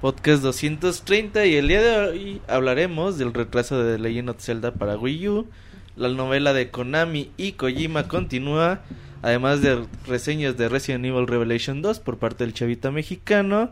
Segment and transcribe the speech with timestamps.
[0.00, 4.74] Podcast 230 y el día de hoy hablaremos del retraso de The Legend of Zelda
[4.74, 5.46] para Wii U.
[5.94, 8.80] La novela de Konami y Kojima continúa,
[9.22, 13.70] además de reseñas de Resident Evil Revelation 2 por parte del chavita mexicano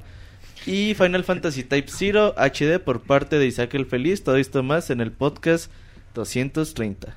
[0.67, 4.23] y Final Fantasy Type 0 HD por parte de Isaac el Feliz.
[4.23, 5.73] Todo esto más en el podcast
[6.15, 7.17] 230.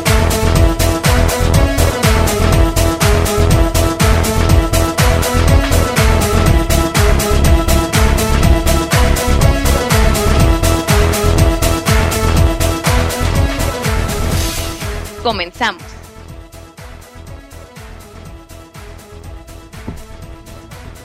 [15.23, 15.83] Comenzamos.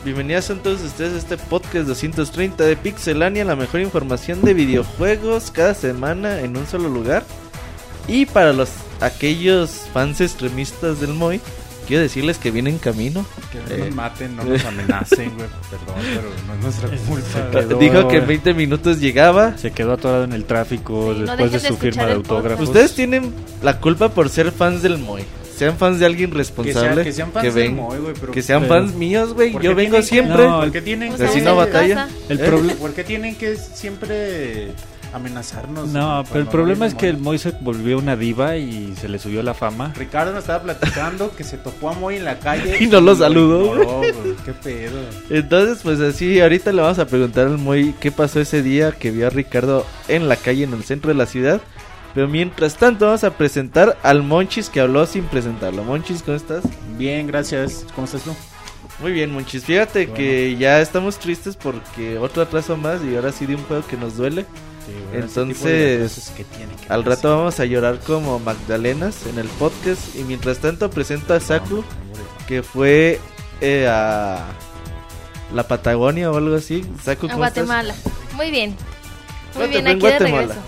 [0.05, 5.51] Bienvenidos a todos ustedes a este podcast 230 de Pixelania, la mejor información de videojuegos
[5.51, 7.25] cada semana en un solo lugar.
[8.09, 11.41] Y para los aquellos fans extremistas del Moy,
[11.87, 13.25] quiero decirles que viene en camino.
[13.53, 13.87] Que no Eh.
[13.87, 15.49] nos maten, no nos amenacen, güey.
[15.71, 17.51] Perdón, pero no es nuestra culpa.
[17.61, 19.57] quedó- Dijo que en 20 minutos llegaba.
[19.57, 22.13] Se quedó atorado en el tráfico Sí, no después de dejen de su firma de
[22.13, 22.69] autógrafos.
[22.69, 25.23] Ustedes tienen la culpa por ser fans del Moy.
[25.57, 27.03] Sean fans de alguien Que, sea- responsable.
[27.03, 28.31] que sean fans que del ven- Moy, güey, pero...
[28.33, 29.53] que sean pero- fans míos, güey.
[29.53, 30.45] ¿por Yo vengo tienen que- siempre.
[30.47, 31.27] No, ¿Por qué tienen Pues que...
[31.29, 32.09] así vamos no batalla.
[32.29, 32.45] El ¿Eh?
[32.45, 34.73] problema ¿Por qué tienen que siempre
[35.17, 35.89] amenazarnos?
[35.89, 37.39] No, pero el problema es que el Moy?
[37.39, 39.93] Se volvió una diva y se le subió la fama.
[39.97, 42.77] Ricardo nos estaba platicando que se topó a Moy en la calle.
[42.81, 44.13] Y no lo saludó, güey.
[44.45, 44.99] Qué pedo.
[45.31, 49.11] Entonces, pues así, ahorita le vamos a preguntar al Moy qué pasó ese día que
[49.11, 51.61] vio a Ricardo en la calle en el centro de la ciudad.
[52.17, 55.85] Pero mientras tanto, vamos a presentar al Monchis que habló sin presentarlo.
[55.85, 56.65] Monchis, ¿cómo estás?
[56.97, 57.85] Bien, gracias.
[57.95, 58.35] ¿Cómo estás tú?
[59.01, 59.65] Muy bien, Monchis.
[59.65, 63.87] Fíjate que ya estamos tristes porque otro atraso más y ahora sí de un juego
[63.87, 64.47] que nos duele.
[65.13, 66.33] Entonces,
[66.89, 70.15] Al rato vamos a llorar como Magdalenas en el podcast.
[70.17, 71.85] Y mientras tanto, presento a Saku
[72.47, 73.19] que fue
[73.61, 74.45] eh, a
[75.53, 76.85] la Patagonia o algo así.
[77.03, 77.67] Saku, A ¿cómo estás?
[77.67, 77.95] Guatemala.
[78.35, 78.71] Muy bien.
[78.71, 78.79] Muy
[79.55, 80.41] ¿Cómo te bien, aquí de Guatemala?
[80.43, 80.61] regreso.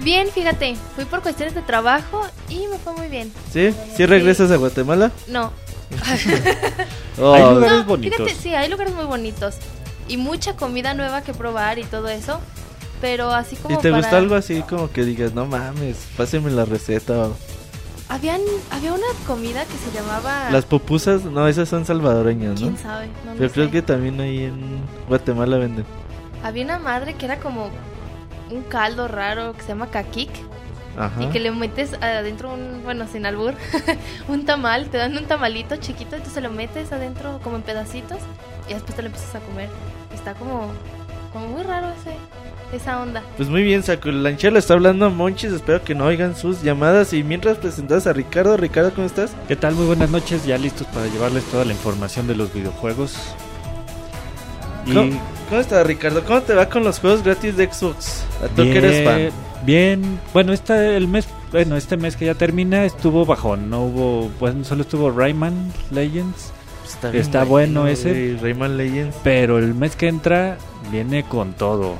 [0.00, 3.32] Bien, fíjate, fui por cuestiones de trabajo y me fue muy bien.
[3.52, 3.72] ¿Sí?
[3.96, 5.12] ¿Sí regresas a Guatemala?
[5.28, 5.52] No,
[7.20, 8.16] Oh, Hay lugares no, bonitos.
[8.18, 9.56] fíjate, sí, hay lugares muy bonitos
[10.08, 12.40] y mucha comida nueva que probar y todo eso.
[13.02, 14.00] Pero así como ¿Y te para...
[14.00, 17.12] gustó algo así como que digas, no mames, pásenme la receta?
[17.28, 17.36] o-
[18.08, 18.40] Habían,
[18.70, 20.48] había una comida que se llamaba...
[20.50, 22.68] Las pupusas, no, esas son salvadoreñas, ¿no?
[22.68, 23.08] ¿Quién sabe?
[23.24, 23.70] No, no Pero creo sé.
[23.72, 25.84] que también ahí en Guatemala venden.
[26.44, 27.70] Había una madre que era como
[28.50, 30.30] un caldo raro que se llama caquic.
[30.96, 31.22] Ajá.
[31.22, 33.54] Y que le metes adentro un, bueno, sin albur,
[34.28, 38.18] un tamal, te dan un tamalito chiquito, entonces lo metes adentro como en pedacitos
[38.68, 39.70] y después te lo empiezas a comer.
[40.14, 40.70] Está como,
[41.32, 42.14] como muy raro ese,
[42.72, 43.22] esa onda.
[43.36, 44.10] Pues muy bien, Saku.
[44.10, 45.52] Lanchela está hablando Monchis.
[45.52, 47.12] Espero que no oigan sus llamadas.
[47.12, 49.32] Y mientras presentas a Ricardo, Ricardo, ¿cómo estás?
[49.48, 49.74] ¿Qué tal?
[49.74, 53.14] Muy buenas noches, ya listos para llevarles toda la información de los videojuegos.
[54.86, 56.24] Y ¿Cómo, cómo está, Ricardo?
[56.24, 58.24] ¿Cómo te va con los juegos gratis de Xbox?
[58.42, 59.30] A tú que eres fan.
[59.64, 64.28] Bien, bueno, este el mes, bueno, este mes que ya termina estuvo bajón, no hubo,
[64.40, 66.52] bueno, solo estuvo Rayman Legends,
[66.84, 68.36] Está, está bueno ese.
[68.42, 69.16] Rayman Legends.
[69.22, 70.58] pero el mes que entra
[70.90, 71.94] viene con todo.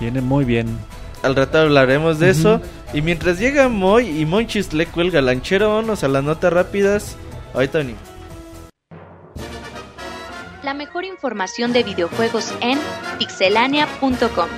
[0.00, 0.78] Viene muy bien.
[1.22, 2.60] Al rato hablaremos de eso.
[2.92, 7.16] Y mientras llega Moy y Monchis le cuelga lanchero, vámonos a las notas rápidas.
[7.54, 8.02] Ahorita venimos.
[10.62, 12.78] La mejor información de videojuegos en
[13.18, 14.48] pixelania.com.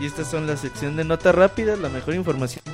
[0.00, 2.64] Y estas son la sección de notas rápidas, la mejor información.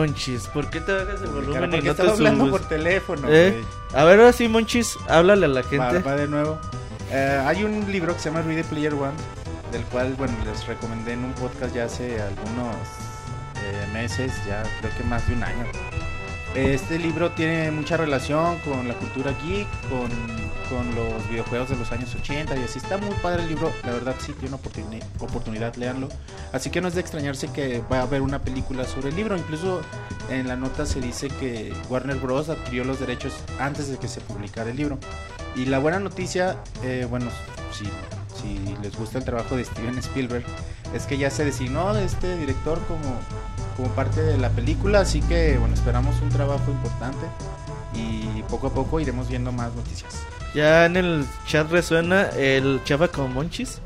[0.00, 2.60] Monchis, ¿por qué te bajas el volumen y porque no te estaba hablando subes?
[2.60, 3.50] por teléfono, ¿Eh?
[3.50, 4.00] güey.
[4.00, 5.98] A ver, ahora sí, Monchis, háblale a la gente.
[5.98, 6.58] va de nuevo.
[7.10, 9.12] Eh, hay un libro que se llama Ready Player One
[9.72, 12.74] del cual, bueno, les recomendé en un podcast ya hace algunos
[13.62, 15.64] eh, meses, ya creo que más de un año.
[16.54, 20.08] Este libro tiene mucha relación con la cultura geek, con,
[20.68, 22.78] con los videojuegos de los años 80 y así.
[22.78, 26.08] Está muy padre el libro, la verdad sí tiene oportuni- oportunidad, leanlo.
[26.52, 29.36] Así que no es de extrañarse que va a haber una película sobre el libro.
[29.36, 29.80] Incluso
[30.28, 32.48] en la nota se dice que Warner Bros.
[32.48, 34.98] adquirió los derechos antes de que se publicara el libro.
[35.54, 37.30] Y la buena noticia, eh, bueno,
[37.72, 37.84] si,
[38.40, 40.44] si les gusta el trabajo de Steven Spielberg,
[40.94, 43.20] es que ya se designó este director como,
[43.76, 47.26] como parte de la película, así que bueno, esperamos un trabajo importante
[47.94, 50.26] y poco a poco iremos viendo más noticias.
[50.54, 53.80] Ya en el chat resuena el chava con monchis.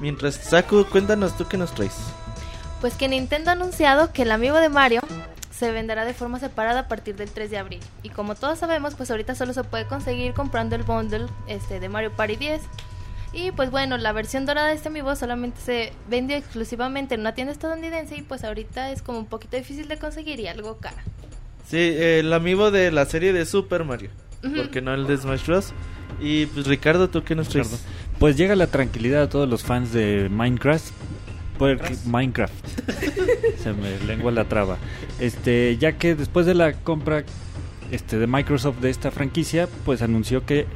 [0.00, 1.96] Mientras, Saku, cuéntanos tú qué nos traes.
[2.80, 5.00] Pues que Nintendo ha anunciado que el amigo de Mario
[5.50, 7.80] se venderá de forma separada a partir del 3 de abril.
[8.04, 11.88] Y como todos sabemos, pues ahorita solo se puede conseguir comprando el bundle este de
[11.88, 12.62] Mario Party 10.
[13.32, 17.34] Y pues bueno, la versión dorada de este amiibo solamente se vendió exclusivamente en una
[17.34, 21.02] tienda estadounidense y pues ahorita es como un poquito difícil de conseguir y algo cara.
[21.66, 24.10] Sí, el amigo de la serie de Super Mario.
[24.56, 25.74] Porque no el de Smash Bros.
[26.20, 27.70] Y pues Ricardo, ¿tú qué nos traes?
[27.70, 27.84] Ricardo.
[28.18, 30.92] Pues llega la tranquilidad a todos los fans de Minecraft.
[31.58, 32.54] Porque Minecraft.
[33.62, 34.78] Se me lengua la traba.
[35.18, 37.24] Este, ya que después de la compra
[37.90, 40.66] este de Microsoft de esta franquicia, pues anunció que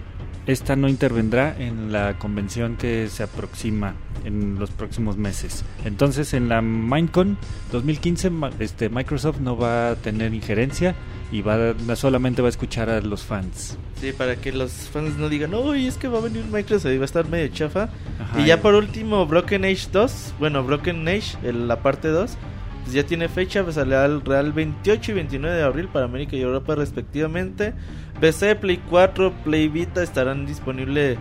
[0.47, 3.95] esta no intervendrá en la convención que se aproxima
[4.25, 5.65] en los próximos meses.
[5.85, 7.39] Entonces, en la Minecon
[7.71, 10.95] 2015 ma- este Microsoft no va a tener injerencia
[11.31, 13.79] y va a- solamente va a escuchar a los fans.
[14.01, 16.97] Sí, para que los fans no digan, uy, es que va a venir Microsoft y
[16.99, 17.89] va a estar medio chafa.
[18.21, 22.37] Ajá, y ya por último, Broken Age 2, bueno, Broken Age, el- la parte 2,
[22.83, 26.35] pues ya tiene fecha, pues sale al Real 28 y 29 de abril para América
[26.37, 27.75] y Europa respectivamente.
[28.23, 31.19] PC, Play 4, Play Vita estarán disponibles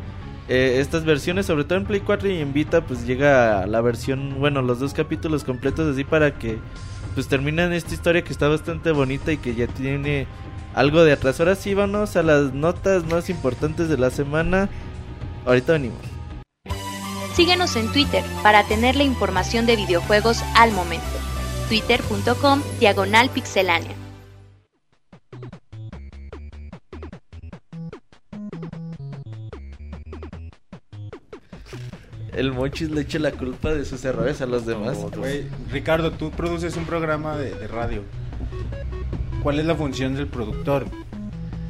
[0.47, 4.39] eh, estas versiones, sobre todo en Play 4 y en Vita, pues llega la versión,
[4.39, 6.59] bueno, los dos capítulos completos así para que
[7.15, 10.27] pues terminen esta historia que está bastante bonita y que ya tiene
[10.75, 11.39] algo de atrás.
[11.39, 14.69] Ahora sí, vamos a las notas más importantes de la semana.
[15.47, 15.97] Ahorita venimos.
[17.33, 21.07] Síguenos en Twitter para tener la información de videojuegos al momento.
[21.67, 24.00] Twitter.com Diagonal Pixelánea.
[32.33, 34.97] El Monchis le echa la culpa de sus errores a los demás.
[35.17, 38.03] Güey, Ricardo, tú produces un programa de, de radio.
[39.43, 40.85] ¿Cuál es la función del productor?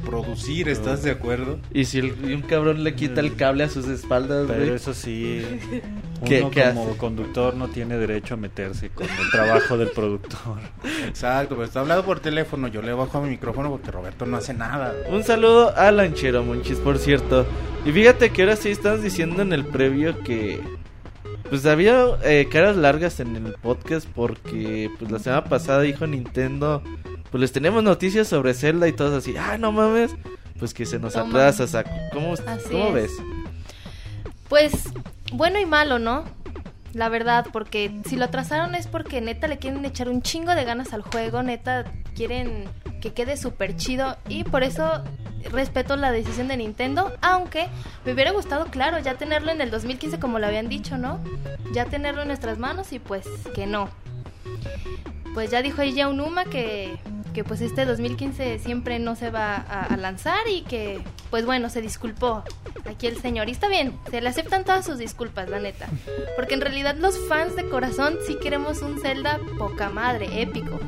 [0.04, 1.58] Producir, ¿estás de acuerdo?
[1.72, 4.74] Y si el- y un cabrón le quita el cable a sus espaldas, Pero güey.
[4.74, 5.82] eso sí, ¿Qué-
[6.22, 6.96] uno qué como hace?
[6.98, 10.58] conductor no tiene derecho a meterse con el trabajo del productor.
[11.06, 12.68] Exacto, pero está hablando por teléfono.
[12.68, 14.94] Yo le bajo a mi micrófono porque Roberto no hace nada.
[15.10, 17.46] Un saludo a Lanchero, Monchis, por cierto.
[17.84, 20.60] Y fíjate que ahora sí estamos diciendo en el previo que.
[21.48, 26.82] Pues había eh, caras largas en el podcast porque pues la semana pasada dijo Nintendo,
[27.30, 30.12] pues les tenemos noticias sobre Zelda y todos así, ah, no mames,
[30.58, 31.28] pues que se nos Toma.
[31.28, 31.90] atrasa, Saku.
[32.12, 32.34] ¿Cómo,
[32.70, 32.94] ¿cómo es.
[32.94, 33.10] ves?
[34.48, 34.72] Pues
[35.32, 36.24] bueno y malo, ¿no?
[36.94, 40.64] La verdad, porque si lo atrasaron es porque neta le quieren echar un chingo de
[40.64, 41.84] ganas al juego, neta
[42.14, 42.68] quieren
[43.00, 45.02] que quede súper chido y por eso
[45.50, 47.68] respeto la decisión de Nintendo, aunque
[48.04, 51.18] me hubiera gustado, claro, ya tenerlo en el 2015 como lo habían dicho, ¿no?
[51.72, 53.88] Ya tenerlo en nuestras manos y pues que no.
[55.34, 56.98] Pues ya dijo ya Unuma que,
[57.32, 61.70] que pues este 2015 siempre no se va a, a lanzar y que pues bueno,
[61.70, 62.44] se disculpó
[62.84, 63.48] aquí el señor.
[63.48, 65.86] Y está bien, se le aceptan todas sus disculpas, la neta.
[66.36, 70.78] Porque en realidad los fans de corazón sí queremos un Zelda poca madre, épico.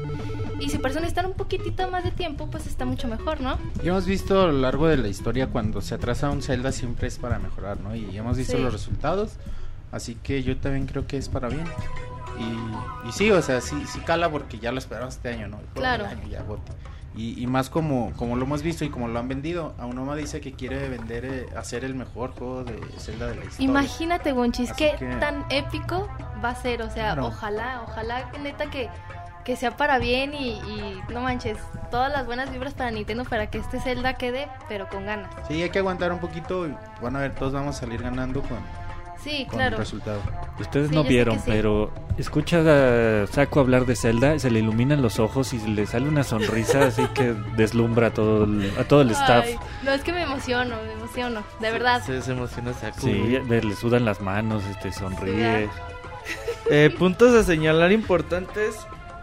[0.60, 3.58] Y si por eso necesitan un poquitito más de tiempo, pues está mucho mejor, ¿no?
[3.82, 7.08] Y hemos visto a lo largo de la historia cuando se atrasa un Zelda siempre
[7.08, 7.94] es para mejorar, ¿no?
[7.96, 8.62] Y hemos visto Sí.
[8.62, 9.32] los resultados,
[9.90, 11.64] así que yo también creo que es para bien.
[12.38, 15.58] Y, y sí, o sea, sí, sí cala porque ya lo esperamos este año, ¿no?
[15.74, 16.04] Claro.
[16.04, 16.72] del año ya, bote.
[17.16, 19.74] Y, y más como, como lo hemos visto y como lo han vendido.
[19.78, 23.64] Aunoma dice que quiere vender, eh, hacer el mejor juego de Zelda de la historia.
[23.70, 26.08] Imagínate, Bonchis, Así qué que- tan épico
[26.44, 26.82] va a ser.
[26.82, 28.88] O sea, ojalá, ojalá que neta que,
[29.44, 31.56] que sea para bien y, y no manches,
[31.92, 35.30] todas las buenas vibras para Nintendo para que este Zelda quede, pero con ganas.
[35.46, 38.42] Sí, hay que aguantar un poquito y van a ver, todos vamos a salir ganando
[38.42, 38.58] con,
[39.24, 39.76] Sí, con claro.
[39.76, 40.20] el resultado.
[40.60, 41.44] Ustedes Sí, no vieron, sí.
[41.46, 46.08] pero escucha a Saco hablar de Zelda, se le iluminan los ojos y le sale
[46.08, 49.46] una sonrisa así que deslumbra a todo el, a todo el staff.
[49.48, 52.02] Ay, no, es que me emociono, me emociono, de verdad.
[52.04, 53.00] Se, se emociona Saku.
[53.00, 53.12] Sí,
[53.48, 55.68] le sudan las manos, este sonríe.
[56.70, 58.74] Eh, puntos a señalar importantes.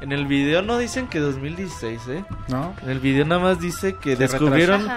[0.01, 2.23] En el video no dicen que 2016, ¿eh?
[2.47, 2.75] ¿No?
[2.83, 4.87] En el video nada más dice que Se descubrieron.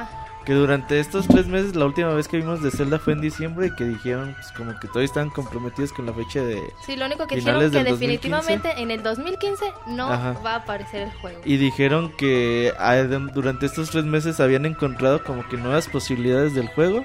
[0.45, 3.69] Que durante estos tres meses, la última vez que vimos de Zelda fue en diciembre
[3.69, 6.63] y que dijeron pues, como que todavía estaban comprometidos con la fecha de...
[6.85, 8.29] Sí, lo único que Finales dijeron que del 2015.
[8.29, 10.33] definitivamente en el 2015 no Ajá.
[10.45, 11.41] va a aparecer el juego.
[11.45, 16.69] Y dijeron que ah, durante estos tres meses habían encontrado como que nuevas posibilidades del
[16.69, 17.05] juego.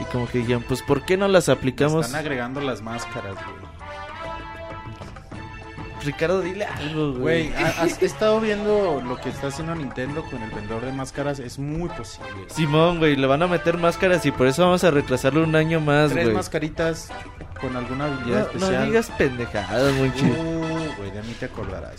[0.00, 2.06] Y como que dijeron, pues ¿por qué no las aplicamos?
[2.06, 3.73] Están agregando las máscaras, güey.
[6.04, 7.62] Ricardo, dile algo, Güey, güey.
[7.64, 11.38] ha- has estado viendo lo que está haciendo Nintendo con el vendedor de máscaras.
[11.38, 12.30] Es muy posible.
[12.48, 15.80] Simón, güey, le van a meter máscaras y por eso vamos a retrasarlo un año
[15.80, 16.36] más, Tres güey.
[16.36, 17.10] mascaritas
[17.60, 18.72] con alguna habilidad No, especial.
[18.80, 20.34] no digas pendejadas, muy chido.
[20.34, 21.96] Uh, güey, de mí te acordarás.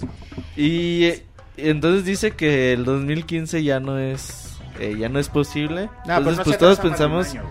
[0.55, 1.25] Y eh,
[1.57, 5.89] entonces dice que el 2015 ya no es eh, ya no es posible.
[6.05, 7.43] Nah, entonces pero no pues todos pensamos, año.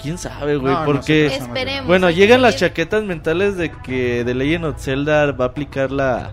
[0.00, 1.26] Quién sabe, güey, No, porque.
[1.26, 1.86] Esperemos.
[1.86, 5.90] bueno, que llegan las chaquetas mentales de que The Legend of Zelda va a aplicar
[5.90, 6.32] la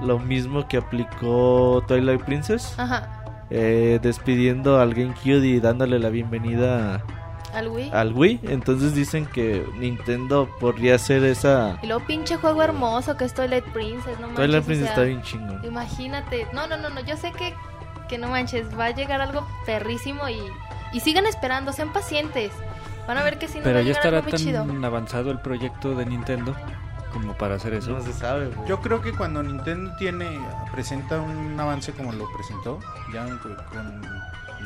[0.00, 7.02] lo mismo que aplicó Twilight Princess, Ajá, eh, despidiendo al GameCube y dándole la bienvenida
[7.52, 7.90] al Wii.
[7.92, 8.40] al Wii.
[8.44, 13.64] Entonces dicen que Nintendo podría hacer esa Y luego pinche juego hermoso que es Twilight
[13.72, 14.36] Princess, no manches.
[14.36, 15.64] Twilight o Princess sea, está bien chingón.
[15.64, 16.46] Imagínate.
[16.52, 17.00] No, no, no, no.
[17.00, 17.54] Yo sé que,
[18.08, 18.66] que no manches.
[18.78, 20.38] Va a llegar algo perrísimo y,
[20.92, 21.72] y sigan esperando.
[21.72, 22.52] Sean pacientes.
[23.08, 24.64] Van a ver que si no Pero ya estará chido.
[24.64, 26.54] tan avanzado el proyecto de Nintendo
[27.12, 27.90] como para hacer eso.
[27.92, 28.68] No se sabe, güey.
[28.68, 30.38] Yo creo que cuando Nintendo tiene
[30.70, 32.78] presenta un avance como lo presentó,
[33.12, 34.02] ya con, con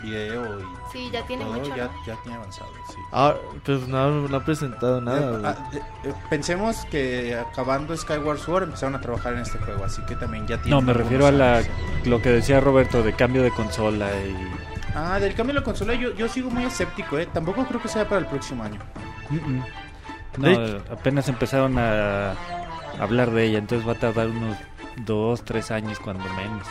[0.02, 1.76] video y Sí, ya tiene todo, mucho.
[1.76, 1.92] ya, ¿no?
[2.04, 2.96] ya tiene avanzado, sí.
[3.12, 3.34] Ah,
[3.64, 8.64] pues no, no ha presentado nada, Eh, ah, eh, eh, pensemos que acabando Skyward Sword
[8.64, 11.30] empezaron a trabajar en este juego, así que también ya tiene No, me refiero a
[11.30, 11.62] la,
[12.04, 14.71] lo que decía Roberto de cambio de consola y...
[14.94, 17.26] Ah, del cambio de la consola yo, yo sigo muy escéptico, eh.
[17.32, 18.78] Tampoco creo que sea para el próximo año.
[20.38, 20.48] No,
[20.90, 22.34] apenas empezaron a
[22.98, 24.56] hablar de ella, entonces va a tardar unos
[25.04, 26.66] dos, tres años cuando menos.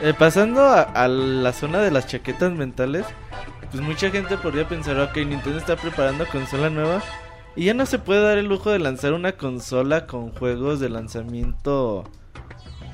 [0.00, 3.04] Eh, pasando a, a la zona de las chaquetas mentales,
[3.70, 7.02] pues mucha gente podría pensar, ok, Nintendo está preparando consola nueva
[7.56, 10.88] y ya no se puede dar el lujo de lanzar una consola con juegos de
[10.88, 12.04] lanzamiento,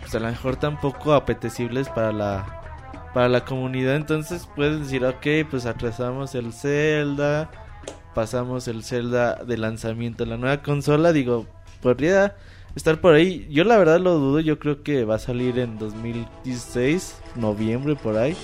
[0.00, 2.62] pues a lo mejor tampoco apetecibles para la
[3.16, 3.96] para la comunidad.
[3.96, 7.50] Entonces puedes decir, ok, pues atrasamos el Zelda,
[8.14, 11.14] pasamos el Zelda de lanzamiento a la nueva consola.
[11.14, 11.46] Digo,
[11.80, 12.36] podría
[12.74, 13.48] estar por ahí.
[13.50, 14.40] Yo la verdad lo dudo.
[14.40, 18.36] Yo creo que va a salir en 2016, noviembre por ahí.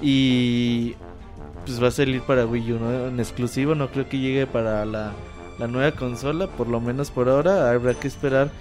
[0.00, 0.94] Y
[1.64, 2.76] pues va a salir para Wii U.
[3.08, 3.74] En exclusivo.
[3.74, 5.14] No creo que llegue para la,
[5.58, 6.46] la nueva consola.
[6.46, 7.72] Por lo menos por ahora.
[7.72, 8.52] Habrá que esperar.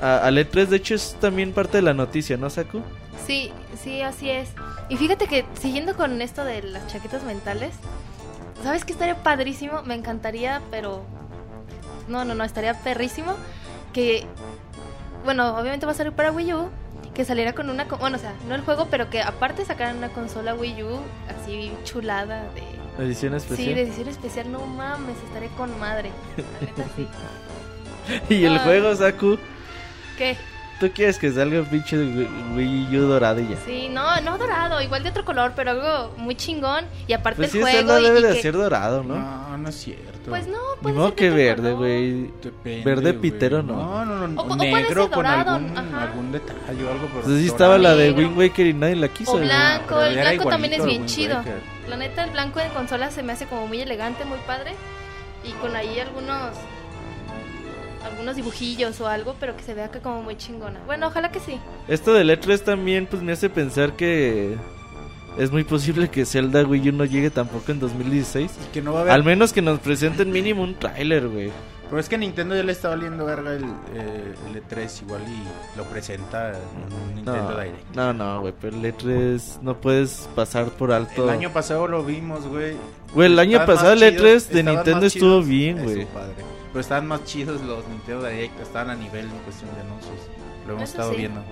[0.00, 2.82] A, al E3 de hecho es también parte de la noticia, ¿no, Saku?
[3.26, 3.52] Sí,
[3.82, 4.50] sí, así es.
[4.88, 7.74] Y fíjate que siguiendo con esto de las chaquetas mentales,
[8.62, 9.82] ¿sabes qué estaría padrísimo?
[9.82, 11.04] Me encantaría, pero
[12.08, 13.36] no, no, no, estaría perrísimo
[13.92, 14.26] que
[15.24, 16.70] bueno, obviamente va a salir para Wii U,
[17.14, 20.08] que saliera con una, bueno, o sea, no el juego, pero que aparte sacaran una
[20.08, 23.68] consola Wii U así chulada de Edición especial.
[23.68, 26.10] Sí, de edición especial, no mames, estaré con madre.
[26.36, 27.08] La neta sí.
[28.34, 29.38] y el juego, Saku,
[30.20, 30.36] ¿Qué?
[30.80, 33.56] tú quieres que salga un pinche Wii- U doradilla.
[33.66, 36.86] Sí, no, no dorado, igual de otro color, pero algo muy chingón.
[37.06, 37.98] Y aparte Pues sí, el ese juego.
[37.98, 39.14] Y- debe y de que- ser dorado, ¿no?
[39.18, 40.30] No, no es cierto.
[40.30, 42.30] Pues no, Ni puede ser de que verde, güey.
[42.82, 43.76] Verde pitero, ¿no?
[43.76, 44.40] No, no, no.
[44.40, 46.02] O- o puede ser negro con dorado, algún, ajá.
[46.02, 47.06] algún detalle o algo.
[47.08, 48.12] pero Entonces sí estaba la de.
[48.12, 49.32] Wind Waker y nadie la quiso.
[49.32, 51.36] O blanco, pero el blanco también es bien chido.
[51.36, 51.60] Waker.
[51.90, 54.72] La neta, el blanco en consola se me hace como muy elegante, muy padre.
[55.44, 56.56] Y con ahí algunos.
[58.04, 60.80] Algunos dibujillos o algo, pero que se vea que como muy chingona.
[60.86, 61.58] Bueno, ojalá que sí.
[61.88, 64.56] Esto del E3 también pues me hace pensar que
[65.38, 68.50] es muy posible que Zelda Wii U no llegue tampoco en 2016.
[68.68, 69.12] Y que no va a haber.
[69.14, 71.50] Al menos que nos presenten mínimo un tráiler, güey.
[71.90, 75.22] Pero es que a Nintendo ya le está valiendo verga el, eh, el E3 igual
[75.26, 77.96] y lo presenta en un Nintendo No, Direct.
[77.96, 81.24] no, no, güey, pero el E3 no puedes pasar por alto.
[81.24, 82.76] El año pasado lo vimos, güey.
[83.12, 86.06] Güey, el año pasado el E3 chidos, de Nintendo estuvo bien, güey.
[86.72, 90.14] Pero estaban más chidos los Nintendo Direct, estaban a nivel en cuestión de anuncios.
[90.66, 91.16] Lo hemos Eso estado sí.
[91.18, 91.42] viendo.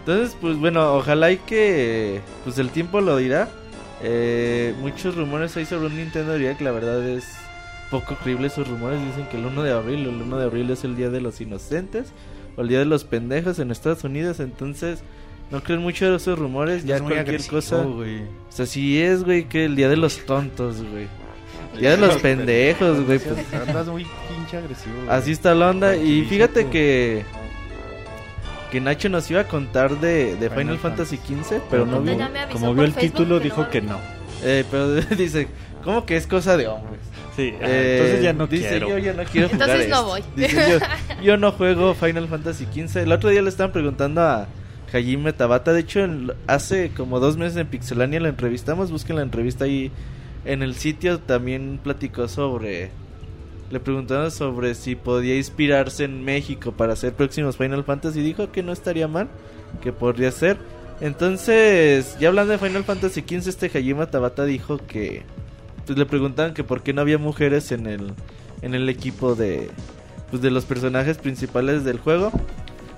[0.00, 3.48] Entonces, pues bueno, ojalá y que pues el tiempo lo dirá.
[4.02, 7.24] Eh, muchos rumores hay sobre un Nintendo Direct, la verdad es
[7.90, 9.00] poco creíble esos rumores.
[9.04, 11.40] Dicen que el 1 de abril, el 1 de abril es el día de los
[11.40, 12.12] inocentes
[12.56, 14.40] o el día de los pendejos en Estados Unidos.
[14.40, 15.02] Entonces,
[15.52, 16.84] no creen mucho de esos rumores.
[16.84, 17.82] Ya Es muy cualquier agresivo, cosa.
[17.84, 18.22] güey.
[18.22, 21.06] O sea, si es, güey, que el día de los tontos, güey.
[21.78, 23.18] Día de los pendejos, güey.
[23.18, 24.94] Pues, Andas muy pinche agresivo.
[25.04, 25.08] güey.
[25.10, 25.96] Así está la onda.
[25.96, 27.24] Y fíjate que.
[28.70, 32.48] Que Nacho nos iba a contar de, de Final, Final Fantasy XV, pero no ya
[32.50, 33.98] Como vio el Facebook título, dijo no que no.
[34.42, 35.48] Eh, pero dice,
[35.84, 37.00] ¿cómo que es cosa de hombres?
[37.36, 38.88] Sí, Eh, entonces ya no dice, quiero.
[38.88, 40.06] Yo ya no quiero jugar Entonces no esto".
[40.06, 40.22] voy.
[40.36, 40.78] Dice,
[41.18, 42.96] yo, yo no juego Final Fantasy XV.
[43.02, 44.46] El otro día le estaban preguntando a
[44.90, 45.74] Hajime Tabata.
[45.74, 48.90] De hecho, en- hace como dos meses en Pixelania la entrevistamos.
[48.90, 49.90] Busquen la entrevista ahí
[50.44, 51.18] en el sitio.
[51.18, 52.90] También platicó sobre.
[53.70, 58.20] Le preguntaron sobre si podía inspirarse en México para hacer próximos Final Fantasy.
[58.20, 59.28] Y dijo que no estaría mal,
[59.82, 60.58] que podría ser.
[61.00, 65.22] Entonces, ya hablando de Final Fantasy XV, este Hajime Tabata dijo que.
[65.86, 68.12] Pues le preguntaban que por qué no había mujeres en el,
[68.62, 69.70] en el equipo de.
[70.30, 72.30] Pues de los personajes principales del juego.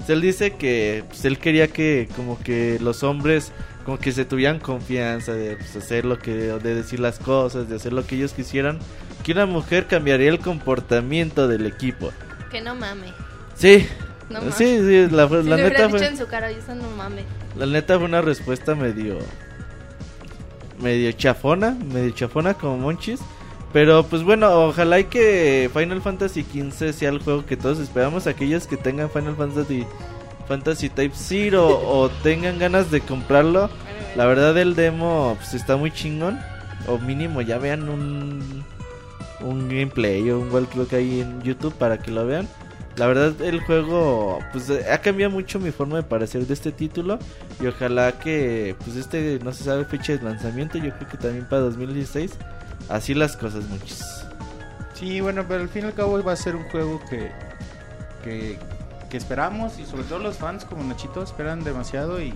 [0.04, 3.52] Pues él dice que pues, él quería que como que los hombres
[3.84, 7.76] como que se tuvieran confianza de pues, hacer lo que de decir las cosas, de
[7.76, 8.78] hacer lo que ellos quisieran,
[9.22, 12.12] que una mujer cambiaría el comportamiento del equipo.
[12.50, 13.12] Que no mame.
[13.54, 13.86] Sí.
[14.30, 14.54] No mames.
[14.54, 17.24] sí, sí, la, Si la neta fue en su cara, yo no mame.
[17.56, 19.18] la neta fue una respuesta medio
[20.80, 23.20] medio chafona, medio chafona como Monchis.
[23.72, 28.28] Pero pues bueno, ojalá y que Final Fantasy XV sea el juego que todos esperamos.
[28.28, 29.84] Aquellos que tengan Final Fantasy
[30.48, 33.70] Fantasy Type Zero o tengan ganas de comprarlo.
[34.16, 36.38] La verdad el demo pues está muy chingón.
[36.86, 38.64] O mínimo ya vean un,
[39.40, 42.48] un gameplay o un walkthrough que hay en YouTube para que lo vean.
[42.96, 47.18] La verdad el juego pues ha cambiado mucho mi forma de parecer de este título.
[47.60, 50.78] Y ojalá que pues este no se sabe fecha de lanzamiento.
[50.78, 52.32] Yo creo que también para 2016.
[52.88, 54.26] Así las cosas muchas.
[54.94, 57.30] Sí, bueno, pero al fin y al cabo va a ser un juego que,
[58.22, 58.58] que,
[59.08, 62.34] que esperamos y sobre todo los fans como Nachito esperan demasiado y,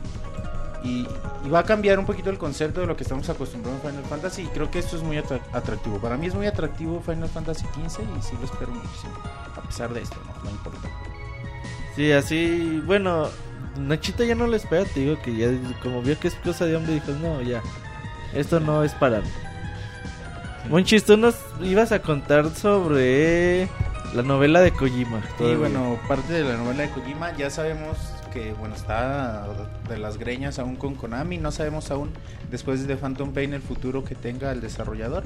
[0.85, 1.07] y,
[1.45, 4.05] y va a cambiar un poquito el concepto de lo que estamos acostumbrados a Final
[4.05, 5.99] Fantasy y creo que esto es muy atra- atractivo.
[5.99, 9.15] Para mí es muy atractivo Final Fantasy XV y sí lo espero muchísimo.
[9.57, 10.89] A pesar de esto, no, no importa.
[11.97, 13.29] Sí, así, bueno,
[13.77, 15.49] Nachito ya no lo espera, te digo que ya
[15.83, 17.61] como vio que es cosa de hombre, dijo, no, ya,
[18.35, 19.29] esto no es para mí.
[20.69, 23.69] Monchis, tú nos ibas a contar sobre
[24.15, 25.19] la novela de Kojima.
[25.19, 25.59] Y todavía.
[25.59, 27.97] bueno, parte de la novela de Kojima, ya sabemos
[28.33, 29.47] que bueno está
[29.89, 32.11] de las greñas aún con Konami, no sabemos aún
[32.51, 35.25] después de Phantom Pain el futuro que tenga el desarrollador.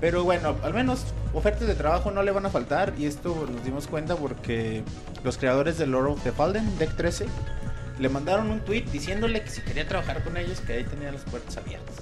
[0.00, 3.62] Pero bueno, al menos ofertas de trabajo no le van a faltar y esto nos
[3.64, 4.82] dimos cuenta porque
[5.22, 7.26] los creadores de Lord of the Fallen, Deck 13,
[7.98, 11.22] le mandaron un tweet diciéndole que si quería trabajar con ellos, que ahí tenía las
[11.24, 11.96] puertas abiertas.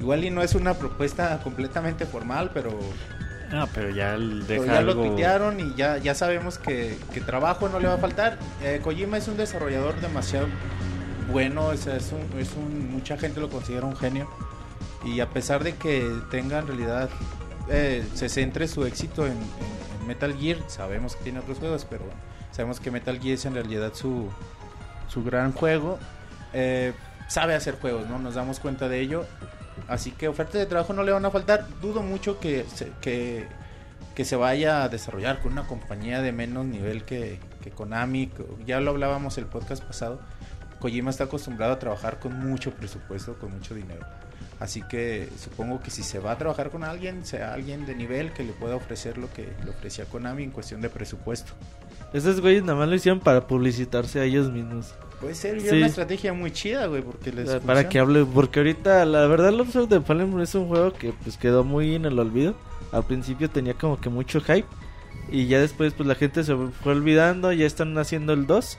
[0.00, 2.76] Igual y no es una propuesta completamente formal, pero
[3.52, 4.94] Ah, pero ya el pero ya algo...
[4.94, 8.38] lo tuitearon y ya, ya sabemos que, que trabajo no le va a faltar.
[8.62, 10.46] Eh, Kojima es un desarrollador demasiado
[11.30, 14.28] bueno, o sea, es un, es un- mucha gente lo considera un genio.
[15.04, 17.08] Y a pesar de que tenga en realidad,
[17.68, 19.38] eh, se centre su éxito en, en-
[20.00, 22.04] en Metal Gear, sabemos que tiene otros juegos, pero
[22.52, 24.28] sabemos que Metal Gear es en realidad su,
[25.08, 25.98] su gran juego.
[26.52, 26.92] Eh,
[27.28, 28.18] sabe hacer juegos, ¿no?
[28.18, 29.24] Nos damos cuenta de ello.
[29.88, 31.66] Así que ofertas de trabajo no le van a faltar.
[31.80, 33.46] Dudo mucho que se, que,
[34.14, 38.30] que se vaya a desarrollar con una compañía de menos nivel que, que Konami.
[38.66, 40.20] Ya lo hablábamos el podcast pasado.
[40.78, 44.06] Kojima está acostumbrado a trabajar con mucho presupuesto, con mucho dinero.
[44.60, 48.32] Así que supongo que si se va a trabajar con alguien, sea alguien de nivel
[48.32, 51.52] que le pueda ofrecer lo que le ofrecía Konami en cuestión de presupuesto.
[52.12, 54.94] Esos güeyes nada más lo hicieron para publicitarse a ellos mismos.
[55.24, 55.68] Puede ser Sí.
[55.76, 57.88] una estrategia muy chida, güey, porque les para funciona.
[57.88, 61.64] que hable, porque ahorita la verdad of the Fallen es un juego que pues quedó
[61.64, 62.54] muy en el olvido.
[62.92, 64.66] Al principio tenía como que mucho hype
[65.30, 68.78] y ya después pues la gente se fue olvidando, ya están haciendo el 2.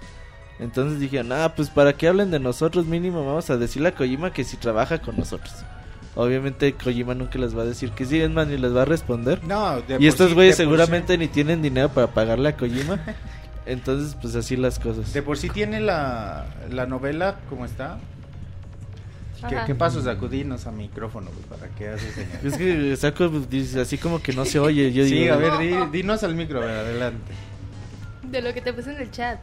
[0.59, 4.31] Entonces dijeron, ah, pues para que hablen de nosotros mínimo vamos a decirle a Kojima
[4.31, 5.53] que si trabaja con nosotros.
[6.15, 8.85] Obviamente Kojima nunca les va a decir que sí, es más, ni les va a
[8.85, 9.43] responder.
[9.43, 12.99] No, de Y estos güeyes de seguramente ni tienen dinero para pagarle a Kojima.
[13.65, 15.11] Entonces, pues así las cosas.
[15.13, 17.97] de por sí tiene la, la novela como está.
[19.49, 20.01] ¿Qué, qué pasó?
[20.01, 22.39] Sacudinos a micrófono, güey, para que haces señal.
[22.43, 24.91] Es que saco dice, así como que no se oye.
[24.91, 27.31] Yo Sí, digo, a ver, di- dinos al micro, ver, adelante.
[28.23, 29.39] De lo que te puse en el chat.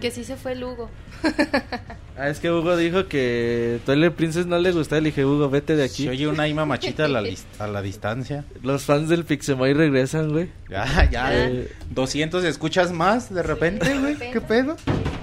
[0.00, 0.90] Que sí se fue el Hugo.
[2.22, 5.00] Ah, es que Hugo dijo que Twilight Princess no le gustaba.
[5.00, 6.02] Le dije, Hugo, vete de aquí.
[6.04, 7.22] Se oye una ima machita a la,
[7.58, 8.44] a la distancia.
[8.62, 10.50] Los fans del Pixemoy regresan, güey.
[10.68, 11.30] Ya, ya.
[11.34, 14.18] Eh, 200 escuchas más de repente, güey.
[14.18, 14.76] ¿Qué pedo?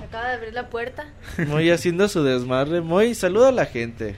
[0.08, 1.06] Acaba de abrir la puerta.
[1.48, 2.82] Moy haciendo su desmadre.
[2.82, 4.16] Moy, saluda a la gente.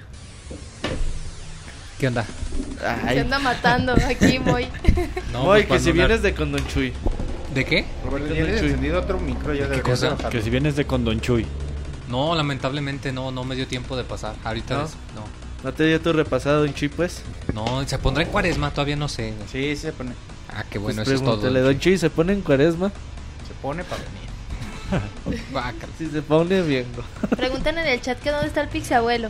[1.99, 2.23] ¿Qué onda?
[2.79, 4.67] Se Ay, anda matando aquí, muy.
[5.33, 6.93] No, Moy, pues, que si una- vienes de Condon Chuy.
[7.53, 7.83] ¿De qué?
[8.31, 10.05] Tienes encendido otro micro ya cosa?
[10.05, 10.29] de bajarlo.
[10.29, 11.45] Que si vienes de Condon Chuy.
[12.09, 14.35] No, lamentablemente no, no me dio tiempo de pasar.
[14.43, 14.81] Ahorita ¿No?
[14.83, 15.39] no.
[15.63, 17.21] ¿No te dio tu repasado Don Chuy, pues?
[17.53, 19.33] No, se pondrá en cuaresma, todavía no sé.
[19.51, 20.11] Sí, se pone,
[20.49, 21.35] Ah, qué bueno, pues eso es todo.
[21.39, 22.89] pregúntale, Don Chuy se pone en cuaresma.
[23.47, 24.29] se pone para venir.
[25.99, 26.85] Si se pone bien.
[27.35, 29.29] Preguntan en el chat que dónde está el Pixie abuelo.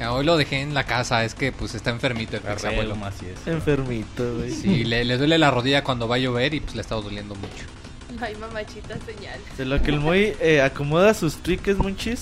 [0.00, 2.96] Ah, Hoy lo dejé en la casa, es que pues está enfermito el ex abuelo.
[3.04, 3.46] así es.
[3.46, 4.50] Enfermito, güey.
[4.50, 7.02] Sí, le, le duele la rodilla cuando va a llover y pues le ha estado
[7.02, 7.64] doliendo mucho.
[8.20, 9.40] No hay mamachita señal.
[9.56, 12.20] De lo que el Moy eh, acomoda sus triques, Monchis.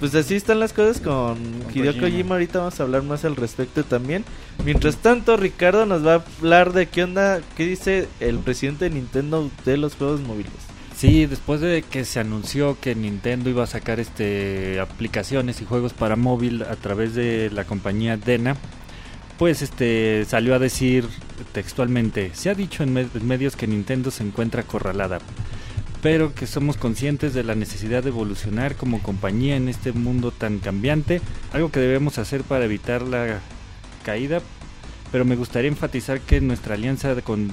[0.00, 1.38] Pues así están las cosas con,
[1.72, 2.00] Hideo Kojima.
[2.00, 2.34] Kojima.
[2.34, 4.24] Ahorita vamos a hablar más al respecto también.
[4.64, 8.90] Mientras tanto, Ricardo nos va a hablar de qué onda, qué dice el presidente de
[8.90, 10.52] Nintendo de los juegos móviles.
[10.96, 15.92] Sí, después de que se anunció que Nintendo iba a sacar este aplicaciones y juegos
[15.92, 18.56] para móvil a través de la compañía Dena,
[19.38, 21.06] pues este salió a decir
[21.52, 25.18] textualmente, se ha dicho en, me- en medios que Nintendo se encuentra acorralada,
[26.02, 30.58] pero que somos conscientes de la necesidad de evolucionar como compañía en este mundo tan
[30.58, 31.20] cambiante,
[31.52, 33.40] algo que debemos hacer para evitar la
[34.04, 34.40] caída,
[35.10, 37.50] pero me gustaría enfatizar que nuestra alianza con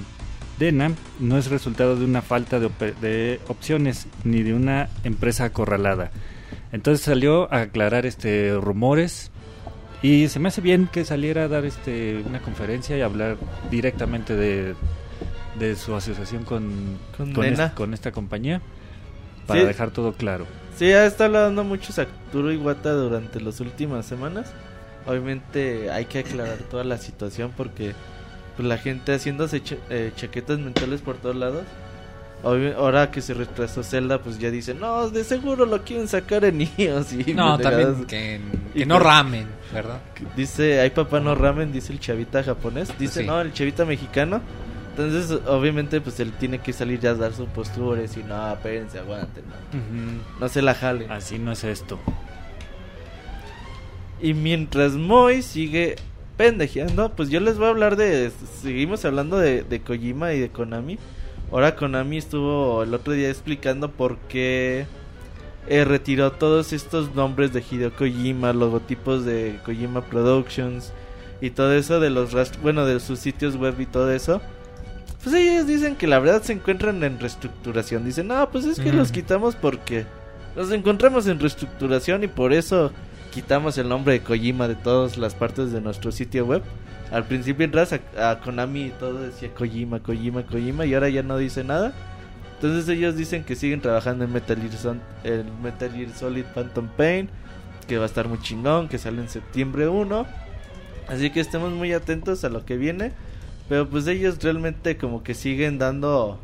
[0.58, 2.68] Dena no es resultado de una falta de,
[3.00, 6.12] de opciones ni de una empresa acorralada.
[6.70, 9.31] Entonces salió a aclarar este rumores
[10.02, 13.36] y se me hace bien que saliera a dar este una conferencia y hablar
[13.70, 14.74] directamente de,
[15.58, 16.98] de su asociación con,
[17.74, 18.60] Con esta compañía
[19.46, 19.66] para Sí.
[19.66, 20.46] dejar todo claro.
[20.76, 24.52] Sí, ha estado hablando mucho Arturo Iwata durante las últimas semanas.
[25.06, 27.92] Obviamente hay que aclarar toda la situación porque
[28.56, 31.64] pues, la gente haciéndose cha- eh, chaquetas mentales por todos lados.
[32.44, 36.62] Ahora que se retrasó Zelda, pues ya dicen, no, de seguro lo quieren sacar en
[36.76, 37.12] iOS.
[37.26, 38.40] Y No, también que,
[38.74, 40.00] que Y no pues- ramen, ¿verdad?
[40.36, 42.92] Dice, hay papá no ramen, dice el chavita japonés.
[42.98, 43.26] Dice, Sí.
[43.26, 44.40] no, el chavita mexicano.
[44.90, 48.98] Entonces, obviamente, pues él tiene que salir ya a dar sus posturas y no, espérense,
[48.98, 49.44] aguanten.
[49.48, 51.10] No, no se la jalen.
[51.12, 51.98] Así no es esto.
[54.20, 55.96] Y mientras Moy sigue
[56.36, 58.30] pendejeando, pues yo les voy a hablar de.
[58.60, 60.98] Seguimos hablando de, de Kojima y de Konami.
[61.52, 64.86] Ahora Konami estuvo el otro día explicando por qué
[65.68, 70.92] eh, retiró todos estos nombres de Hideo Kojima, logotipos de Kojima Productions
[71.42, 74.40] y todo eso de los bueno de sus sitios web y todo eso.
[75.22, 78.04] Pues ellos dicen que la verdad se encuentran en reestructuración.
[78.04, 78.96] Dicen, no, pues es que Mm.
[78.96, 80.04] los quitamos porque
[80.56, 82.92] nos encontramos en reestructuración y por eso
[83.32, 86.62] quitamos el nombre de Kojima de todas las partes de nuestro sitio web.
[87.10, 91.22] Al principio entras a, a Konami y todo decía Kojima, Kojima, Kojima y ahora ya
[91.22, 91.92] no dice nada.
[92.54, 97.28] Entonces ellos dicen que siguen trabajando en Metal Gear, en Metal Gear Solid Phantom Pain,
[97.88, 100.26] que va a estar muy chingón, que sale en septiembre 1.
[101.08, 103.12] Así que estemos muy atentos a lo que viene.
[103.68, 106.38] Pero pues ellos realmente como que siguen dando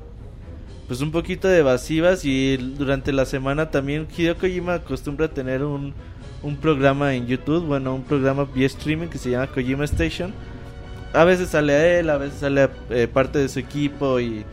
[0.86, 5.62] pues un poquito de evasivas y durante la semana también Hideo Kojima acostumbra a tener
[5.62, 5.92] un,
[6.42, 10.32] un programa en YouTube, bueno, un programa vía streaming que se llama Kojima Station.
[11.12, 14.44] A veces sale a él, a veces sale eh, parte de su equipo y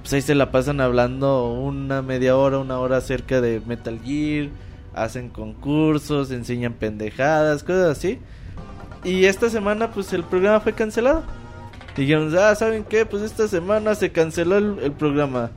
[0.00, 4.48] pues ahí se la pasan hablando una media hora, una hora acerca de Metal Gear,
[4.94, 8.18] hacen concursos, enseñan pendejadas, cosas así.
[9.02, 11.24] Y esta semana pues el programa fue cancelado.
[11.96, 13.06] Dijeron, ah, ¿saben qué?
[13.06, 15.50] Pues esta semana se canceló el, el programa.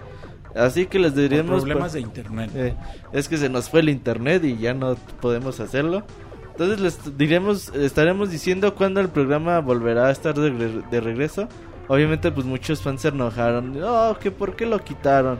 [0.58, 1.58] Así que les diríamos...
[1.62, 2.52] problemas pues, de internet.
[2.56, 2.74] eh,
[3.14, 6.04] es que se nos fue el internet y ya no podemos hacerlo.
[6.52, 11.48] Entonces les diremos, estaremos diciendo cuándo el programa volverá a estar de, re- de regreso.
[11.88, 13.80] Obviamente pues muchos fans se enojaron.
[13.80, 15.40] No, que por qué lo quitaron.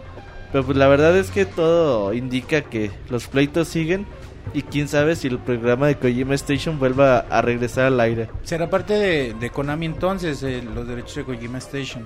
[0.52, 4.06] Pero pues la verdad es que todo indica que los pleitos siguen.
[4.54, 8.30] Y quién sabe si el programa de Kojima Station vuelva a regresar al aire.
[8.44, 12.06] Será parte de, de Konami entonces, eh, los derechos de Kojima Station.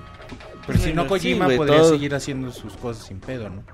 [0.66, 3.64] Pero si no, Sí, Kojima güey, podría todo- seguir haciendo sus cosas sin pedo, ¿no?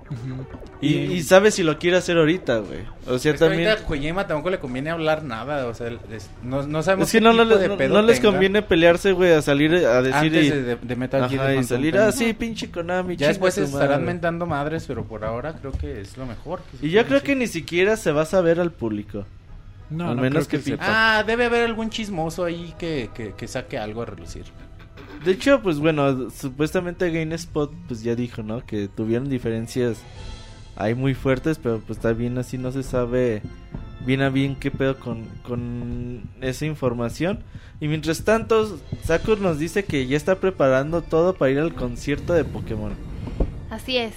[0.80, 2.80] Y, y sabe si lo quiere hacer ahorita, güey.
[3.06, 3.68] O sea, Es que también...
[3.68, 7.12] ahorita a Kojima tampoco le conviene hablar nada, o sea, les- no, no sabemos Es
[7.12, 9.32] que qué no, no, tipo les- de no- pedo no les tenga conviene pelearse, güey,
[9.32, 10.14] a salir a decir...
[10.14, 12.04] antes y- de, de- Metal Gear Ajá, y Phantom salir Pain.
[12.08, 13.16] así, pinche Konami.
[13.16, 16.60] Ya después se estarán mentando madres, pero por ahora creo que es lo mejor.
[16.80, 19.26] que Y yo creo que ni siquiera se va a saber al público.
[19.90, 21.18] No, Al no menos creo que sepa.
[21.18, 24.44] Ah, debe haber algún chismoso ahí que, que, que saque algo a relucir.
[25.24, 28.64] De hecho, pues bueno, supuestamente GameSpot pues ya dijo, ¿no?
[28.64, 29.98] Que tuvieron diferencias
[30.76, 33.42] ahí muy fuertes, pero pues también así no se sabe
[34.06, 37.40] bien a bien qué pedo con, con esa información.
[37.80, 42.32] Y mientras tanto, Sakur nos dice que ya está preparando todo para ir al concierto
[42.32, 42.92] de Pokémon.
[43.70, 44.14] Así es.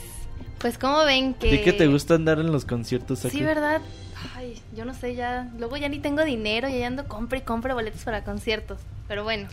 [0.60, 1.56] Pues como ven que...
[1.56, 3.38] ¿Y que te gusta andar en los conciertos, Sakur?
[3.38, 3.82] Sí, ¿verdad?
[4.36, 5.52] Ay, yo no sé, ya.
[5.58, 8.80] Luego ya ni tengo dinero y ya ando compre y compre boletos para conciertos.
[9.08, 9.48] Pero bueno.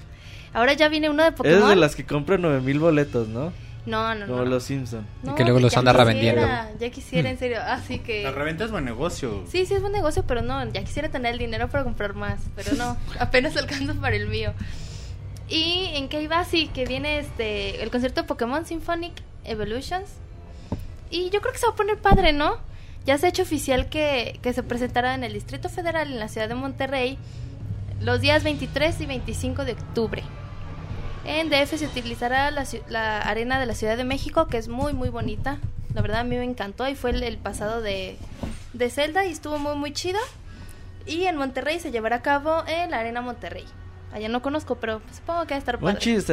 [0.52, 1.58] Ahora ya viene uno de Pokémon.
[1.58, 3.52] Eres de las que compran 9000 boletos, ¿no?
[3.86, 4.44] No, no, Como no.
[4.44, 5.06] los Simpson.
[5.22, 6.78] No, que luego los anda quisiera, revendiendo.
[6.78, 7.58] Ya quisiera, en serio.
[7.62, 8.22] Así que...
[8.22, 9.44] La reventa es buen negocio.
[9.50, 12.40] Sí, sí es buen negocio, pero no, ya quisiera tener el dinero para comprar más,
[12.54, 14.52] pero no, apenas alcanza para el mío.
[15.48, 19.12] Y en qué iba, sí, que viene este el concierto de Pokémon Symphonic
[19.44, 20.10] Evolutions.
[21.10, 22.58] Y yo creo que se va a poner padre, ¿no?
[23.06, 26.28] Ya se ha hecho oficial que, que se presentará en el Distrito Federal en la
[26.28, 27.16] ciudad de Monterrey
[28.02, 30.22] los días 23 y 25 de octubre.
[31.24, 35.08] En DF se utilizará la, arena de la Ciudad de México, que es muy, muy
[35.10, 35.58] bonita.
[35.94, 38.16] La verdad a mí me encantó y fue el, el pasado de,
[38.72, 40.18] de Zelda y estuvo muy muy chido.
[41.06, 43.64] Y en Monterrey se llevará a cabo en la Arena Monterrey.
[44.12, 45.92] Allá no conozco, pero supongo que va a estar padre.
[45.94, 46.30] Monchis,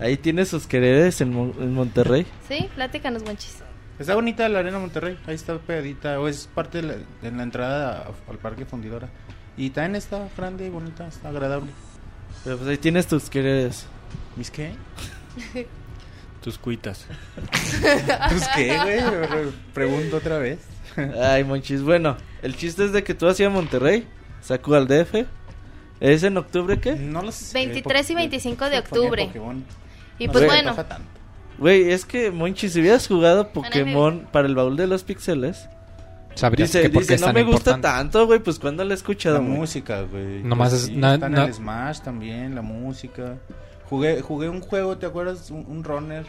[0.00, 2.26] ahí tiene sus quereres en, Mon- en Monterrey.
[2.48, 3.58] Sí, platícanos, Monchis.
[3.98, 7.42] Está bonita la arena Monterrey, ahí está pegadita, o es parte de la, de la
[7.44, 9.08] entrada a- al parque fundidora.
[9.56, 11.70] Y también está grande y bonita, está agradable.
[12.44, 13.86] Pero pues ahí tienes tus quereres.
[14.36, 14.72] ¿Mis qué?
[16.42, 17.06] Tus cuitas.
[18.28, 19.00] ¿Tus qué, güey?
[19.00, 20.58] Re- Pregunto otra vez.
[21.22, 21.80] Ay, Monchis.
[21.82, 24.06] Bueno, el chiste es de que tú hacías Monterrey,
[24.42, 25.24] sacó al DF.
[26.00, 26.96] ¿Es en octubre qué?
[26.96, 27.54] No lo sé.
[27.54, 29.26] 23 y 25 de Se ponía octubre.
[29.26, 29.64] Pokémon.
[30.18, 30.76] Y No pues bueno.
[31.56, 35.68] Güey, es que Monchis, si hubieras jugado Pokémon para el baúl de los píxeles,
[36.34, 37.88] Sabrías dice, que por qué dice es no tan me gusta importante.
[37.88, 39.36] tanto, güey, pues cuando la he escuchado.
[39.36, 39.52] La güey?
[39.58, 40.42] música, güey.
[40.42, 43.36] Nomás Pues es- sí, no- está en el Smash también, la música.
[43.88, 45.50] Jugué, jugué un juego, ¿te acuerdas?
[45.50, 46.24] Un, un runner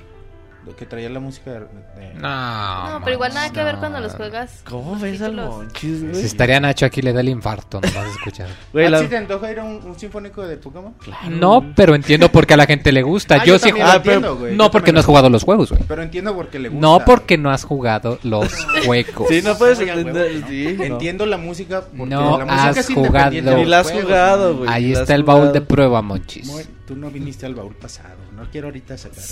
[0.78, 1.60] que traía la música de...
[1.60, 4.62] de- No, no, pero igual nada que ver cuando los juegas.
[4.70, 5.36] ¿Cómo los ves al.
[5.36, 6.16] Monchis, güey?
[6.16, 8.48] Si estaría Nacho aquí le da el infarto, no vas a escuchar.
[8.74, 10.94] Güey, ¿Ah, la- sí te antoja ir a un, un sinfónico de Pokémon?
[11.30, 13.36] No, pero entiendo por qué a la gente le gusta.
[13.42, 15.30] Ah, yo sí ju- lo Ah, pero- entiendo, güey, No yo porque no has jugado
[15.30, 15.84] los juegos, güey.
[15.88, 16.82] Pero entiendo por qué le gusta.
[16.88, 18.54] No porque no has jugado los
[18.86, 19.28] juegos.
[19.30, 20.44] Sí, no puedes entender.
[20.48, 20.84] sí, no.
[20.84, 23.32] Entiendo la música porque No la música has es jugado.
[23.32, 24.70] Ni la has jugado, güey.
[24.72, 26.52] Ahí está el baúl de prueba, Monchis.
[26.86, 28.16] Tú no viniste al baúl pasado.
[28.36, 29.24] No quiero ahorita sacar.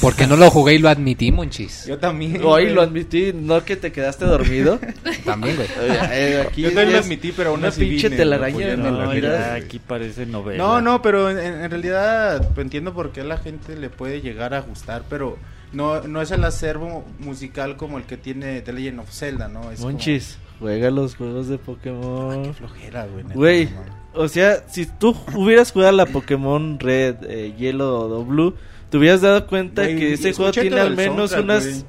[0.00, 1.86] Porque no lo jugué y lo admití, Monchis.
[1.86, 2.40] Yo también.
[2.44, 4.80] Hoy lo admití, no que te quedaste dormido.
[5.24, 5.68] También, güey.
[6.10, 9.06] Eh, aquí Yo también lo admití, pero aún una así pinche vine, telaraña No, la
[9.06, 9.32] mentiras.
[9.38, 9.54] ya vida.
[9.54, 10.58] aquí parece novela.
[10.62, 14.20] No, no, pero en, en realidad pues, entiendo por qué a la gente le puede
[14.20, 15.38] llegar a gustar, pero
[15.72, 19.70] no, no es el acervo musical como el que tiene The Legend of Zelda, ¿no?
[19.70, 22.54] Es como- Monchis, juega los juegos de Ay, qué Pokémon.
[22.54, 23.24] flojera, güey.
[23.34, 24.05] Güey, no.
[24.16, 28.54] O sea, si tú hubieras jugado la Pokémon Red, eh, Yellow o Blue,
[28.90, 31.84] te hubieras dado cuenta que ese juego tiene al menos unas güey.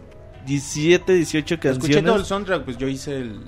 [0.46, 2.28] 17, 18 Escuché todo el canciones.
[2.28, 3.42] soundtrack, pues yo hice el,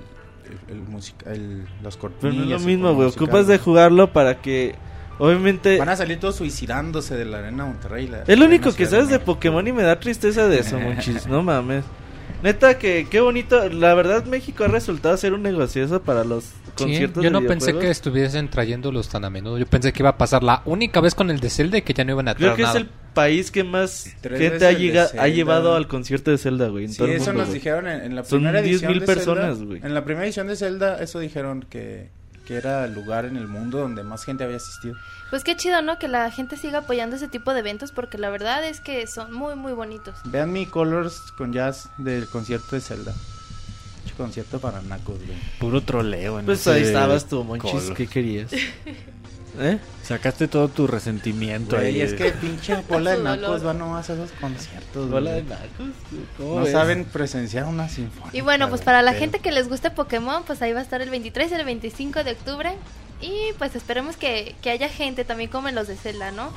[0.68, 2.48] el, el música, el, los Pero cortinillas.
[2.48, 3.08] no es lo mismo, güey.
[3.08, 4.76] Ocupas de jugarlo para que,
[5.18, 5.78] obviamente...
[5.78, 8.08] Van a salir todos suicidándose de la arena Monterrey.
[8.08, 9.20] la Es lo único que sabes de.
[9.20, 11.26] Pokémon y me da tristeza de eso, Monchis.
[11.28, 11.86] No mames.
[12.42, 13.68] Neta, que qué bonito.
[13.70, 17.46] La verdad, México ha resultado ser un negocioso para los Sí, conciertos yo de no
[17.46, 19.58] pensé que estuviesen trayéndolos tan a menudo.
[19.58, 21.94] Yo pensé que iba a pasar la única vez con el de Zelda y que
[21.94, 22.76] ya no iban a traer Creo que nada.
[22.80, 25.28] es el país que más Tres gente ha, el de llega- ha Zelda.
[25.28, 26.86] llevado al concierto de Zelda, güey.
[26.86, 27.60] En Sí, todo el eso mundo, nos güey.
[27.60, 29.82] dijeron en, en la Son primera edición 10,000 de Zelda, personas, güey.
[29.84, 32.10] En la primera edición de Zelda, eso dijeron que,
[32.50, 34.96] que era el lugar en el mundo donde más gente había asistido.
[35.30, 36.00] Pues qué chido, ¿no?
[36.00, 39.32] Que la gente siga apoyando ese tipo de eventos porque la verdad es que son
[39.32, 40.16] muy, muy bonitos.
[40.26, 43.14] Vean mi Colors con Jazz del concierto de Zelda.
[44.18, 45.38] Concierto para nacos, güey.
[45.60, 46.40] Puro troleo.
[46.40, 47.92] en Pues ese ahí estabas tú, Monchis.
[47.96, 48.52] ¿Qué querías?
[49.60, 49.80] ¿Eh?
[50.04, 52.02] Sacaste todo tu resentimiento Güey, ahí.
[52.02, 55.50] es que pinche bola de nacos van nomás a esos conciertos, Hola de güey.
[55.60, 55.96] nacos.
[56.38, 56.72] ¿Cómo No ves?
[56.72, 58.32] saben presenciar una sinfonía.
[58.38, 61.02] Y bueno, pues para la gente que les guste Pokémon, pues ahí va a estar
[61.02, 62.74] el 23 y el 25 de octubre.
[63.22, 66.52] Y pues esperemos que, que haya gente también como en los de Zelda, ¿no?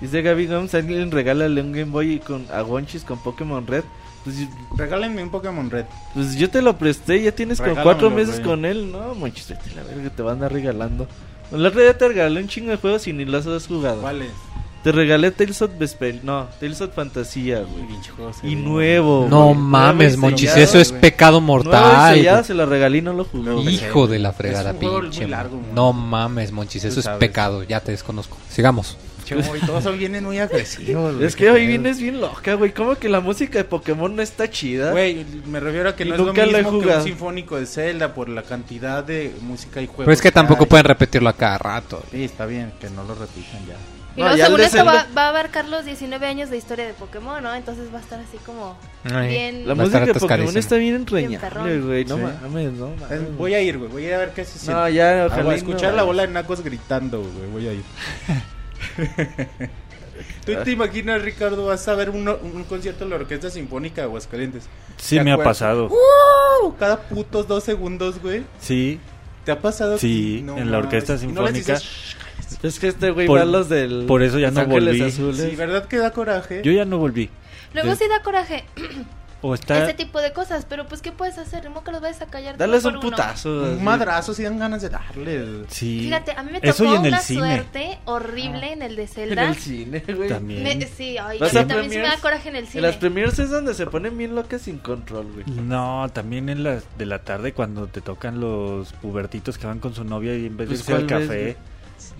[0.00, 3.82] Dice Gaby Gomes, alguien regálale un Game Boy con a Gonchis con Pokémon Red.
[4.24, 4.36] Pues,
[4.76, 5.84] Regálenme un Pokémon Red.
[6.14, 8.46] pues yo te lo presté, ya tienes como Regálamelo, cuatro meses güey.
[8.46, 8.90] con él.
[8.92, 11.06] No, Monchis, vete a la verga, te van a regalando.
[11.52, 14.00] El otro día te regalé un chingo de juegos y ni los has jugado.
[14.02, 14.30] ¿Cuáles?
[14.84, 16.20] Te regalé Tales of Vesper...
[16.22, 18.52] No, Tales of Fantasía, güey.
[18.52, 19.26] Y nuevo.
[19.28, 19.56] No güey.
[19.58, 21.00] mames, Nuevo y Monchis, sellado, eso es güey.
[21.00, 22.14] pecado Nuevo y mortal.
[22.14, 23.60] sellado, se lo regalé y no lo jugó.
[23.62, 25.26] Hijo Hijo de la Es fregada, juego muy pinche.
[25.26, 25.72] largo, güey.
[25.74, 27.18] no mames, Monchis, eso es sabes.
[27.18, 27.64] pecado.
[27.64, 28.36] Ya te desconozco.
[28.48, 28.96] Sigamos.
[29.28, 31.14] Che, güey, todos hoy vienen muy agresivos.
[31.16, 32.72] güey, Es que hoy vienes bien loca, güey.
[32.72, 34.90] ¿Cómo que la música de Pokémon no está chida?
[34.92, 38.14] Güey, me refiero a que Y no es lo mismo que un sinfónico de Zelda
[38.14, 40.04] por la cantidad de música y juegos.
[40.06, 40.70] Pero es que tampoco hay.
[40.70, 42.02] pueden repetirlo a cada rato.
[42.10, 43.74] Sí, está bien, que no lo repitan ya.
[44.16, 46.92] Y No, el según esto va, va a abarcar los 19 años de historia de
[46.94, 47.54] Pokémon, ¿no?
[47.54, 48.76] Entonces va a estar así como
[49.14, 49.28] Ay.
[49.28, 49.68] bien...
[49.68, 52.04] La música de Pokémon está bien entrañable, güey.
[52.06, 52.22] No Sí.
[52.42, 53.36] mames, no Es- mames.
[53.36, 54.72] Voy a ir, güey, voy a ir a ver qué se siente.
[54.72, 55.42] No, ya, Ah, ojalá.
[55.44, 57.82] voy a escuchar no la bola de nacos gritando, güey, voy a ir.
[60.44, 64.06] ¿Tú te imaginas, Ricardo, vas a ver uno- un concierto de la Orquesta Sinfónica de
[64.06, 64.64] Aguascalientes?
[64.96, 65.86] Sí, ¿Te me ha pasado.
[65.90, 66.74] ¡Uh!
[66.78, 68.42] Cada putos dos segundos, güey.
[68.60, 68.98] Sí,
[69.44, 69.96] ¿Te ha pasado?
[69.98, 71.74] Sí, No en la Orquesta no Sinfónica.
[71.74, 72.16] dices,
[72.62, 74.04] Es que este güey Por- va a los del.
[74.06, 75.10] por eso ya Los no Ángeles volví.
[75.12, 75.50] Azules.
[75.50, 76.62] Sí, ¿verdad que da coraje?
[76.64, 77.30] yo ya no volví.
[77.74, 78.64] Luego sí da coraje
[79.40, 79.84] O está...
[79.84, 81.62] ese tipo de cosas, pero pues ¿qué puedes hacer?
[81.64, 82.54] ¿Cómo que los vayas a callar?
[82.54, 83.10] de Dales uno un uno?
[83.16, 83.50] putazo.
[83.62, 85.64] Un madrazo si dan ganas de darle.
[85.68, 86.00] Sí.
[86.02, 87.38] Fíjate, a mí me tocó en una cine.
[87.40, 89.48] suerte horrible en el de En Zelda.
[89.48, 90.28] el cine, güey.
[90.28, 90.62] También.
[90.64, 92.20] Me- sí, ay, ¿Vas a también sí me da premiers?
[92.20, 92.82] coraje en el En cine.
[92.82, 95.44] las premiers es donde se ponen bien locas sin control, güey.
[95.60, 99.94] No, también en las de la tarde cuando te tocan los pubertitos que van con
[99.94, 101.56] su novia y en vez Pues, de irse al ¿cuál ves, café,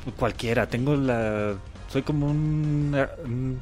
[0.05, 0.69] pues, cualquiera.
[0.69, 1.55] Tengo la...
[1.89, 3.59] Soy como un,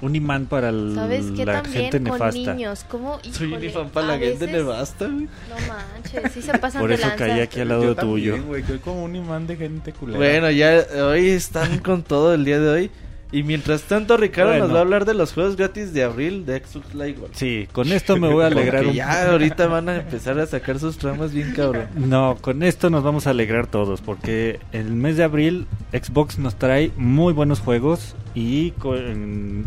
[0.00, 2.54] un imán para el- ¿Sabes qué la también gente con nefasta.
[2.54, 2.84] niños?
[2.90, 3.18] ¿Cómo?
[3.30, 5.24] Soy un Híjole, fan para la a gente veces- nevasta, güey.
[5.24, 7.26] No manches, sí se pasan Por de eso lanza.
[7.26, 8.32] caí aquí al lado Yo tuyo.
[8.32, 10.18] también, güey, que como un imán de gente culera.
[10.18, 12.90] Bueno, ya hoy están con todo el día de hoy.
[13.32, 14.66] Y mientras tanto, Ricardo Bueno.
[14.66, 17.14] nos va a hablar de los juegos gratis de abril de Xbox Live.
[17.14, 17.34] Gold.
[17.34, 20.78] Sí, con esto me voy a alegrar un ya ahorita van a empezar a sacar
[20.78, 21.88] sus tramas bien cabrón.
[21.96, 26.54] No, con esto nos vamos a alegrar todos porque el mes de abril Xbox nos
[26.54, 29.66] trae muy buenos juegos y, con-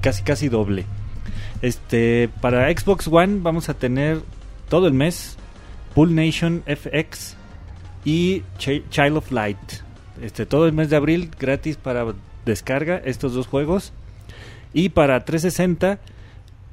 [0.00, 0.84] casi casi doble.
[1.62, 4.20] Este, para Xbox One vamos a tener
[4.68, 5.36] todo el mes
[5.94, 7.36] Pool Nation FX
[8.04, 9.58] y Ch- Child of Light.
[10.22, 12.04] Este, todo el mes de abril gratis para
[12.44, 13.92] descarga estos dos juegos.
[14.72, 15.98] Y para 360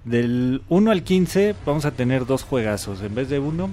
[0.06, 3.70] del 1 al 15 vamos a tener dos juegazos en vez de uno,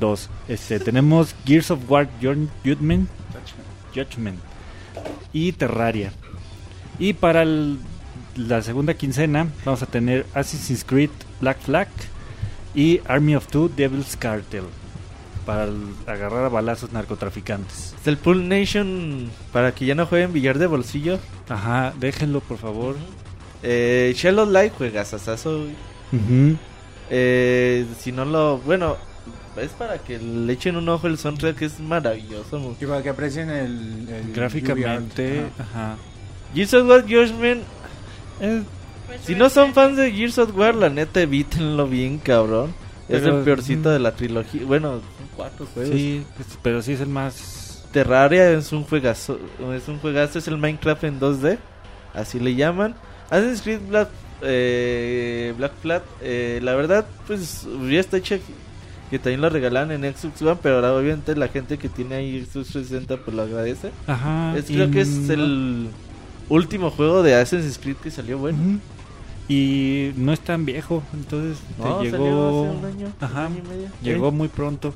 [0.00, 0.30] dos.
[0.48, 3.08] Este, tenemos Gears of War Judgment,
[3.94, 4.38] Judgment
[5.32, 6.12] y Terraria.
[6.98, 7.78] Y para el-
[8.36, 11.88] la segunda quincena vamos a tener Assassin's Creed Black Flag
[12.74, 14.64] y Army of Two Devil's Cartel
[15.46, 17.94] para el- agarrar a balazos narcotraficantes.
[18.00, 21.18] Es el Pool Nation para que ya no jueguen billar de bolsillo.
[21.48, 22.96] Ajá, déjenlo por favor.
[23.62, 25.66] Eh, Shallow Light juegas asazo.
[26.12, 26.56] Ujú.
[27.10, 28.58] Eh, si no lo.
[28.58, 28.96] Bueno,
[29.56, 32.76] es para que le echen un ojo el soundtrack, es maravilloso.
[32.80, 35.96] Y para que aprecien el, el Gráficamente, ajá.
[36.54, 37.62] Of War Judgment.
[38.40, 38.62] Eh,
[39.24, 42.74] Si no son fans de Gears of War, la neta evítenlo bien, cabrón.
[43.08, 43.92] Es el peorcito mm.
[43.92, 44.62] de la trilogía.
[44.64, 45.94] Bueno, son cuatro juegos.
[45.94, 49.38] sí, es- pero sí es el más Terraria es un juegazo,
[49.74, 51.56] es un juegazo, es el Minecraft en 2D,
[52.12, 52.94] así le llaman.
[53.30, 54.08] Assassin's Creed Black,
[54.42, 58.38] eh, Black Flag, eh, la verdad, pues ya está hecha
[59.08, 62.40] que también lo regalan en Xbox One, pero ahora obviamente la gente que tiene ahí
[62.44, 63.90] Xbox 360 pues lo agradece.
[64.06, 64.54] Ajá.
[64.58, 65.88] Es, creo que es no- el
[66.48, 68.58] último juego de Assassin's Creed que salió bueno.
[69.48, 73.40] Y no es tan viejo, entonces te No, salió llegó hace un año, Ajá.
[73.46, 73.88] un año y medio.
[74.02, 74.36] llegó Sí.
[74.36, 74.94] muy pronto.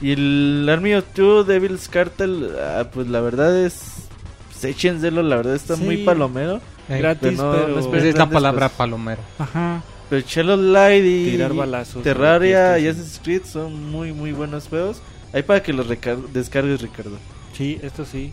[0.00, 4.06] Y el Army of Two, Devil's Cartel, ah, pues la verdad es...
[4.48, 5.82] Pues échenselo, la verdad está Sí.
[5.84, 6.60] muy palomero.
[6.88, 7.42] Eh, Gratis, pero
[7.78, 9.20] no- pero, es la palabra palomero.
[9.38, 12.02] ajá, Pero Shallow Light y tirar balazos.
[12.02, 15.00] Terraria y y esto Assassin's Creed son muy muy buenos juegos.
[15.32, 17.16] Ahí para que los descargues, Ricardo.
[17.56, 18.32] Sí, esto sí.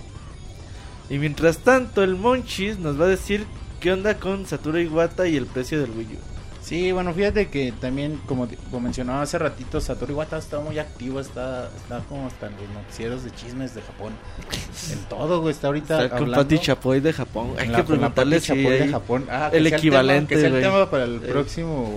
[1.09, 3.45] Y mientras tanto, el Monchis nos va a decir
[3.79, 6.17] qué onda con Satoru Iwata y el precio del Wii U.
[6.61, 11.21] Sí, bueno, fíjate que también, como, como mencionaba hace ratito, Satoru Iwata está muy activo,
[11.21, 14.11] está, está como hasta en los noticieros de chismes de Japón.
[14.91, 17.53] En todo, güey, está ahorita Está con hablando Pati Chapoy de Japón.
[17.57, 19.25] Hay la- que con preguntarle si Chapoy de Japón.
[19.31, 21.19] Ah, el sea equivalente, tema, que sea el tema para el Eh.
[21.29, 21.89] próximo,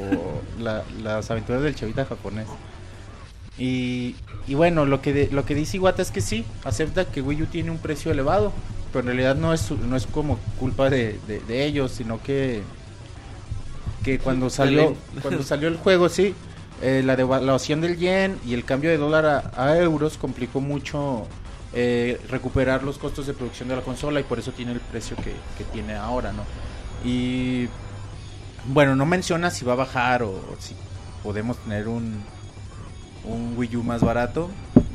[0.61, 2.47] la- las aventuras del chavita japonés.
[3.59, 4.15] Y,
[4.47, 7.43] y bueno, lo que, de- lo que dice Iwata es que sí, acepta que Wii
[7.43, 8.53] U tiene un precio elevado,
[8.93, 12.63] pero en realidad no es, no es como culpa de, de- de ellos, sino que,
[14.03, 16.35] que cuando salió, cuando salió el juego, sí,
[16.83, 21.27] eh, la devaluación del yen y el cambio de dólar a, a euros complicó mucho
[21.73, 25.17] eh, recuperar los costos de producción de la consola y por eso tiene el precio
[25.17, 26.45] que, que tiene ahora, ¿no?
[27.05, 27.69] Y
[28.65, 30.75] bueno, no menciona si va a bajar o, o si
[31.23, 32.25] podemos tener un,
[33.25, 34.51] un Wii U más barato.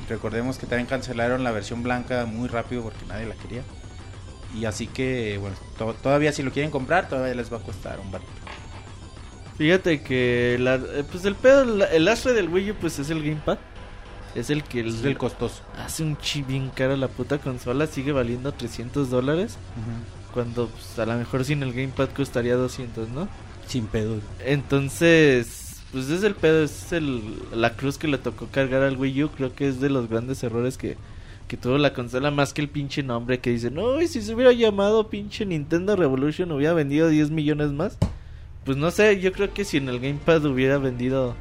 [0.09, 3.63] Recordemos que también cancelaron la versión blanca muy rápido porque nadie la quería.
[4.55, 7.99] Y así que, bueno, to- todavía si lo quieren comprar, todavía les va a costar
[7.99, 8.29] un barato.
[9.57, 13.09] Fíjate que la- eh, pues el pedo, la- el astre del Wii U pues es
[13.09, 13.57] el Gamepad.
[14.35, 15.61] Es el que el- Es el costoso.
[15.77, 19.57] hace un chi bien caro la puta consola, sigue valiendo 300 dólares.
[20.33, 23.29] Cuando pues, a lo mejor sin el Gamepad costaría 200, ¿no?
[23.67, 24.17] Sin pedo.
[24.43, 27.21] Entonces, pues es el pedo, es el,
[27.53, 29.29] la cruz que le tocó cargar al Wii U.
[29.29, 30.97] Creo que es de los grandes errores que,
[31.47, 34.33] que tuvo la consola, más que el pinche nombre que dice, no, y si se
[34.33, 37.97] hubiera llamado pinche Nintendo Revolution hubiera vendido 10 millones más.
[38.63, 41.35] Pues no sé, yo creo que si en el Gamepad hubiera vendido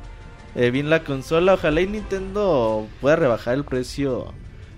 [0.55, 4.33] eh, bien la consola, ojalá y Nintendo pueda rebajar el precio.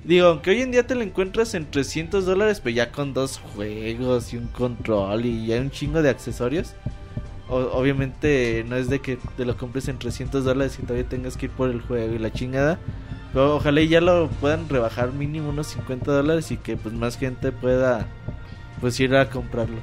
[0.05, 3.39] Digo, aunque hoy en día te lo encuentras en 300 dólares, pero ya con dos
[3.39, 6.75] juegos y un control y ya un chingo de accesorios.
[7.49, 11.47] Obviamente no es de que te lo compres en 300 dólares y todavía tengas que
[11.47, 12.79] ir por el juego y la chingada.
[13.37, 17.19] Pero ojalá y ya lo puedan rebajar mínimo unos 50 dólares y que pues más
[17.19, 18.07] gente pueda
[18.81, 19.77] pues ir a comprarlo.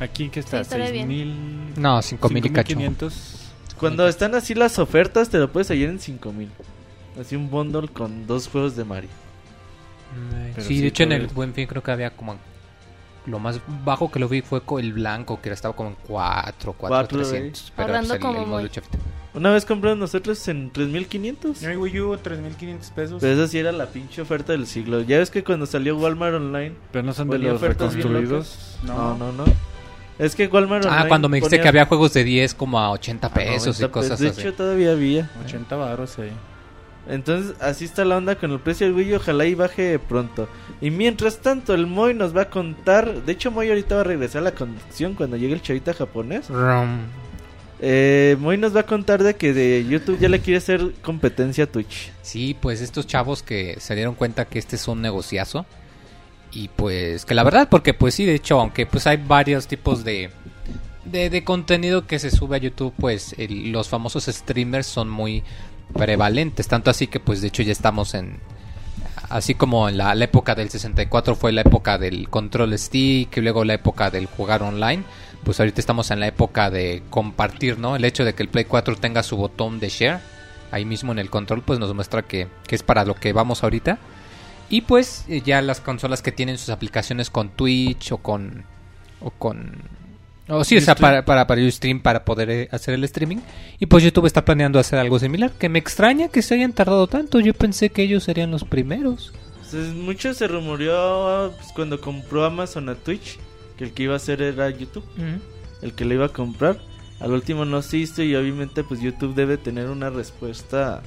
[0.00, 1.06] Aquí que está, Sí, estaría bien.
[1.06, 2.70] 6000 No, 5000 y cacho.
[2.70, 3.52] 5500.
[3.78, 6.50] Cuando están así las ofertas te lo puedes hallar en 5000.
[7.20, 9.10] Así un bundle con dos juegos de Mario.
[10.56, 12.36] Sí, sí, de hecho en el Buen Fin creo que había como...
[13.28, 16.76] Lo más bajo que lo vi fue el blanco, que estaba como en 4, 4,
[16.78, 17.72] Cuatro, 300.
[17.76, 19.08] Pero Hablando pues, el, como el modelo muy-.
[19.34, 21.62] Una vez compramos nosotros en 3500.
[21.62, 23.18] No Wii U, 3.500 pesos.
[23.20, 25.02] Pero esa sí era la pinche oferta del siglo.
[25.02, 28.78] Ya ves que cuando salió Walmart Online Pero no son de los reconstruidos.
[28.84, 29.44] No, no, no.
[30.18, 32.80] Es que Walmart Ah, Online cuando me dijiste ponía que había juegos de 10 como
[32.80, 34.40] a 80 a pesos y 90 cosas De así.
[34.40, 35.30] hecho, todavía había.
[35.44, 36.32] 80 baros ahí.
[37.08, 40.48] Entonces, así está la onda con el precio del Wii U, Ojalá y baje pronto.
[40.80, 43.22] Y mientras tanto, el Moy nos va a contar.
[43.24, 46.48] De hecho, Moy ahorita va a regresar a la conducción cuando llegue el chavita japonés.
[46.48, 46.98] Rum.
[47.80, 51.64] Eh, Moy nos va a contar de que de YouTube ya le quiere hacer competencia
[51.64, 52.10] a Twitch.
[52.22, 55.64] Sí, pues estos chavos que se dieron cuenta que este es un negociazo.
[56.50, 60.02] Y pues que la verdad, porque pues sí, de hecho, aunque pues hay varios tipos
[60.02, 60.30] de,
[61.04, 65.44] de, de contenido que se sube a YouTube, pues el- los famosos streamers son muy
[65.94, 66.68] prevalentes.
[66.68, 68.38] Tanto así que pues de hecho ya estamos en...
[69.28, 73.40] Así como en la, la época del 64 fue la época del control stick y
[73.40, 75.02] luego la época del jugar online,
[75.44, 77.94] pues ahorita estamos en la época de compartir, ¿no?
[77.94, 80.20] El hecho de que el Play 4 tenga su botón de share
[80.70, 83.62] ahí mismo en el control, pues nos muestra que, que es para lo que vamos
[83.62, 83.98] ahorita.
[84.70, 88.64] Y pues eh, ya las consolas que tienen sus aplicaciones con Twitch o con...
[89.20, 89.97] O con
[90.48, 93.38] o sí, o sea, para, para, para Ustream para poder eh, hacer el streaming.
[93.78, 95.52] Y pues YouTube está planeando hacer algo similar.
[95.52, 97.40] Que me extraña que se hayan tardado tanto.
[97.40, 99.32] Yo pensé que ellos serían los primeros.
[99.56, 103.38] Entonces, mucho se rumoreó pues, cuando compró Amazon a Twitch
[103.78, 105.04] que el que iba a hacer era YouTube,
[105.80, 106.78] el que le iba a comprar.
[107.20, 111.02] Al último no se hizo y obviamente pues YouTube debe tener una respuesta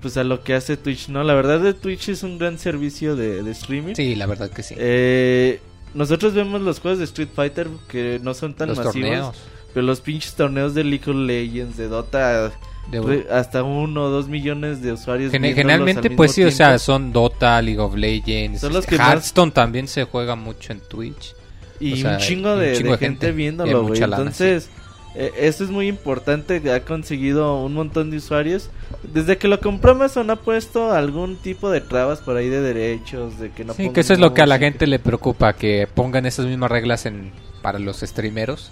[0.00, 1.24] pues a lo que hace Twitch, ¿no?
[1.24, 3.94] La verdad de Twitch es un gran servicio de, de streaming.
[3.94, 4.74] Sí, la verdad que sí.
[4.78, 5.60] Eh,
[5.96, 9.36] nosotros vemos los juegos de Street Fighter que no son tan los masivos, torneos.
[9.74, 12.50] pero los pinches torneos de League of Legends, de Dota,
[12.90, 15.32] de- re- hasta uno o dos millones de usuarios.
[15.32, 18.60] Gen- generalmente, al pues sí, o sea, son Dota, League of Legends.
[18.60, 21.34] Son los que más- Hearthstone también se juega mucho en Twitch.
[21.80, 23.32] Y O sea, un chingo y un de, chingo de de gente, gente.
[23.32, 24.02] viéndolo, güey.
[24.02, 24.70] Entonces,
[25.18, 26.60] eh, eso es muy importante.
[26.60, 28.70] que Ha conseguido un montón de usuarios.
[29.02, 33.38] Desde que lo compró Amazon ha puesto algún tipo de trabas por ahí de derechos,
[33.38, 35.88] de que no sí, que eso es lo que a la gente le preocupa, que
[35.92, 38.70] pongan esas mismas reglas en para los streameros.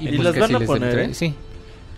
[0.00, 1.14] Y pues las van a poner, ¿eh?
[1.14, 1.34] Sí,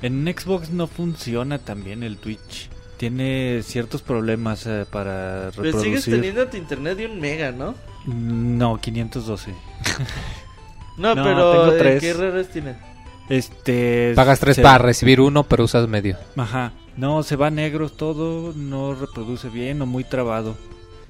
[0.03, 2.69] En Xbox no funciona tan bien el Twitch.
[2.97, 6.15] Tiene ciertos problemas eh, para Pero sigues reproducir.
[6.17, 7.75] teniendo tu internet de un mega, ¿no?
[8.07, 9.53] No, 512.
[10.99, 12.01] No, No, pero tengo ¿eh, tres.
[12.01, 12.75] ¿qué errores tiene?
[13.31, 14.13] Este.
[14.15, 16.17] pagas tres se- para recibir uno, pero usas medio.
[16.37, 16.73] Ajá.
[16.97, 20.51] No, se va negro todo, no reproduce bien o muy trabado.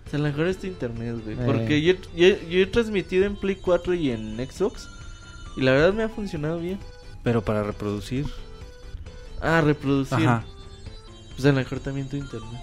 [0.07, 1.37] O sea, a lo mejor es tu internet, güey.
[1.37, 1.43] Eh.
[1.47, 4.89] Porque yo, yo, yo he transmitido en Play 4 y en Xbox.
[5.57, 6.79] Y la verdad me ha funcionado bien.
[7.25, 8.27] Pero para reproducir.
[9.41, 10.19] Ah, reproducir.
[10.19, 10.45] Ajá.
[11.31, 12.61] Pues a lo mejor también tu internet.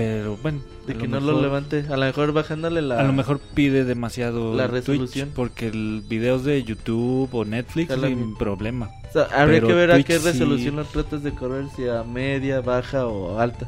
[0.00, 0.60] Pero bueno.
[0.86, 1.84] De que lo no lo levante.
[1.90, 3.00] A lo mejor bajándole la.
[3.00, 5.30] A lo mejor pide demasiado La Twitch, resolución.
[5.34, 8.38] porque el videos de YouTube o Netflix sin misma.
[8.38, 8.90] problema.
[9.08, 11.64] O sea, habría pero que ver a qué sí- resolución lo tratas de correr.
[11.76, 13.66] Si a media, baja o alta.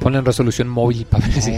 [0.00, 1.52] Ponen resolución móvil para ver si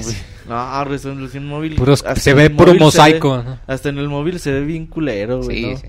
[0.49, 1.77] No, resolución móvil.
[1.77, 3.39] Puros- se ve puro mosaico.
[3.39, 3.59] ve- ¿no?
[3.67, 5.57] hasta en el móvil se ve bien culero, güey.
[5.63, 5.77] Sí, ¿no?
[5.79, 5.87] sí.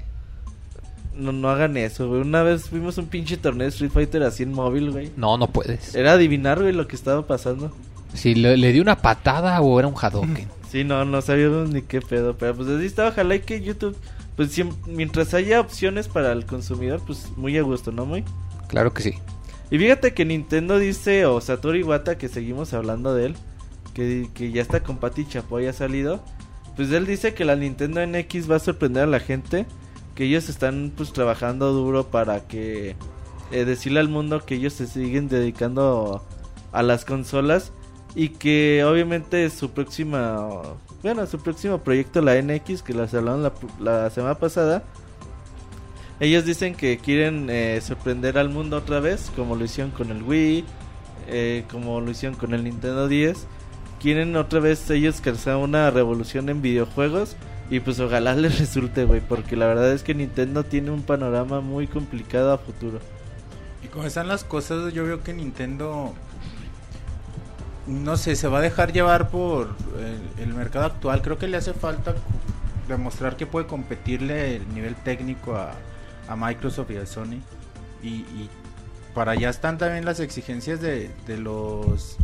[1.18, 2.22] No, no hagan eso, güey.
[2.22, 5.12] Una vez fuimos a un pinche torneo de Street Fighter así en móvil, güey.
[5.18, 5.96] No, no puedes.
[5.96, 7.74] Era adivinar, güey, lo que estaba pasando.
[8.16, 10.48] Si le, le di una patada o era un Hadouken.
[10.72, 12.36] Sí, no, no sabíamos ni qué pedo.
[12.38, 13.08] Pero pues así está.
[13.08, 13.96] Ojalá y que YouTube,
[14.36, 18.26] pues mientras haya opciones para el consumidor, pues muy a gusto, ¿no, muy?
[18.68, 19.14] Claro que sí.
[19.72, 23.36] Y fíjate que Nintendo dice, o Satoru Iwata, que seguimos hablando de él,
[23.94, 26.22] que, que ya está con Pati Chapoy ha salido.
[26.76, 29.66] Pues él dice que la Nintendo NX va a sorprender a la gente,
[30.14, 32.98] que ellos están pues trabajando duro para que
[33.52, 36.22] eh, decirle al mundo que ellos se siguen dedicando
[36.72, 37.72] a las consolas
[38.16, 40.48] y que obviamente su próxima,
[41.04, 44.84] bueno, su próximo proyecto, la NX, que las hablaron la, la semana pasada,
[46.20, 50.24] ellos dicen que quieren eh, sorprender al mundo otra vez, como lo hicieron con el
[50.24, 50.64] Wii,
[51.28, 53.46] eh, como lo hicieron con el Nintendo 10.
[54.00, 57.36] Quieren otra vez ellos causar una revolución en videojuegos
[57.70, 61.60] y pues ojalá les resulte, güey, porque la verdad es que Nintendo tiene un panorama
[61.60, 63.00] muy complicado a futuro.
[63.84, 66.14] Y como están las cosas, yo veo que Nintendo,
[67.88, 69.76] no sé, se va a dejar llevar por
[70.40, 71.22] el, mercado actual.
[71.22, 72.16] Creo que le hace falta
[72.88, 75.74] demostrar que puede competirle el nivel técnico a,
[76.28, 77.42] a Microsoft y a Sony.
[78.02, 78.50] Y, y
[79.14, 82.18] para allá están también las exigencias de, de los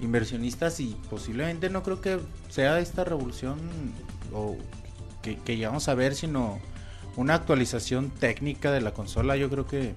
[0.00, 3.58] inversionistas y posiblemente no creo que sea esta revolución
[4.32, 4.56] o
[5.22, 6.58] que, que llegamos a ver, sino
[7.16, 9.36] una actualización técnica de la consola.
[9.36, 9.94] Yo creo que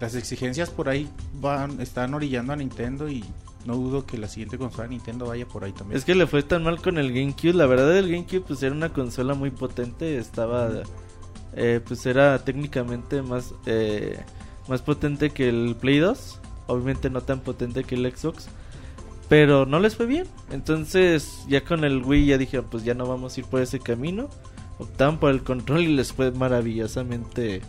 [0.00, 3.24] las exigencias por ahí van están orillando a Nintendo y
[3.66, 5.98] no dudo que la siguiente consola de Nintendo vaya por ahí también.
[5.98, 8.74] Es que le fue tan mal con el GameCube, la verdad el GameCube pues era
[8.74, 10.70] una consola muy potente, estaba
[11.54, 14.18] eh, pues era técnicamente más eh,
[14.68, 18.48] más potente que el Play 2, obviamente no tan potente que el Xbox,
[19.28, 20.26] pero no les fue bien.
[20.50, 23.80] Entonces, ya con el Wii ya dije, pues ya no vamos a ir por ese
[23.80, 24.28] camino.
[24.78, 27.60] optaban por el control y les fue maravillosamente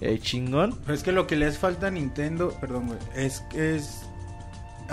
[0.00, 0.78] eh, chingón.
[0.82, 4.02] Pero es que lo que les falta a Nintendo, perdón, güey, es, es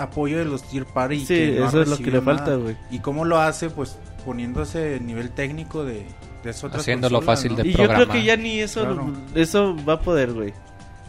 [0.00, 1.20] apoyo de los tier party.
[1.20, 2.76] Sí, que no ha eso es lo que le falta, güey.
[2.90, 3.70] ¿Y cómo lo hace?
[3.70, 6.04] Pues poniéndose el nivel técnico de,
[6.44, 7.62] de esas otras Haciéndolo consolas, fácil ¿no?
[7.62, 9.12] de Y yo creo que ya ni eso, Claro.
[9.34, 10.52] eso va a poder, güey.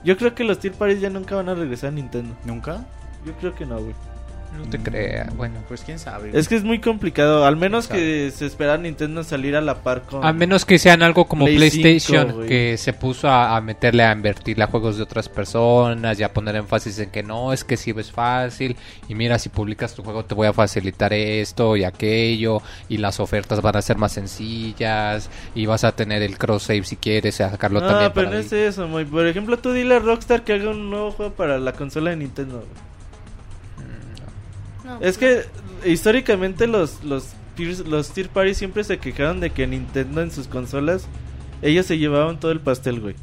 [0.04, 2.36] Yo creo que los tier parties ya nunca van a regresar a Nintendo.
[2.46, 2.86] ¿Nunca?
[3.26, 3.94] Yo creo que no, güey.
[4.58, 5.56] No te creas, bueno.
[5.68, 6.32] Pues quién sabe.
[6.34, 7.46] Es que es muy complicado.
[7.46, 10.24] Al menos que se espera Nintendo salir a la par con.
[10.26, 12.48] A menos que sean algo como Play PlayStation, 5, güey.
[12.50, 16.34] que se puso a, a meterle a invertirle a juegos de otras personas y a
[16.34, 18.76] poner énfasis en que no, es que si es fácil.
[19.08, 22.62] Y mira, si publicas tu juego te voy a facilitar esto y aquello.
[22.90, 25.30] Y las ofertas van a ser más sencillas.
[25.56, 28.36] Y vas a tener el cross save si quieres, a sacarlo No, también pero para
[28.36, 28.46] no ahí.
[28.46, 29.06] es eso, muy.
[29.06, 32.18] Por ejemplo, tú dile a Rockstar que haga un nuevo juego para la consola de
[32.18, 32.58] Nintendo.
[32.58, 32.91] güey.
[35.00, 35.44] No, Es que
[35.86, 37.30] históricamente los los
[37.86, 41.08] los tier parties siempre se quejaron de que Nintendo en sus consolas
[41.62, 43.16] ellos se llevaban todo el pastel, güey.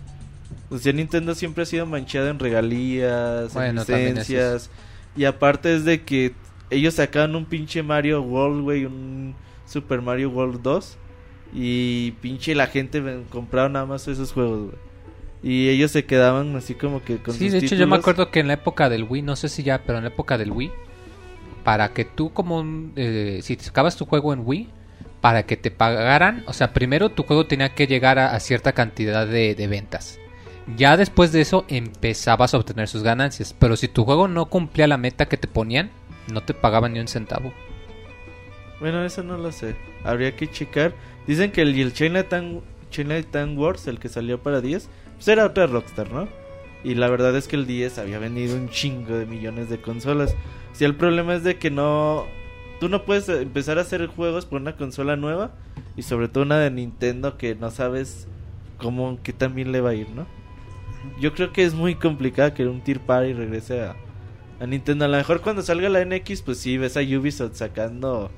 [0.70, 3.76] O sea, Nintendo siempre ha sido manchado en regalías, Bueno, en
[4.14, 4.70] licencias.
[5.16, 6.34] Y aparte es de que
[6.70, 9.34] ellos sacaban un pinche Mario World, güey, un
[9.66, 10.96] Super Mario World 2.
[11.54, 14.88] Y pinche la gente compraba nada más esos juegos, güey.
[15.42, 18.30] Y ellos se quedaban así como que con Sí, sus de hecho yo me acuerdo
[18.30, 20.50] que en la época del Wii, no sé si ya, pero en la época del
[20.50, 20.70] Wii,
[21.68, 24.70] para que tú como, un, eh, si sacabas tu juego en Wii,
[25.20, 29.26] para que te pagaran, o sea, primero tu juego tenía que llegar a, cierta cantidad
[29.26, 30.18] de, ventas.
[30.78, 34.86] Ya después de eso empezabas a obtener sus ganancias, pero si tu juego no cumplía
[34.86, 35.90] la meta que te ponían,
[36.32, 37.52] no te pagaban ni un centavo.
[38.80, 39.76] Bueno, eso no lo sé.
[40.04, 40.94] Habría que checar.
[41.26, 45.66] Dicen que el, el Chinatown, Chinatown Wars, el que salió para 10, pues era otra
[45.66, 46.28] Rockstar, ¿no?
[46.82, 50.34] Y la verdad es que el 10 había vendido un chingo de millones de consolas.
[50.78, 52.26] Si el problema es de que no...
[52.78, 55.50] Tú no puedes empezar a hacer juegos por una consola nueva.
[55.96, 58.28] Y sobre todo una de Nintendo que no sabes
[58.76, 60.24] cómo, qué también le va a ir, ¿no?
[61.18, 63.96] Yo creo que es muy complicado que un Tier Party regrese a,
[64.60, 65.06] a Nintendo.
[65.06, 68.30] A lo mejor cuando salga la NX, pues sí, ves a Ubisoft sacando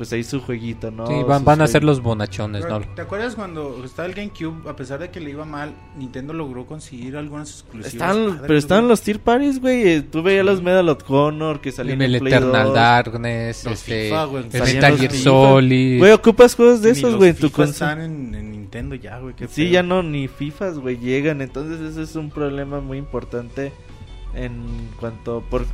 [0.00, 1.06] pues ahí su jueguito, ¿no?
[1.06, 2.86] sí, van, van a ser los bonachones, Pero, ¿no?
[2.94, 4.66] ¿Te acuerdas cuando estaba el GameCube?
[4.66, 8.16] A pesar de que le iba mal, Nintendo logró conseguir algunas exclusivas.
[8.16, 9.86] Padres, pero estaban los Tier Parties, güey.
[9.86, 12.74] eh, Tú veías los Medal of Honor que salían El en Play Eternal 2.
[12.74, 15.12] Darkness, Los este, FIFA, güey, el Metal Gear.
[15.12, 15.98] Solid.
[15.98, 17.90] Güey, ocupas juegos de Ni esos, güey, en tu FIFA consola.
[17.92, 19.34] están en, en Nintendo ya, güey.
[19.50, 19.70] Sí, pedo.
[19.72, 21.42] ya no, ni FIFAs, güey, llegan.
[21.42, 23.70] Entonces ese es un problema muy importante
[24.34, 24.62] en
[24.98, 25.66] cuanto por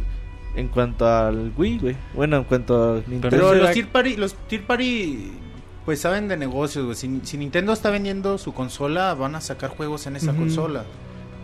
[0.57, 1.97] en cuanto al Wii, güey.
[2.15, 3.29] Bueno, en cuanto a Nintendo.
[3.31, 5.31] Pero los tier, party, los tier party,
[5.85, 6.97] pues saben de negocios, güey.
[6.97, 10.85] Si, si Nintendo está vendiendo su consola, van a sacar juegos en esa consola.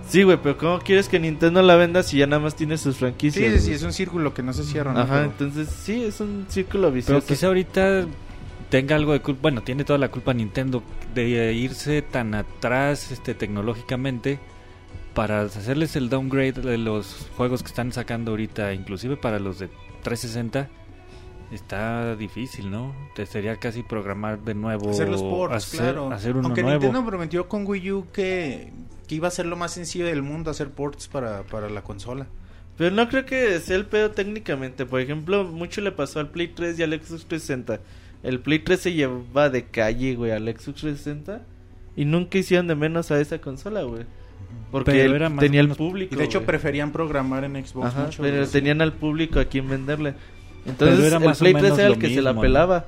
[0.08, 2.96] Sí, güey, pero ¿cómo quieres que Nintendo la venda si ya nada más tiene sus
[2.96, 3.60] franquicias?
[3.62, 5.00] sí, sí, es un círculo que no se cierra, ¿no?
[5.00, 7.20] Ajá, Pero- entonces sí, es un círculo vicioso.
[7.20, 8.06] Pero quizá ahorita
[8.68, 10.82] tenga algo de culpa, bueno, tiene toda la culpa Nintendo
[11.14, 14.38] de irse tan atrás este tecnológicamente
[15.14, 19.68] para hacerles el downgrade de los juegos que están sacando ahorita, inclusive para los de
[20.02, 20.68] 360.
[21.52, 22.94] Está difícil, ¿no?
[23.14, 24.90] Te sería casi programar de nuevo.
[24.90, 26.10] Hacer los ports, hacer, claro.
[26.10, 26.80] hacer uno Aunque nuevo.
[26.80, 28.72] Nintendo prometió con Wii U que,
[29.06, 32.26] que iba a ser lo más sencillo del mundo hacer ports para, para la consola.
[32.78, 34.86] Pero no creo que sea el pedo técnicamente.
[34.86, 37.80] Por ejemplo, mucho le pasó al Play 3 y al Xbox 360.
[38.22, 41.42] El Play 3 se lleva de calle, güey, al Xbox 360.
[41.96, 44.06] Y nunca hicieron de menos a esa consola, güey.
[44.70, 46.14] Porque Pero él era más tenía el público.
[46.14, 48.22] Y de hecho preferían programar en Xbox Ajá, mucho.
[48.22, 50.14] pero tenían al público a quien venderle.
[50.64, 52.86] Entonces era el Play 3 menos era el que se la pelaba.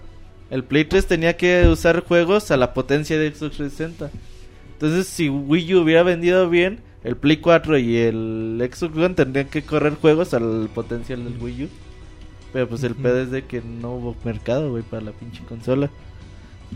[0.50, 4.10] El Play 3 tenía que usar juegos a la potencia de Xbox 360.
[4.72, 9.48] Entonces si Wii U hubiera vendido bien, el Play 4 y el Xbox One tendrían
[9.48, 11.68] que correr juegos al potencial del Wii U.
[12.52, 15.90] Pero pues el pedo es de que no hubo mercado, güey, para la pinche consola.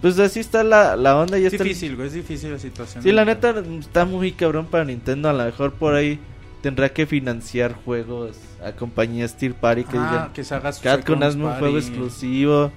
[0.01, 1.39] Pues así está la, la onda.
[1.39, 3.03] Ya Es está difícil, güey, es difícil la situación.
[3.03, 5.29] Sí, la neta está muy cabrón para Nintendo.
[5.29, 6.19] A lo mejor por ahí
[6.63, 10.83] tendrá que financiar juegos a compañías Tier Party que Ah, digan, que se haga su
[10.83, 12.73] Capcom hazme un juego exclusivo.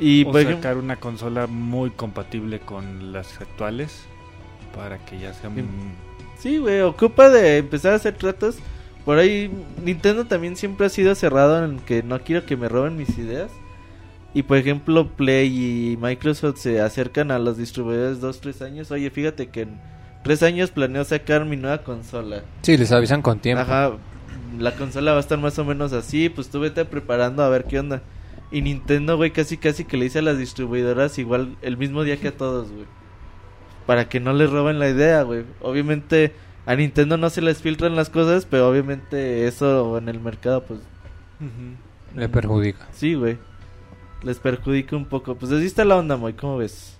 [0.00, 4.02] Y o por ejemplo, sacar una consola muy compatible con las actuales
[4.74, 5.62] para que ya sea mm,
[6.38, 8.56] sí, güey, ocupa de empezar a hacer tratos.
[9.04, 9.50] Por ahí
[9.84, 13.50] Nintendo también siempre ha sido cerrado en que no quiero que me roben mis ideas.
[14.34, 18.90] Y por ejemplo, Play y Microsoft se acercan a los distribuidores dos, tres años.
[18.90, 19.80] Oye, fíjate que en
[20.24, 22.42] tres años planeo sacar mi nueva consola.
[22.62, 23.62] Sí, les avisan con tiempo.
[23.62, 23.92] Ajá,
[24.58, 27.64] la consola va a estar más o menos así, pues tú vete preparando a ver
[27.64, 28.02] qué onda.
[28.50, 32.16] Y Nintendo, güey, casi casi que le dice a las distribuidoras igual el mismo día
[32.16, 32.86] que a todos, güey.
[33.86, 35.44] Para que no les roben la idea, güey.
[35.60, 36.32] Obviamente
[36.66, 40.80] a Nintendo no se les filtran las cosas, pero obviamente eso en el mercado, pues
[42.16, 42.88] Le perjudica.
[42.92, 43.38] sí, güey.
[44.24, 45.34] Les perjudica un poco.
[45.34, 46.98] Pues así está la onda, Moy, ¿cómo ves?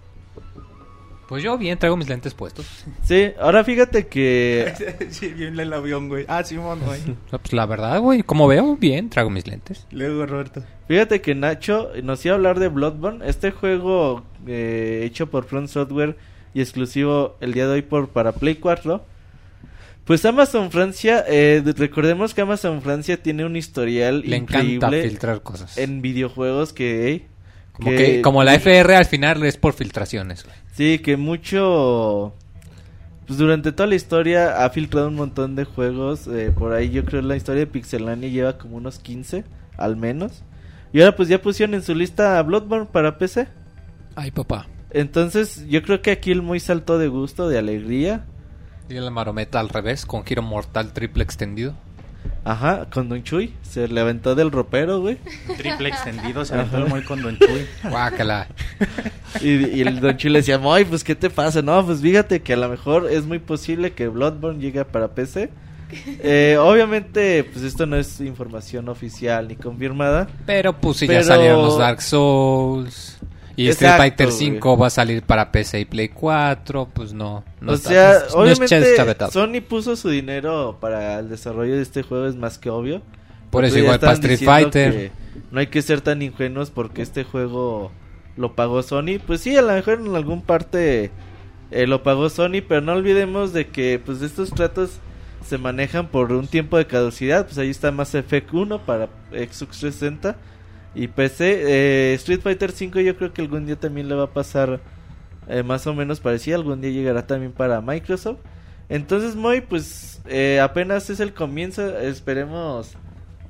[1.29, 2.85] Pues yo bien, traigo mis lentes puestos.
[3.03, 4.73] Sí, ahora fíjate que
[5.11, 6.27] sí, bien el avión, güey.
[6.29, 7.01] Ah, Simón, güey.
[7.31, 9.87] Pues la verdad, güey, como veo, bien, traigo mis lentes.
[9.91, 10.63] Luego, Roberto.
[10.87, 15.69] Fíjate que Nacho nos iba a hablar de Bloodborne, este juego eh, hecho por Front
[15.69, 16.17] Software
[16.53, 19.05] y exclusivo el día de hoy por para Play 4.
[20.05, 25.03] Pues Amazon Francia, eh, de- recordemos que Amazon Francia tiene un historial Le encanta increíble
[25.09, 25.79] filtrar cosas.
[25.79, 27.27] en videojuegos que,
[27.73, 30.55] Como, que, como la FR al final es por filtraciones, güey.
[30.75, 32.35] sí que mucho
[33.27, 37.07] pues durante toda la historia ha filtrado un montón de juegos eh, por ahí yo
[37.07, 39.45] creo la historia de Pixelania lleva como unos 15
[39.79, 40.43] al menos
[40.93, 43.49] y ahora pues ya pusieron en su lista a Bloodborne para PC
[44.17, 44.69] Ay, papá.
[44.91, 48.27] Entonces, yo creo que aquí el muy saltó de gusto, de alegría.
[48.89, 51.75] Y la marometa al revés, con giro mortal triple extendido.
[52.45, 53.55] Ajá, con Don Chuy.
[53.63, 55.19] Se le aventó del ropero, güey.
[55.57, 57.67] Triple extendido, se aventó el muy con Don Chuy.
[57.89, 58.49] Guácala.
[59.41, 61.63] Y, y el Don Chuy le decía, Moy, pues, ¿qué te pasa?
[61.63, 65.51] No, pues, fíjate que a lo mejor es muy posible que Bloodborne llegue para PC.
[66.23, 70.29] Eh, obviamente, pues, esto no es información oficial ni confirmada.
[70.47, 73.19] Pero pues si Pero- ya salieron los Dark Souls.
[73.57, 74.39] Y Street Fighter güey.
[74.39, 76.89] 5 va a salir para PC y Play 4.
[76.93, 77.45] Pues no.
[77.61, 79.31] no o está- sea, no no obviamente.
[79.31, 83.03] Sony puso su dinero para el desarrollo de este juego, es más que obvio.
[83.51, 85.13] Por eso igual para Street Fighter.
[85.53, 87.93] No hay que ser tan ingenuos porque este juego
[88.37, 89.21] lo pagó Sony.
[89.25, 91.13] Pues sí, a lo mejor en algún parte
[91.71, 94.99] eh, lo pagó Sony, pero no olvidemos de que pues estos tratos
[95.47, 97.45] se manejan por un tiempo de caducidad.
[97.47, 100.37] Pues ahí está Mass Effect 1 para Xbox 360
[100.95, 102.13] y PC.
[102.13, 104.81] Eh, Street Fighter 5 yo creo que algún día también le va a pasar
[105.49, 106.57] eh, más o menos parecido.
[106.57, 108.39] Algún día llegará también para Microsoft.
[108.89, 111.99] Entonces, Moy, pues eh, apenas es el comienzo.
[111.99, 112.95] Esperemos,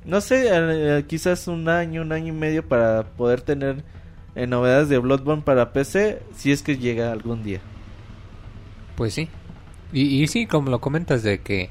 [0.05, 3.83] no sé, eh, quizás un año, un año y medio para poder tener
[4.35, 6.21] eh, novedades de Bloodborne para PC.
[6.35, 7.59] Si es que llega algún día.
[8.95, 9.29] Pues sí.
[9.91, 11.69] Y, y sí, como lo comentas de que...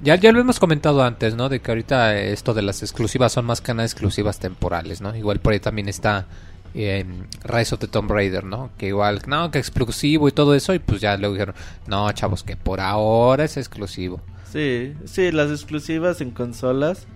[0.00, 1.48] Ya, ya lo hemos comentado antes, ¿no?
[1.48, 5.14] De que ahorita esto de las exclusivas son más que nada exclusivas temporales, ¿no?
[5.16, 6.26] Igual por ahí también está
[6.74, 7.04] eh,
[7.42, 8.70] Rise of the Tomb Raider, ¿no?
[8.78, 10.72] Que igual, no, que exclusivo y todo eso.
[10.72, 11.54] Y pues ya luego dijeron,
[11.88, 14.20] no, chavos, que por ahora es exclusivo.
[14.50, 17.06] Sí, sí, las exclusivas en consolas.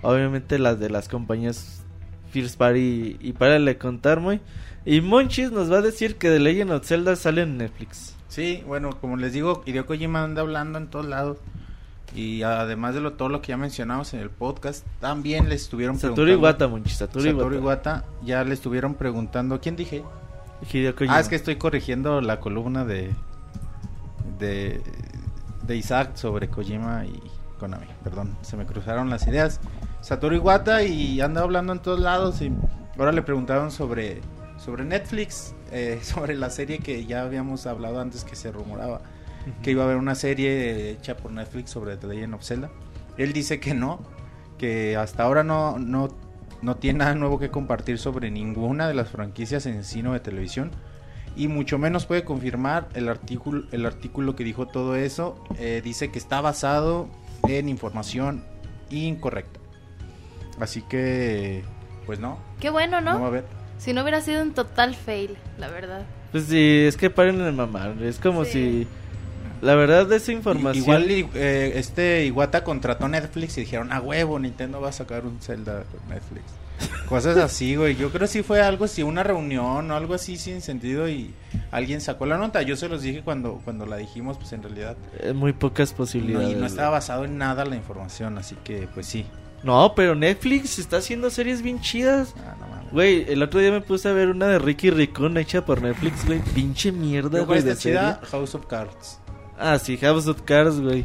[0.00, 1.82] Obviamente las de las compañías
[2.30, 3.18] First Party.
[3.20, 4.40] Y para le contar, Moy.
[4.84, 8.16] Y Monchis nos va a decir que The Legend of Zelda sale en Netflix.
[8.28, 11.38] Sí, bueno, como les digo, Hideo Kojima anda hablando en todos lados.
[12.14, 15.96] Y además de lo, todo lo que ya mencionamos en el podcast, también le estuvieron
[15.96, 16.46] Satoru preguntando...
[16.46, 17.90] Iwata, Monchis, Satoru, Satoru Iwata.
[17.90, 19.60] Iwata, ya le estuvieron preguntando...
[19.60, 20.04] ¿Quién dije?
[21.08, 23.10] Ah, es que estoy corrigiendo la columna de...
[24.38, 24.82] De,
[25.66, 27.20] de Isaac sobre Kojima y
[27.58, 27.86] Konami.
[28.04, 29.60] Perdón, se me cruzaron las ideas.
[30.00, 32.52] Satoru Iwata y anda hablando en todos lados y
[32.98, 34.20] ahora le preguntaron sobre,
[34.58, 39.00] sobre Netflix, eh, sobre la serie que ya habíamos hablado antes que se rumoraba
[39.62, 42.70] que iba a haber una serie hecha por Netflix sobre The Legend of Zelda.
[43.18, 44.00] Él dice que no,
[44.58, 46.08] que hasta ahora no, no,
[46.62, 50.20] no tiene nada nuevo que compartir sobre ninguna de las franquicias en cine o de
[50.20, 50.70] televisión.
[51.34, 55.42] Y mucho menos puede confirmar el artículo, el artículo que dijo todo eso.
[55.58, 57.08] eh, dice que está basado
[57.48, 58.44] en información
[58.90, 59.58] incorrecta.
[60.60, 61.64] Así que,
[62.06, 63.26] pues no, Qué bueno, no, va a ¿no?
[63.26, 63.44] haber.
[63.78, 66.04] Si no hubiera sido un total fail, la verdad.
[66.30, 67.94] Pues sí, es que paren de mamar.
[68.02, 68.52] Es como Sí.
[68.52, 68.88] si.
[69.62, 70.82] La verdad de esa información.
[70.82, 75.40] Igual eh, este Iwata contrató Netflix y dijeron, a huevo, Nintendo va a sacar un
[75.40, 76.44] Zelda con Netflix.
[77.08, 77.94] Cosas así, güey.
[77.94, 81.32] Yo creo que sí fue algo así, una reunión o algo así sin sentido y
[81.70, 82.60] alguien sacó la nota.
[82.62, 84.96] Yo se los dije cuando, cuando la dijimos, pues en realidad.
[85.20, 86.50] eh, muy pocas No, posibilidades.
[86.50, 89.24] y no estaba basado en nada la información, así que pues sí.
[89.62, 92.34] No, pero Netflix está haciendo series bien chidas.
[92.38, 92.90] Ah, no mames.
[92.92, 96.26] Güey, el otro día me puse a ver una de Ricky Ricón hecha por Netflix,
[96.26, 96.40] güey.
[96.52, 99.20] Pinche mierda, güey, de chida House of Cards.
[99.62, 101.04] Ah, sí, House of Cards, güey.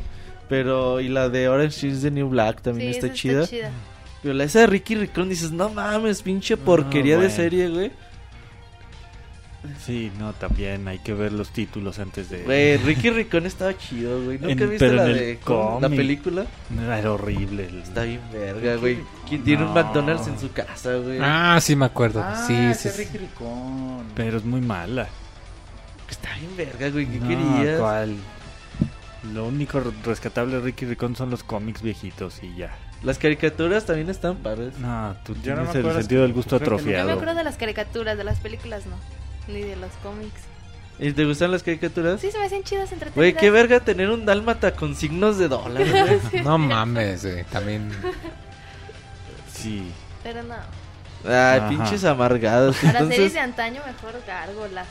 [0.49, 3.43] Pero, y la de Orange is the New Black también Sí, está chida.
[3.43, 3.71] está chida.
[4.23, 7.91] Pero la esa de Ricky Ricón dices, no mames, pinche porquería de serie, güey.
[9.85, 12.43] Sí, no, también hay que ver los títulos antes de...
[12.43, 14.37] Güey, Ricky Ricón estaba chido, güey.
[14.39, 15.39] ¿Nunca En- viste la de
[15.81, 16.45] la película?
[16.97, 17.65] Era horrible.
[17.67, 18.99] el- Está bien verga, güey.
[19.27, 19.73] ¿Quién tiene un.
[19.73, 21.19] McDonald's en su casa, güey?
[21.21, 22.21] Ah, sí me acuerdo.
[22.23, 23.03] Ah, sí, ese sí, sí.
[23.03, 24.05] Ricky Ricón.
[24.15, 25.07] Pero es muy mala.
[26.09, 27.05] Está bien verga, güey.
[27.05, 27.79] ¿Qué No, querías?
[27.79, 28.15] ¿cuál?
[29.33, 32.75] Lo único rescatable de Ricky Ricón son los cómics viejitos y ya.
[33.03, 34.77] Las caricaturas también están padres.
[34.79, 36.77] No, tú Yo no tienes me el acuerdo, sentido del gusto creo que no.
[36.79, 37.11] Yo me atrofiado.
[37.19, 38.95] acuerdo de las caricaturas, de las películas no.
[39.53, 40.41] Ni de los cómics.
[40.99, 42.19] ¿Y te gustan las caricaturas?
[42.19, 43.15] Sí, se me hacen chidas, entretenidas.
[43.15, 46.43] Güey, qué verga tener un dálmata con signos de dólar, güey.
[46.43, 47.91] No mames, güey, también.
[49.53, 49.91] Sí.
[50.23, 50.55] Pero no.
[51.25, 51.69] Ay, Ajá.
[51.69, 52.77] pinches amargados.
[52.77, 54.87] Para series Entonces, de antaño, mejor Gárgolas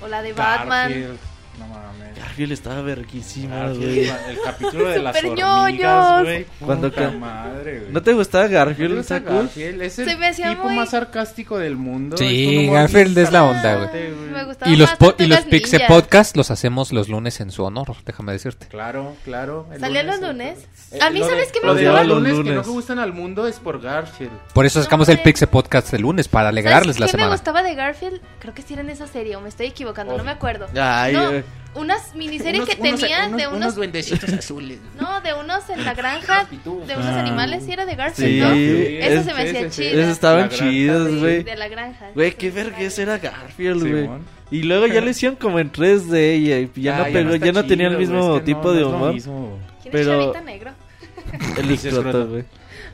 [0.00, 0.90] o, o la de Batman.
[0.90, 1.18] Garfield,
[1.60, 2.16] No mames.
[2.16, 4.08] Garfield estaba verguísima, Garfield, güey.
[4.30, 6.46] El capítulo de las hormigas, güey.
[6.60, 7.92] Cuando ca- madre, güey.
[7.92, 9.18] ¿No te gustaba ¿No te Garfield, gusta?
[9.20, 9.82] Garfield?
[9.82, 12.16] Es el Se me hacía tipo muy- más sarcástico del mundo.
[12.18, 13.86] Sí, Garfield es la onda, güey.
[13.88, 15.88] sarcástico, Me gustaba Y los, po- y los Pixe Ninja.
[15.94, 18.66] Podcast los hacemos los lunes en su honor, déjame decirte.
[18.68, 19.66] Claro, claro.
[19.72, 20.58] el ¿Salían los lunes?
[20.92, 22.04] Eh, A mí, lo ¿sabes qué me gustaba?
[22.04, 24.32] los lunes, que no me gustan al mundo es por Garfield.
[24.54, 25.32] Por eso sacamos el hombre.
[25.32, 27.36] Pixe Podcast el lunes para alegrarles la ¿Sabes qué me semana.
[27.36, 28.20] gustaba de Garfield?
[28.40, 30.66] Creo que sí era en esa serie, o me estoy equivocando, no me acuerdo.
[30.80, 31.44] Ay, no, eh.
[31.74, 33.74] Unas miniseries que Unos- tenía unos- de unos unos...
[33.76, 34.78] duendecitos azules.
[35.00, 37.20] No, de unos en la granja, de unos Ah.
[37.20, 38.50] animales, sí era de Garfield, Sí, ¿no?
[38.52, 40.00] es- Eso se me hacía chido.
[40.00, 41.42] Esos estaban chidos, Sí, güey.
[41.44, 42.10] de la granja.
[42.14, 43.02] Güey, qué vergüenza Sí.
[43.02, 44.08] era Garfield, güey.
[44.50, 47.46] Y luego ya lo hicieron como en 3D y y ya no Ah, pegó, está
[47.46, 49.14] ya no tenía el chido, mismo güey, es que tipo no, de no humor.
[49.14, 49.58] mismo.
[49.82, 50.70] ¿Quién pero- es Chavita Negro?
[51.56, 52.44] El Sí, es escroto, güey.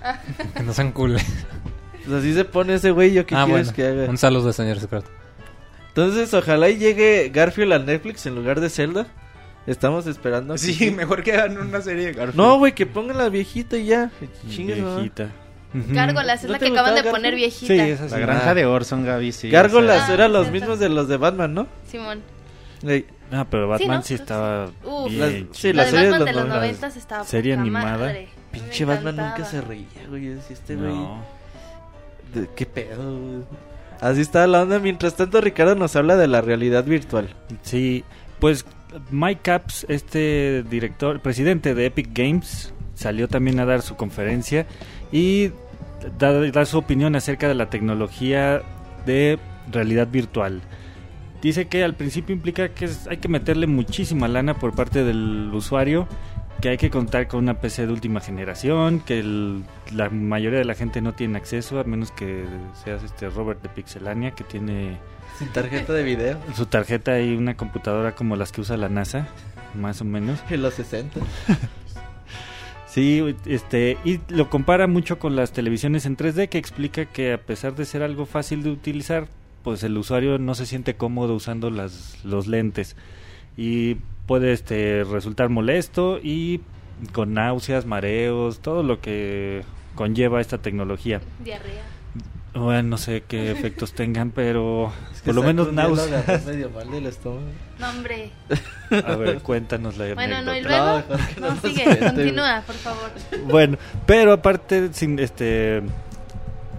[0.55, 1.17] Que no sean cool.
[2.05, 3.75] Pues así se pone ese güey, ¿yo qué Ah, quieres bueno.
[3.75, 4.11] que haga?
[4.11, 5.09] Un saludo, señor secreto.
[5.97, 9.07] Entonces, ojalá y llegue Garfield al Netflix en lugar de Zelda.
[9.67, 10.53] Estamos esperando.
[10.55, 12.37] que Sí, mejor que hagan una serie de Garfield.
[12.37, 14.11] No, güey, que pongan la viejita y ya.
[14.51, 14.97] Chingue, ¿no?
[14.97, 15.31] Viejita.
[15.73, 17.73] Gárgolas, es ¿No la que acaban de poner viejita.
[17.73, 18.11] Sí, esa sí.
[18.15, 19.49] La granja de Orson, Gaby, sí.
[19.51, 20.61] Gárgolas Ah, eran los cierto.
[20.61, 21.67] mismos de los de Batman, ¿no?
[21.91, 22.21] Simón.
[22.87, 24.03] Ey, Ah, pero Batman ¿no?
[24.03, 25.09] sí, estaba Uf.
[25.11, 25.21] bien.
[25.21, 25.55] Las- chido.
[25.55, 26.55] sí, La la de serie de de los noventas.
[26.57, 27.97] noventas estaba Serie animada.
[27.99, 28.29] madre.
[28.53, 30.29] Pinche Batman nunca se reía, güey.
[30.51, 30.93] Este güey.
[30.95, 31.25] No.
[32.55, 33.43] ¿Qué pedo, güey?
[34.01, 34.79] Así está la onda.
[34.79, 37.35] Mientras tanto, Ricardo nos habla de la realidad virtual.
[37.63, 38.05] Sí,
[38.39, 38.65] pues
[39.11, 44.67] Mike Capps, este director, presidente de Epic Games, salió también a dar su conferencia
[45.13, 45.51] y
[46.19, 48.63] da, da su opinión acerca de la tecnología
[49.05, 49.39] de
[49.71, 50.63] realidad virtual.
[51.43, 56.09] Dice que al principio implica que hay que meterle muchísima lana por parte del usuario,
[56.61, 59.63] que hay que contar con una PC de última generación, que el-
[59.95, 62.45] la mayoría de la gente no tiene acceso, a menos que
[62.85, 64.97] seas este Robert de Pixelania, que tiene
[65.39, 66.39] Sin tarjeta de video.
[66.55, 69.29] su tarjeta y una computadora como las que usa la NASA,
[69.75, 70.43] más o menos.
[70.51, 71.21] En los 60.
[72.89, 77.39] Sí, este, y lo compara mucho con las televisiones en 3D, que explica que a
[77.39, 79.29] pesar de ser algo fácil de utilizar,
[79.63, 82.97] pues el usuario no se siente cómodo usando las, los lentes.
[83.55, 86.61] Y puede este, resultar molesto y
[87.13, 89.63] con náuseas, mareos, todo lo que
[89.95, 91.21] conlleva esta tecnología.
[91.43, 91.85] Diarrea.
[92.55, 96.45] Bueno, no sé qué efectos tengan, pero Es que por lo menos náuseas.
[96.47, 97.43] medio mal del estómago.
[97.79, 98.31] No, hombre.
[98.91, 101.03] A ver, cuéntanos la Bueno, no, y luego.
[101.41, 103.11] No, sigue, continúa, por favor.
[103.47, 105.83] Bueno, pero aparte, sin este.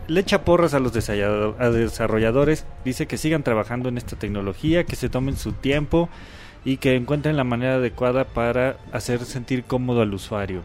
[0.07, 2.65] Le echa porras a los desarrolladores.
[2.85, 6.09] Dice que sigan trabajando en esta tecnología, que se tomen su tiempo
[6.67, 10.63] y que encuentren la manera adecuada para hacer sentir cómodo al usuario.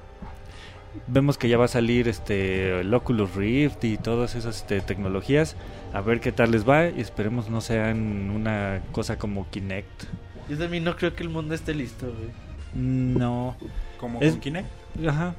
[1.06, 5.54] Vemos que ya va a salir este el Oculus Rift y todas esas este, tecnologías.
[5.92, 10.04] A ver qué tal les va y esperemos no sean una cosa como Kinect.
[10.48, 12.30] Yo también no creo que el mundo esté listo, güey.
[12.74, 13.56] No.
[13.98, 14.68] Como Es- con Kinect.
[15.08, 15.34] Ajá.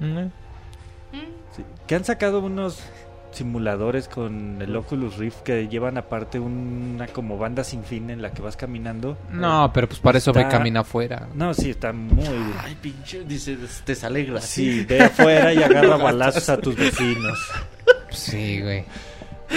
[0.00, 0.26] ¿Mm?
[1.56, 2.80] Sí, Que han sacado unos
[3.30, 8.32] simuladores con el Oculus Rift que llevan aparte una como banda sin fin en la
[8.32, 9.16] que vas caminando.
[9.30, 11.28] No, pero pues para eso ve camina afuera.
[11.34, 12.24] No, sí, está muy...
[12.62, 14.48] Ay, pinche, dice, te sale gratis.
[14.48, 17.38] Sí, ve afuera y agarra balazos a tus vecinos.
[18.10, 18.84] Sí, güey.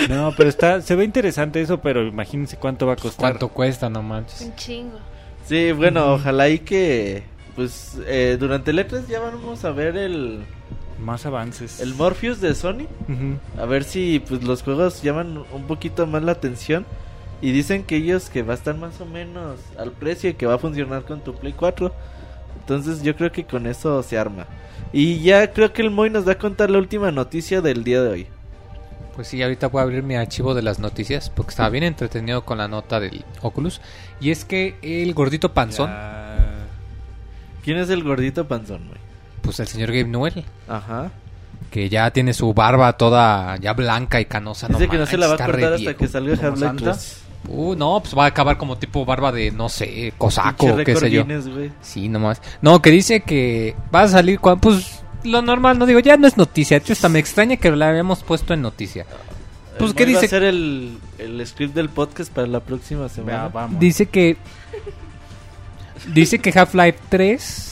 [0.09, 3.31] No, pero está, se ve interesante eso, pero imagínense cuánto va a costar.
[3.31, 3.89] ¿Cuánto cuesta?
[3.89, 4.41] No manches.
[4.41, 4.99] Un chingo.
[5.45, 7.23] Sí, bueno, ojalá y que,
[7.55, 10.45] pues, eh, durante el E3 ya vamos a ver el,
[11.01, 11.79] Más avances.
[11.79, 12.85] el Morpheus de Sony.
[13.59, 16.85] A ver si, pues, los juegos llaman un poquito más la atención.
[17.41, 20.45] Y dicen que ellos que va a estar más o menos al precio y que
[20.45, 21.91] va a funcionar con tu Play 4.
[22.59, 24.45] Entonces yo creo que con eso se arma.
[24.93, 28.03] Y ya creo que el Moy nos va a contar la última noticia del día
[28.03, 28.27] de hoy.
[29.15, 32.45] Pues sí, ahorita voy a abrir mi archivo de las noticias porque estaba bien entretenido
[32.45, 33.81] con la nota del Oculus.
[34.19, 36.67] Y es que el gordito panzón, Ya-
[37.63, 39.00] ¿Quién es el gordito panzón, güey?
[39.41, 41.11] Pues el señor Gabe Newell, Ajá.
[41.69, 44.67] que ya tiene su barba toda ya blanca y canosa.
[44.67, 46.91] Dice que no se la va a cortar hasta que salga ¿Como Half-Life Santa?
[46.93, 47.17] 3.
[47.47, 51.09] Uh, no, pues va a acabar como tipo barba de, no sé, cosaco, qué sé
[51.09, 51.25] yo.
[51.25, 51.49] Guinness.
[51.81, 52.39] Sí, nomás.
[52.61, 56.27] No, que dice que va a salir cuando, pues, lo normal, no digo, ya no
[56.27, 56.77] es noticia.
[56.77, 59.07] De hecho, hasta me extraña que lo habíamos puesto en noticia.
[59.79, 60.35] Pues, El ¿qué Moy Va dice?
[60.35, 63.47] a ser el, el script del podcast para la próxima semana.
[63.47, 63.79] Vamos.
[63.79, 64.37] Dice que.
[66.13, 67.70] Dice que Half-Life 3.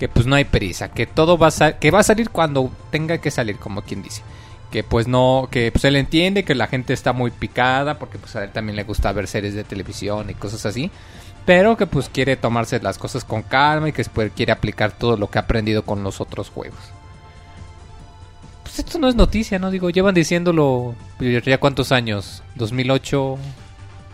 [0.00, 0.90] Que pues no hay prisa.
[0.90, 4.22] Que todo va a que va a salir cuando tenga que salir, como quien dice.
[4.70, 5.48] Que pues no.
[5.50, 7.98] Que pues él entiende que la gente está muy picada.
[7.98, 10.90] Porque pues a él también le gusta ver series de televisión y cosas así.
[11.44, 13.90] Pero que pues quiere tomarse las cosas con calma.
[13.90, 16.80] Y que después quiere aplicar todo lo que ha aprendido con los otros juegos.
[18.62, 19.70] Pues esto no es noticia, ¿no?
[19.70, 23.36] Digo, llevan diciéndolo ya cuántos años, 2008.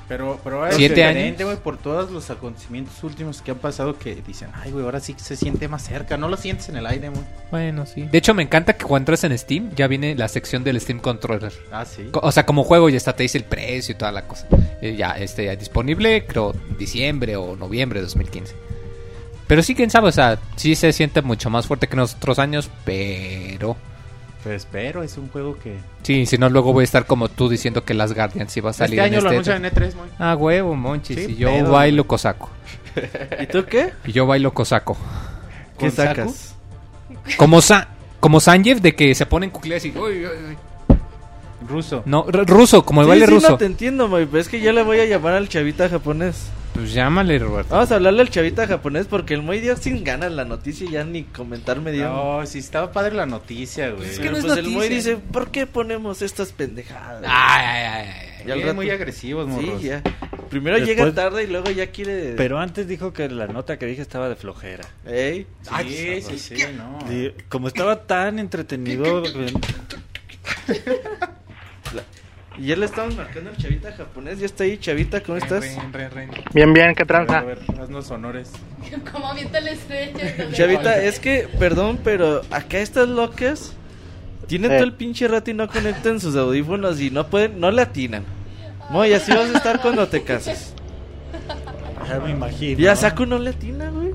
[0.09, 1.55] Pero, pero ahora es ¿Siete diferente, años?
[1.55, 5.17] güey, por todos los acontecimientos últimos que han pasado que dicen, ay, güey, ahora sí
[5.19, 6.17] se siente más cerca.
[6.17, 7.23] No lo sientes en el aire, güey.
[7.51, 8.03] Bueno, sí.
[8.03, 11.01] De hecho, me encanta que cuando entras en Steam ya viene la sección del Steam
[11.01, 11.53] Controller.
[11.73, 12.09] Ah, sí.
[12.13, 14.47] O sea, como juego ya está, te dice el precio y toda la cosa.
[14.81, 18.55] Eh, ya, este, ya disponible, creo, diciembre o noviembre de 2015.
[19.49, 22.15] Pero sí, quién sabe, o sea, sí se siente mucho más fuerte que en los
[22.15, 23.77] otros años, pero...
[24.47, 25.77] Pues espero, es un juego que...
[26.05, 28.73] Sí, si no, luego voy a estar como tú diciendo que las Guardians iba a
[28.73, 29.51] salir Este año en lo este...
[29.51, 30.11] anuncian en E3, güey.
[30.21, 31.17] Ah, huevo, monchis.
[31.17, 32.49] Sí, y yo pedo, bailo cosaco.
[33.41, 33.93] ¿Y tú qué?
[34.05, 34.97] Y yo bailo cosaco.
[35.77, 36.55] ¿Qué ¿Con sacas?
[37.37, 37.89] Como, Sa
[38.21, 39.91] como Sanjeev de que se ponen cucleas y...
[39.91, 40.57] uy, uy, uy.
[41.69, 42.03] Ruso.
[42.07, 43.51] No, ruso, como el Sí, baile sí, ruso.
[43.51, 46.49] no te entiendo, Moy, pero es que yo le voy a llamar al chavita japonés.
[46.75, 47.75] Pues llámale, Roberto.
[47.75, 50.91] Vamos a hablarle al chavita japonés porque el Moy dio sin ganas la noticia y
[50.93, 52.09] ya ni comentar me dio.
[52.11, 54.09] No, sí estaba padre la noticia, güey.
[54.11, 54.97] Es que no es pues el Moy noticia.
[54.97, 57.23] dice, ¿por qué ponemos estas pendejadas?
[57.27, 58.75] Ay, ay, ay, ay.
[58.75, 59.81] Muy agresivos, morros.
[59.81, 60.03] Sí, ya.
[60.51, 62.35] Primero Después- llega tarde y luego ya quiere...
[62.37, 64.85] Pero antes dijo que la nota que dije estaba de flojera.
[65.07, 65.47] Ey.
[65.83, 66.99] Sí, sí, sí, no.
[67.13, 69.23] Y como estaba tan entretenido,
[72.59, 74.39] Y ya le estamos marcando al chavita japonés.
[74.39, 75.61] Ya está ahí, chavita, ¿cómo estás?
[75.61, 76.31] Ren, ren, ren.
[76.55, 77.41] Bien, bien, ¿qué A tranza?
[77.43, 78.51] ver, haznos honores.
[79.13, 80.51] Como avienta la estrella.
[80.53, 83.75] Chavita, es que, perdón, pero acá estas locas
[84.47, 84.75] tienen Eh.
[84.77, 88.25] todo el pinche rato y no conectan sus audífonos y no pueden, no le atinan.
[88.89, 90.73] Moy, así vas a estar cuando te cases.
[92.09, 92.81] ya me imagino.
[92.81, 94.15] Y a Saku no le atina, güey.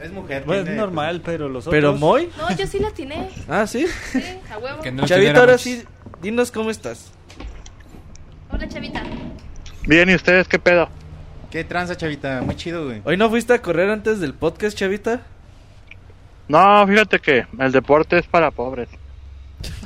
[0.00, 0.44] Es mujer.
[0.46, 1.72] Bueno, es normal, pero los otros...
[1.76, 3.28] Pero Moy, No, yo sí la atiné.
[3.48, 3.84] ah, sí.
[4.12, 4.80] Sí, a huevo.
[4.80, 5.82] Que no Chavita, ahora sí,
[6.22, 7.10] dinos cómo estás.
[8.50, 9.02] Hola, chavita.
[9.86, 10.88] Bien, ¿y ustedes qué pedo?
[11.50, 12.42] ¿Qué tranza, chavita?
[12.42, 13.00] Muy chido, güey.
[13.04, 15.22] ¿Hoy no fuiste a correr antes del podcast, chavita?
[16.48, 18.88] No, fíjate que el deporte es para pobres.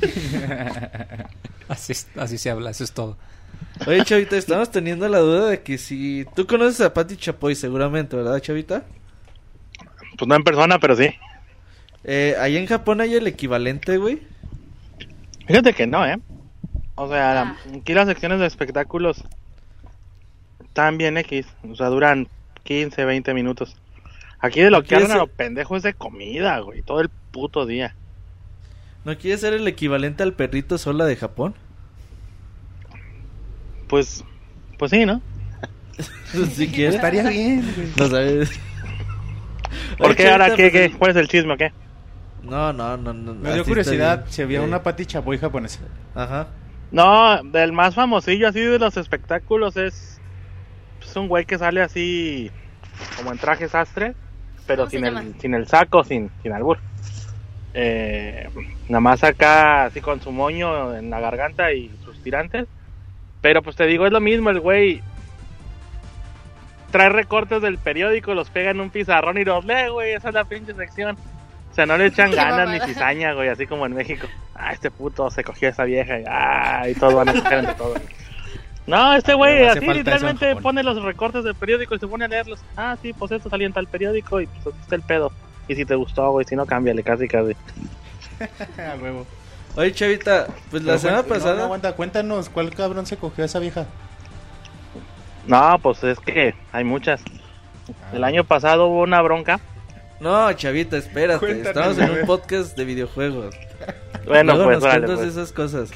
[1.69, 3.17] Así, así se habla, eso es todo.
[3.87, 6.25] Oye, chavita, estamos teniendo la duda de que si...
[6.35, 8.83] Tú conoces a Patti Chapoy seguramente, ¿verdad, chavita?
[10.17, 11.09] Pues no en persona, pero sí.
[12.03, 14.21] Eh, ahí en Japón hay el equivalente, güey.
[15.47, 16.19] Fíjate que no, ¿eh?
[16.95, 17.57] O sea, Ah.
[17.75, 19.23] aquí las secciones de espectáculos
[20.63, 21.45] están bien X.
[21.69, 22.27] O sea, duran
[22.63, 23.75] 15, 20 minutos.
[24.39, 26.81] Aquí de lo ¿No que hablan a lo ser- pendejo es de comida, güey.
[26.81, 27.95] Todo el puto día.
[29.05, 31.55] ¿No quieres ser el equivalente al perrito sola de Japón?
[33.87, 34.23] Pues,
[34.79, 35.21] pues sí, ¿no?
[36.53, 36.95] si quieres.
[36.95, 37.87] Estaría bien, güey.
[37.97, 38.59] No sabes.
[39.97, 40.91] ¿Por qué ahora qué, qué?
[40.97, 41.71] ¿Cuál es el chisme o qué?
[42.43, 43.33] No, no, no, no.
[43.35, 45.79] Me dio curiosidad si había una Pati Chapoy japonesa.
[46.13, 46.47] Ajá.
[46.91, 50.21] No, del más famosillo así de los espectáculos es,
[51.01, 52.51] es un güey que sale así
[53.17, 54.13] como en traje sastre,
[54.67, 56.77] pero ¿Cómo se sin el, sin el saco, sin, sin albur.
[57.73, 58.47] Eh,
[58.87, 62.67] nada más acá así con su moño en la garganta y sus tirantes.
[63.41, 65.01] Pero pues te digo, es lo mismo, el güey
[66.91, 70.35] trae recortes del periódico, los pega en un pizarrón y los lee, güey, esa es
[70.35, 71.17] la pinche sección.
[71.73, 74.27] O sea, no le echan ganas ni cizaña, güey, así como en México.
[74.53, 77.57] Ah, este puto se cogió a esa vieja y, ah, y todos van a escoger
[77.59, 77.97] entre todos.
[78.85, 82.59] No, este güey así literalmente pone los recortes del periódico y se pone a leerlos.
[82.77, 85.31] Ah, sí, pues esto salió en tal periódico y pues este es el pedo.
[85.67, 87.55] Y si te gustó, güey, si no, cámbiale, casi, casi.
[88.77, 89.25] A huevo.
[89.75, 91.55] Oye, chavita, pues la Pero semana pasada.
[91.55, 93.87] no, aguanta, cuéntanos, ¿cuál cabrón se cogió a esa vieja?
[95.47, 97.23] No, pues es que hay muchas.
[98.13, 99.59] El año pasado hubo una bronca.
[100.23, 101.61] No, chavita, espérate.
[101.61, 103.53] Estamos en un podcast de videojuegos.
[104.25, 105.31] Bueno, Luego pues, nos órale, cuentas pues.
[105.31, 105.91] esas cosas.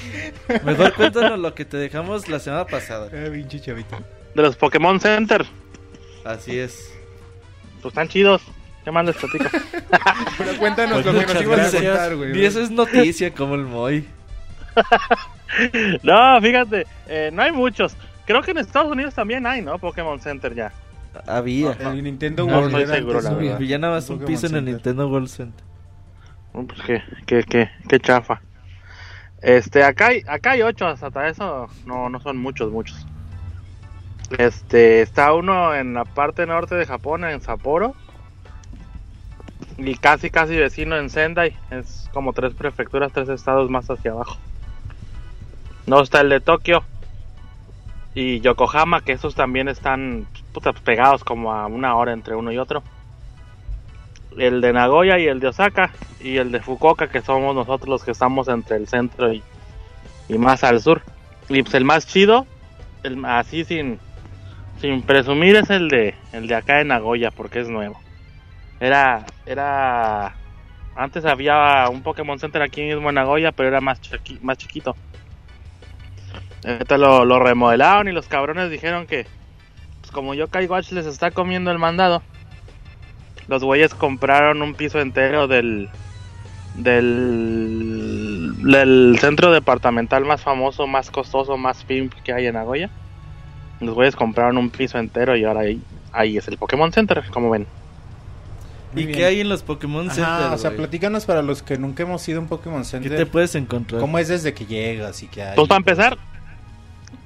[0.66, 3.08] Mejor cuéntanos lo que te dejamos la semana pasada.
[3.14, 4.00] Eh, pinche chavita.
[4.36, 5.46] De los Pokémon Center,
[6.26, 6.94] Así es.
[7.82, 8.42] pues están chidos.
[8.84, 9.46] ¿Qué más les platico?
[10.38, 12.38] Pero cuéntanos Pues lo que nos ibas a contar, güey.
[12.38, 14.06] Y eso es noticia como el Moy.
[16.04, 17.96] no, fíjate, eh, no hay muchos.
[18.26, 19.80] Creo que en Estados Unidos también hay, ¿no?
[19.80, 20.74] Pokémon Center ya.
[21.26, 21.72] Había.
[21.74, 23.80] El Nintendo No, World estoy era seguro, la verdad.
[23.80, 24.74] Nada más un piso en el Center.
[24.74, 25.66] Nintendo World Center.
[26.52, 28.42] Pues qué, qué, qué, qué chafa.
[29.42, 33.06] Este, acá hay, acá hay ocho, hasta eso no, no son muchos, muchos.
[34.38, 37.96] Este, está uno en la parte norte de Japón, en Sapporo.
[39.78, 41.56] Y casi, casi vecino en Sendai.
[41.70, 44.38] Es como tres prefecturas, tres estados más hacia abajo.
[45.86, 46.84] No está el de Tokio.
[48.16, 50.26] Y Yokohama, que esos también están
[50.84, 52.84] pegados como a una hora entre uno y otro.
[54.38, 58.04] El de Nagoya y el de Osaka y el de Fukuoka que somos nosotros los
[58.04, 59.42] que estamos entre el centro y,
[60.30, 61.02] y más al sur.
[61.50, 62.46] Y pues el más chido
[63.04, 64.00] el, así sin
[64.80, 68.00] sin presumir es el de el de acá de Nagoya porque es nuevo.
[68.80, 70.36] Era era
[70.96, 74.96] Antes había un Pokémon Center aquí mismo en Nagoya, pero era más, chiqui- más chiquito.
[76.90, 79.28] Lo, lo remodelaron y los cabrones dijeron que,
[80.08, 82.22] pues como Yokai Watch les está comiendo el mandado,
[83.50, 85.90] los güeyes compraron un piso entero del,
[86.76, 92.90] del, del centro departamental más famoso, más costoso, más pimp que hay en Nagoya.
[93.82, 95.82] Los güeyes compraron un piso entero y ahora ahí,
[96.14, 97.68] ahí es el Pokémon Center, como ven.
[98.94, 99.18] Muy ¿Y bien.
[99.20, 100.54] qué hay en los Pokémon Ajá, Center?
[100.54, 103.18] o sea, platícanos para los que nunca hemos ido a un Pokémon ¿Qué Center.
[103.18, 104.00] te puedes encontrar?
[104.00, 105.56] ¿Cómo es desde que llegas y qué hay?
[105.58, 106.18] Pues para empezar,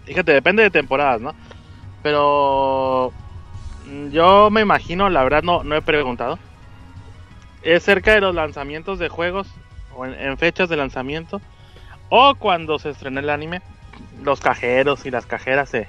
[0.06, 1.36] fíjate, depende de temporadas, ¿no?
[2.04, 3.12] Pero
[3.86, 6.40] mm, yo me imagino, la verdad no, no he preguntado.
[7.62, 9.48] Es cerca de los lanzamientos de juegos
[9.96, 11.42] o en, fechas de lanzamiento
[12.10, 13.62] o cuando se estrena el anime.
[14.24, 15.88] Los cajeros y las cajeras se,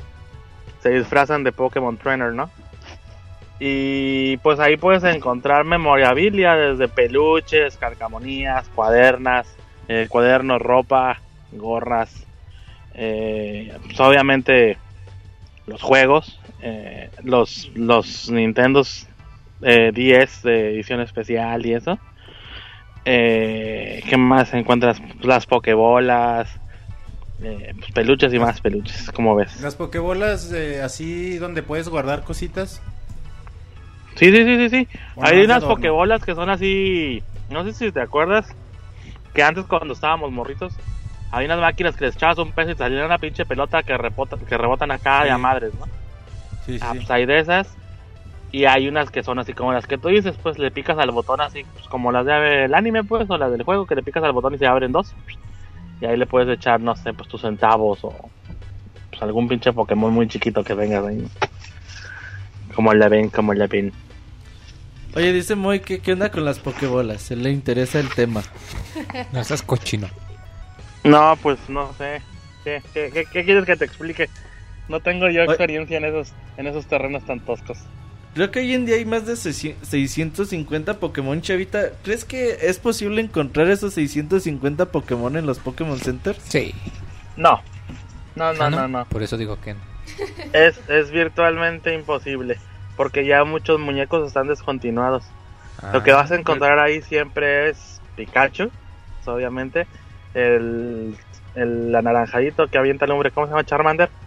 [0.82, 2.50] se disfrazan de Pokémon Trainer, ¿no?
[3.58, 9.46] Y pues ahí puedes encontrar memorabilia desde peluches, calcamonías, cuadernas,
[9.86, 11.20] eh, cuadernos, ropa,
[11.52, 12.26] gorras,
[12.94, 14.78] eh, pues obviamente
[15.66, 19.06] los juegos, eh, los, los Nintendos
[19.62, 21.98] eh, 10 de edición especial y eso.
[23.04, 25.00] Eh, ¿Qué más encuentras?
[25.20, 26.48] Las pokebolas,
[27.42, 29.60] eh, pues peluches y más peluches, como ves.
[29.60, 32.80] Las Pokébolas eh, así donde puedes guardar cositas.
[34.14, 34.88] Sí, sí, sí, sí, sí.
[35.16, 38.54] ¿O Hay unas pokebolas que son así, no sé si te acuerdas,
[39.34, 40.74] que antes cuando estábamos morritos,
[41.32, 43.96] hay unas máquinas que les echabas un peso y te salía una pinche pelota que,
[43.96, 45.30] rebota, que rebotan acá de Sí.
[45.30, 45.86] a madres, ¿no?
[46.66, 46.84] Sí, sí.
[46.86, 47.74] Ah, pues hay de esas.
[48.52, 51.10] Y hay unas que son así como las que tú dices, pues le picas al
[51.10, 54.22] botón así, pues, como las del anime, pues, o las del juego, que le picas
[54.22, 55.14] al botón y se abren dos.
[56.02, 58.14] Y ahí le puedes echar, no sé, pues tus centavos o
[59.10, 61.26] pues, algún pinche Pokémon muy chiquito que vengas ahí.
[62.74, 63.92] Como el ven, como el ven.
[65.14, 67.22] Oye, dice Moy, ¿qué, ¿qué onda con las Pokébolas?
[67.22, 68.42] Se le interesa el tema.
[69.32, 70.08] No seas cochino.
[71.04, 72.22] No, pues no sé.
[72.64, 74.28] ¿Qué, qué, qué- qué quieres que te explique?
[74.88, 77.78] No tengo yo experiencia en esos, en esos terrenos tan toscos.
[78.34, 81.90] Creo que hoy en día hay más de 650 Pokémon Chavita.
[82.02, 86.36] ¿Crees que es posible encontrar esos 650 Pokémon en los Pokémon Center?
[86.48, 86.74] Sí.
[87.36, 87.60] No.
[88.34, 89.04] No, no, Ah, no, no.
[89.06, 89.80] Por eso digo que no.
[90.52, 92.58] Es, es virtualmente imposible.
[92.96, 95.24] Porque ya muchos muñecos están descontinuados.
[95.92, 98.70] Lo que Ah, vas a encontrar ahí siempre es Pikachu,
[99.26, 99.86] obviamente.
[100.34, 101.14] El,
[101.54, 103.64] el anaranjadito que avienta el hombre, ¿cómo se llama?
[103.64, 104.08] Charmander.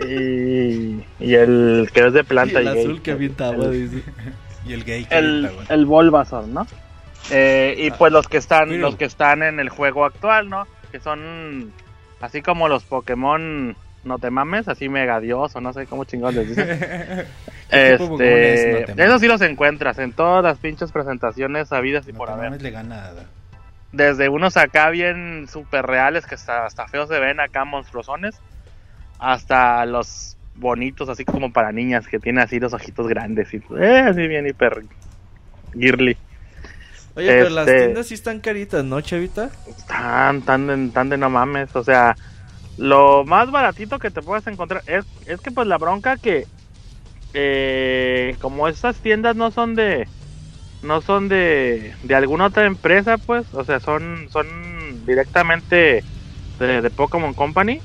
[0.00, 2.82] Y, y el que es de planta Y y el gay.
[2.84, 4.02] azul que avienta agua, dice.
[4.66, 6.66] Y el gay que el, el Bulbasaur, ¿no?
[7.30, 10.66] Eh, y pues los que están los que están en el juego actual, ¿no?
[10.90, 11.70] Que son
[12.20, 16.34] así como los Pokémon no te mames, así Mega Dios o no sé cómo chingados
[16.34, 16.66] les dicen.
[17.70, 20.90] ¿Qué tipo de Pokémon es este, No esos sí los encuentras en todas las pinches
[20.92, 22.46] presentaciones habidas y No por te haber.
[22.46, 23.24] mames, le gana nada.
[23.94, 28.34] Desde unos acá bien super reales que hasta, hasta feos se ven acá monstruosones
[29.20, 34.04] hasta los bonitos así como para niñas que tienen así los ojitos grandes y eh,
[34.08, 34.82] así bien hiper
[35.74, 36.16] girly.
[37.16, 39.50] Oye, pero las Este- tiendas sí están caritas, ¿no, Chavita?
[39.86, 41.74] Tan, tan, de- tan de no mames.
[41.76, 42.16] O sea,
[42.76, 46.46] lo más baratito que te puedes encontrar es, es que pues la bronca que
[47.32, 50.08] eh, como estas tiendas no son de
[50.84, 54.46] no son de, de alguna otra empresa pues o sea son son
[55.06, 56.04] directamente
[56.58, 57.80] de, de Pokémon Company.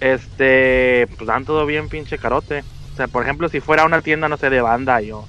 [0.00, 2.64] Este pues dan todo bien pinche carote.
[2.92, 5.26] O sea por ejemplo si fuera una tienda no sé de banda o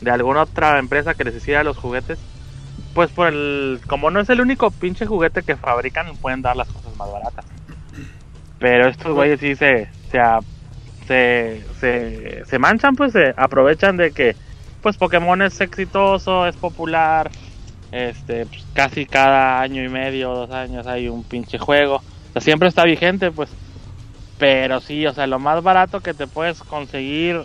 [0.00, 2.18] de alguna otra empresa que les hiciera los juguetes
[2.94, 6.68] pues por el como no es el único pinche juguete que fabrican pueden dar las
[6.68, 7.44] cosas más baratas.
[8.58, 9.88] Pero estos güeyes sí se
[11.06, 14.36] se, se, se manchan pues se aprovechan de que
[14.84, 17.30] pues Pokémon es exitoso es popular
[17.90, 22.42] este pues, casi cada año y medio dos años hay un pinche juego o sea,
[22.42, 23.48] siempre está vigente pues
[24.38, 27.40] pero sí o sea lo más barato que te puedes conseguir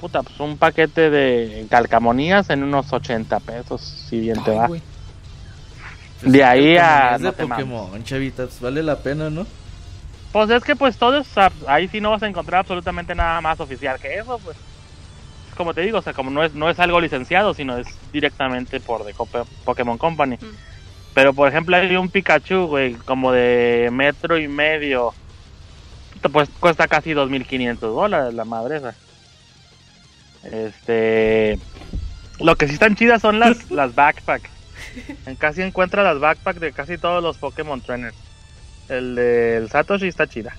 [0.00, 4.80] puta pues un paquete de calcamonías en unos 80 pesos si bien te va güey.
[6.22, 7.48] De ahí a- Es de no.
[7.48, 9.46] Pokémon, Chavita, pues vale la pena, ¿no?
[10.32, 11.28] Pues es que pues todo es,
[11.66, 14.56] ahí sí no vas a encontrar absolutamente nada más oficial que eso, pues.
[15.54, 18.80] Como te digo, o sea, como no es, no es algo licenciado, sino es directamente
[18.80, 19.14] por de
[19.64, 20.36] Pokémon Company.
[20.36, 20.56] Mm.
[21.14, 25.14] Pero por ejemplo hay un Pikachu, güey, como de metro y medio.
[26.32, 28.94] Pues cuesta casi 2.500 dólares la madre esa.
[30.44, 31.58] Este...
[32.40, 34.50] Lo que sí están chidas son las, las backpack.
[35.26, 38.16] En casi encuentra las backpack de casi todos los Pokémon Trainers.
[38.88, 40.54] El del Satoshi está chida.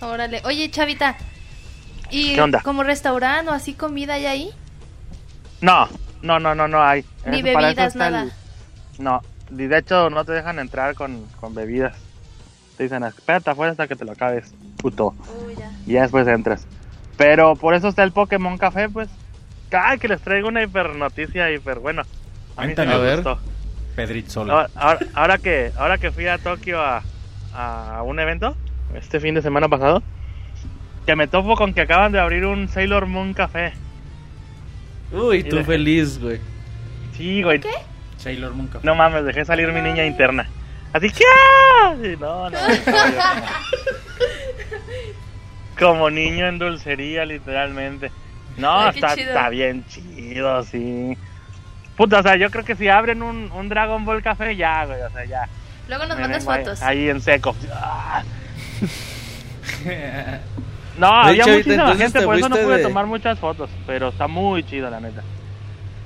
[0.00, 0.42] Órale.
[0.44, 1.16] Oye, Chavita.
[2.12, 2.60] ¿Y ¿Qué onda?
[2.62, 4.50] como restaurante o así comida hay ahí?
[5.60, 5.88] No,
[6.22, 7.04] no, no, no, no hay.
[7.26, 8.22] Ni Eso- bebidas, nada.
[8.24, 8.32] el-
[8.98, 11.96] No, y de hecho no te dejan entrar con, con bebidas.
[12.76, 15.14] Te dicen, espérate afuera hasta que te lo acabes, puto.
[15.46, 15.70] Uy, ya.
[15.86, 16.66] Y ya después entras.
[17.16, 19.08] Pero por eso está el Pokémon Café, pues.
[19.72, 22.02] Ay, que les traigo una hiper noticia hiper bueno.
[22.56, 22.88] A mí Cuéntame.
[22.88, 23.14] me A ver.
[23.22, 23.38] gustó.
[23.96, 24.52] Pedrit Solo.
[24.52, 27.02] Ahora, ahora- ahora que ahora que fui a Tokio a,
[27.54, 28.56] a un evento
[28.94, 30.02] este fin de semana pasado,
[31.06, 33.72] que me topo con que acaban de abrir un Sailor Moon Café.
[35.10, 36.40] Uy, tú feliz, güey.
[37.16, 37.60] Sí, güey.
[38.16, 38.86] Sailor Moon Café.
[38.86, 40.48] No mames, dejé salir mi niña interna.
[40.92, 41.94] Así que ¡ah!
[42.20, 42.58] No, no,
[45.78, 48.12] como, niño en dulcería, literalmente.
[48.56, 51.16] No, Ay, qué está, bien chido, sí.
[51.96, 55.00] Puta, o sea, yo creo que si abren un, un Dragon Ball Café, ya, güey,
[55.00, 55.48] o sea, ya.
[55.88, 56.82] Luego nos mandas vengo ahí- fotos.
[56.82, 57.56] Ahí en seco.
[60.98, 63.70] No, De había hecho, muchísima gente, te por eso no pude de- tomar muchas fotos.
[63.86, 65.22] Pero está muy chido, la neta.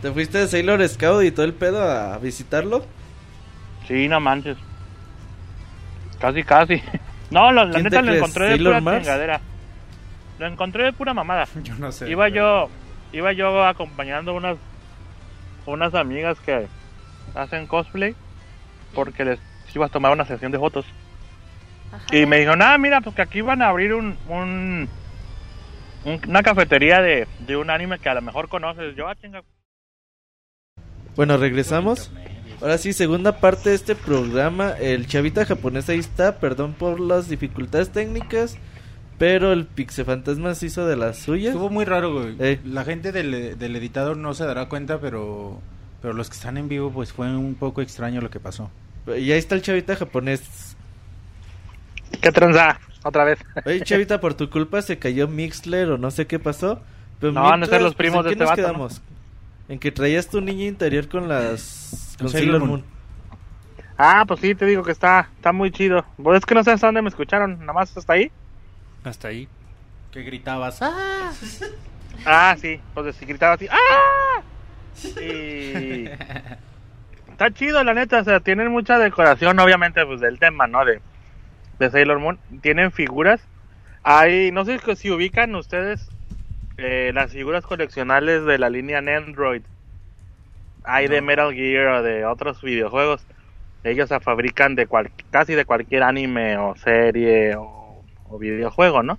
[0.02, 2.84] ¿Te fuiste de Sailor Scout y todo el pedo a visitarlo?
[3.88, 4.56] Sí, no manches.
[6.20, 6.82] Casi, casi.
[7.28, 9.40] No, lo- la ¿Quién te neta lo encontré de pura chingadera.
[10.38, 11.48] Lo encontré de pura mamada.
[11.64, 12.08] Yo no sé.
[12.08, 12.68] Iba yo,
[13.12, 14.56] iba yo acompañando unas,
[15.66, 16.68] unas amigas que
[17.34, 18.14] hacen cosplay
[18.94, 19.40] porque les
[19.74, 20.86] iba a tomar una sesión de fotos.
[21.96, 22.16] Ajá.
[22.16, 24.88] Y me dijo, nada, mira, pues que aquí van a abrir un, un,
[26.04, 28.94] un- una cafetería de, de un anime que a lo mejor conoces.
[28.96, 29.42] Yo, ah, chinga.
[31.16, 32.10] Bueno, regresamos.
[32.60, 34.70] Ahora sí, segunda parte de este programa.
[34.72, 36.38] El chavita japonés ahí está.
[36.38, 38.56] Perdón por las dificultades técnicas.
[39.18, 41.54] Pero el Pixefantasma se hizo de las suyas.
[41.54, 42.36] Estuvo muy raro, güey.
[42.38, 42.60] Eh.
[42.64, 45.58] La gente del, del editador no se dará cuenta, pero
[46.02, 48.70] pero los que están en vivo, pues fue un poco extraño lo que pasó.
[49.06, 50.65] Y ahí está el chavita japonés.
[52.20, 52.78] ¿Qué tranza?
[53.02, 53.38] Otra vez.
[53.64, 56.80] Oye, chavita, por tu culpa se cayó Mixler o no sé qué pasó.
[57.20, 58.62] Pero No, han de ser mientras, los primos pues, ¿en de qué este nos vato,
[58.62, 58.88] ¿no?
[58.88, 59.02] quedamos?
[59.68, 62.16] En que traías tu niña interior con las...
[62.18, 62.70] Con Sailor Sailor Moon.
[62.70, 62.84] Moon.
[63.98, 66.04] Ah, pues sí, te digo que está, está muy chido.
[66.22, 68.30] Pues es que no sé hasta dónde me escucharon, nada más hasta ahí.
[69.04, 69.48] Hasta ahí.
[70.12, 71.32] Que gritabas, ¡ah!
[72.24, 74.42] Ah, sí, pues si gritaba así, ¡ah!
[75.20, 76.08] Y...
[77.30, 80.82] Está chido, la neta, o sea, tienen mucha decoración, obviamente, pues del tema, ¿no?
[80.86, 81.02] De,
[81.78, 82.38] de Sailor Moon.
[82.60, 83.40] Tienen figuras.
[84.02, 86.08] Hay, no sé si ubican ustedes
[86.78, 89.62] eh, las figuras coleccionables de la línea Android.
[90.84, 93.26] Hay de Metal Gear o de otros videojuegos.
[93.82, 99.18] Ellos se fabrican de cual, casi de cualquier anime o serie o, o videojuego, ¿no?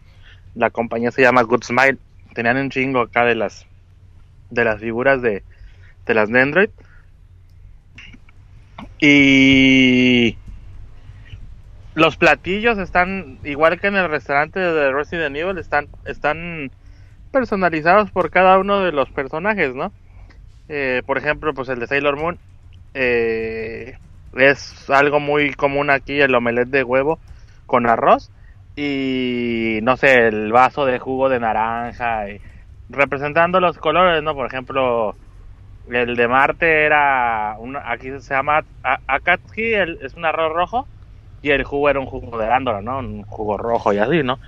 [0.56, 1.98] La compañía se llama Good Smile.
[2.34, 3.66] Tenían un chingo acá de las
[4.50, 5.44] de las figuras de,
[6.06, 6.70] de las Nendroid.
[9.00, 10.38] Y
[11.98, 16.70] los platillos están igual que en el restaurante de Resident Evil están están
[17.32, 19.92] personalizados por cada uno de los personajes, ¿no?
[20.70, 22.38] Eh, por ejemplo, pues el de Sailor Moon
[22.94, 23.98] eh,
[24.36, 27.18] es algo muy común aquí el omelette de huevo
[27.66, 28.30] con arroz
[28.76, 32.40] y no sé el vaso de jugo de naranja y
[32.90, 34.36] representando los colores, ¿no?
[34.36, 35.16] Por ejemplo,
[35.90, 40.88] el de Marte era un, aquí se llama Akatsuki, es un arroz rojo
[41.42, 43.00] y el jugo era un jugo de arándano, ¿no?
[43.00, 44.40] Un jugo rojo y así, ¿no?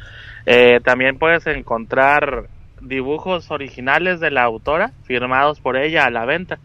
[0.46, 2.48] Eh, también puedes encontrar
[2.82, 6.60] dibujos originales de la autora firmados por ella a la venta,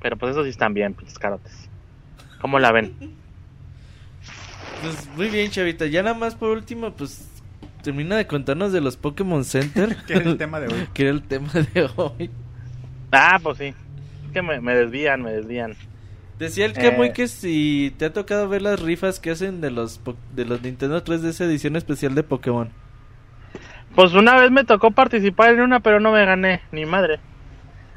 [0.00, 1.68] pero pues esos sí están bien, pues carotes.
[2.40, 2.94] ¿Cómo la ven?
[4.80, 5.86] Pues muy bien, chavita.
[5.86, 7.28] Ya nada más por último, pues
[7.82, 9.96] termina de contarnos de los Pokémon Center.
[10.06, 10.88] Que era el tema de hoy.
[10.94, 12.30] que era el tema de hoy.
[13.10, 13.64] Ah, pues sí.
[14.26, 15.74] Es que me, me desvían, me desvían.
[16.38, 17.12] Decía el Camuy Eh.
[17.12, 20.62] que si te ha tocado ver las rifas que hacen de los po- de los
[20.62, 22.68] Nintendo 3DS edición especial de Pokémon.
[23.94, 27.18] Pues una vez me tocó participar en una, pero no me gané, ni madre.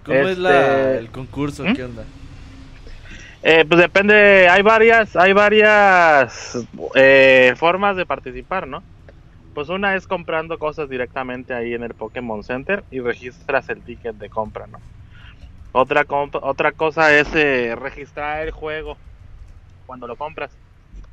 [0.03, 1.63] ¿Cómo es Este- la, el concurso?
[1.63, 1.73] ¿Mm?
[1.75, 2.03] ¿Qué onda?
[3.43, 6.57] Eh, pues depende, hay varias, hay varias
[6.95, 8.83] eh, formas de participar, ¿no?
[9.53, 14.15] Pues una es comprando cosas directamente ahí en el Pokémon Center y registras el ticket
[14.15, 14.79] de compra, ¿no?
[15.73, 18.97] Otra, otra cosa es eh, registrar el juego
[19.85, 20.57] cuando lo compras.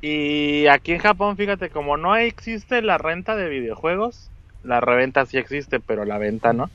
[0.01, 4.31] Y aquí en Japón, fíjate, como no existe la renta de videojuegos,
[4.63, 6.69] la reventa sí existe, pero la venta no.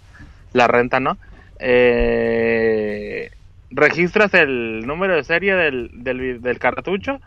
[0.53, 1.19] La renta no.
[1.59, 3.31] Eh,
[3.71, 7.21] registras el número de serie del, del, del cartucho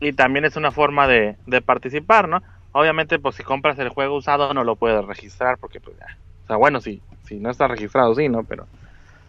[0.00, 2.42] y también es una forma de, de participar, ¿no?
[2.72, 6.06] Obviamente, pues si compras el juego usado no lo puedes registrar porque, pues ya.
[6.44, 8.44] O sea, bueno, sí, si no está registrado, sí, ¿no?
[8.44, 8.68] Pero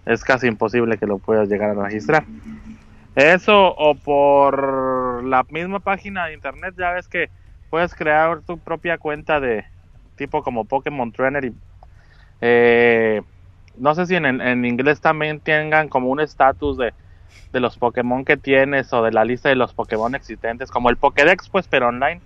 [0.05, 2.23] es casi imposible que lo puedas llegar a registrar.
[3.15, 7.29] Eso o por la misma página de internet, ya ves que
[7.69, 9.65] puedes crear tu propia cuenta de
[10.15, 11.53] tipo como Pokémon Trainer y
[12.41, 13.21] eh,
[13.77, 16.93] no sé si en, en inglés también tengan como un estatus de
[17.55, 20.97] de los Pokémon que tienes o de la lista de los Pokémon existentes, como el
[20.97, 22.21] Pokédex, pues, pero online.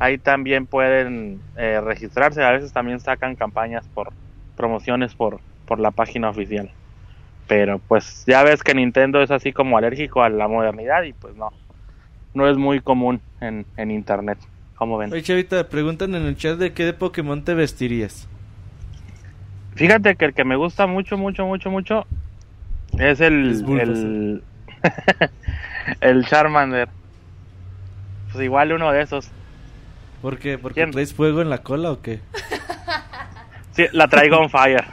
[0.00, 2.42] Ahí también pueden eh, registrarse.
[2.42, 4.12] A veces también sacan campañas por
[4.56, 6.70] promociones por, por la página oficial.
[7.46, 11.34] Pero pues ya ves que Nintendo es así como alérgico a la modernidad y pues
[11.36, 11.52] no.
[12.32, 14.38] No es muy común en, en internet.
[14.76, 15.12] Como ven.
[15.12, 18.28] Oye, Chavita, preguntan en el chat de qué de Pokémon te vestirías.
[19.76, 22.06] Fíjate que el que me gusta mucho, mucho, mucho, mucho
[22.98, 24.42] es el Es el,
[26.00, 26.88] el Charmander.
[28.32, 29.30] Pues igual uno de esos.
[30.22, 30.58] ¿Por qué?
[30.58, 30.90] ¿Porque ¿Quién?
[30.90, 32.20] traes fuego en la cola o qué?
[33.72, 34.84] Sí, la traigo on fire.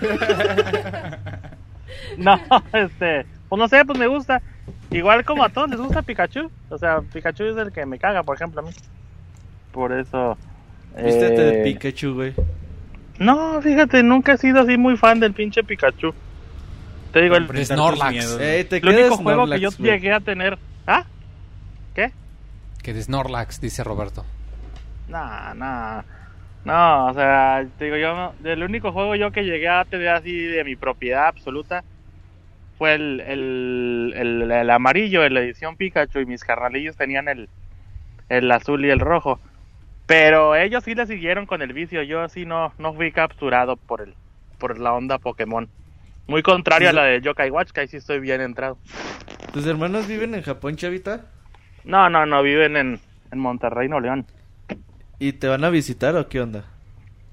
[2.18, 2.40] no,
[2.72, 4.42] este, pues no sé, pues me gusta.
[4.90, 6.50] Igual como a todos les gusta Pikachu.
[6.70, 8.70] O sea, Pikachu es el que me caga, por ejemplo, a mí.
[9.72, 10.36] Por eso.
[10.96, 12.34] Vístete de eh, Pikachu, güey.
[13.18, 16.14] No, fíjate, nunca he sido así muy fan del pinche Pikachu.
[17.12, 18.12] Te digo, el, Snorlax.
[18.12, 18.40] miedos.
[18.40, 20.58] Ey, te el único juego que yo llegué a tener.
[20.86, 21.04] ¿Ah?
[21.94, 22.12] ¿Qué?
[22.82, 24.24] Que de Snorlax, dice Roberto.
[25.08, 26.04] No, no.
[26.68, 30.36] No, o sea, te digo yo, el único juego yo que llegué a tener así
[30.36, 31.82] de mi propiedad absoluta
[32.76, 37.48] fue el, el, el, el amarillo en la edición Pikachu y mis carnalillos tenían el,
[38.28, 39.40] el azul y el rojo.
[40.06, 44.02] Pero ellos sí le siguieron con el vicio, yo sí no, no fui capturado por
[44.02, 44.14] el,
[44.58, 45.68] por la onda Pokémon.
[46.26, 48.76] Muy contrario a la de Yokai Watch, que ahí sí estoy bien entrado.
[49.54, 51.24] ¿Tus hermanos viven en Japón, Chavita?
[51.84, 53.00] No, no, no, viven en,
[53.32, 54.26] en Monterrey, no León.
[55.18, 56.64] ¿Y te van a visitar o qué onda?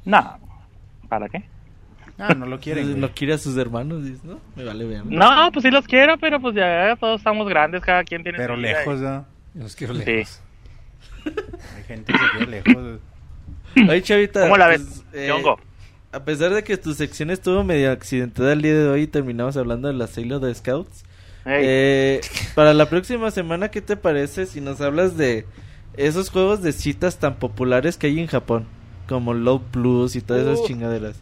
[0.04, 0.40] No,
[1.10, 1.44] ¿para qué?
[2.18, 2.86] Ah, no lo quieren.
[2.90, 3.00] güey.
[3.00, 4.40] No quiere a sus hermanos, ¿no?
[4.56, 5.04] Me vale bien.
[5.10, 8.56] No, pues sí los quiero, pero pues ya todos estamos grandes, cada quien tiene Pero
[8.56, 9.26] su vida lejos, ¿no?
[9.56, 10.04] Los quiero Sí.
[10.06, 10.42] lejos.
[11.26, 13.00] Hay gente que quiere lejos.
[13.90, 14.42] Oye, Chavita.
[14.42, 15.60] ¿Cómo la ves, pues, eh, Yongo?
[16.12, 19.90] A pesar de que tu sección estuvo medio accidentada el día de hoy, terminamos hablando
[19.90, 21.04] de la Sailor de Scouts.
[21.48, 22.22] Eh,
[22.56, 25.46] para la próxima semana, ¿qué te parece si nos hablas de
[25.98, 28.66] esos juegos de citas tan populares que hay en Japón?
[29.08, 30.68] Como Love Plus y todas esas Uh.
[30.68, 31.22] chingaderas.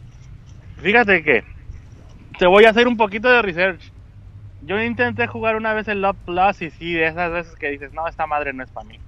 [0.78, 1.44] Fíjate que
[2.38, 3.92] te voy a hacer un poquito de research.
[4.62, 7.92] Yo intenté jugar una vez el Love Plus y sí, de esas veces que dices,
[7.92, 8.98] no, esta madre no es para mí.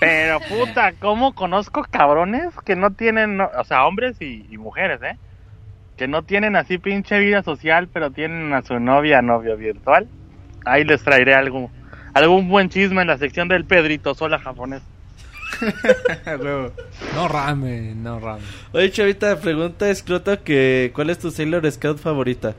[0.00, 5.00] Pero puta, ¿cómo conozco cabrones que no tienen, no- o sea, hombres y, y mujeres,
[5.02, 5.16] ¿eh?
[5.96, 10.08] Que no tienen así pinche vida social, pero tienen a su novia, novio virtual.
[10.64, 11.70] Ahí les traeré algo,
[12.14, 14.82] algún buen chisme en la sección del Pedrito Sola japonés.
[17.14, 18.40] No rame, no rame.
[18.72, 22.54] Oye, Chavita, pregunta escrota que ¿cuál es tu Sailor Scout favorita?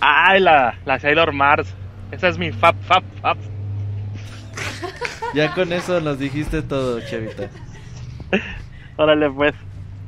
[0.00, 1.68] Ay, la, la Sailor Mars.
[2.10, 3.36] Esa es mi fab, fab, fab.
[5.34, 7.50] Ya con eso nos dijiste todo, Chavita.
[8.96, 9.54] Órale, pues.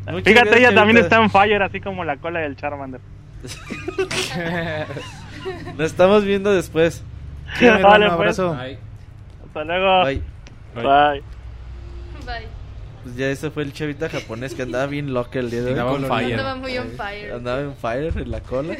[0.06, 3.00] Muchas Fíjate, gracias, ella también está en fire, así como la cola del Charmander.
[5.76, 7.02] Nos estamos viendo después.
[7.58, 8.38] Sí, hermano, Vale, pues.
[8.38, 8.56] abrazo.
[9.46, 10.04] Hasta luego.
[10.04, 10.22] Bye.
[10.74, 11.22] Bye.
[12.24, 12.60] Bye.
[13.02, 15.70] Pues ya ese fue el Chavita japonés que andaba bien loca el día de hoy.
[15.72, 16.32] Andaba on fire.
[16.34, 17.32] Andaba muy on fire.
[17.32, 18.76] Andaba en fire en la cola.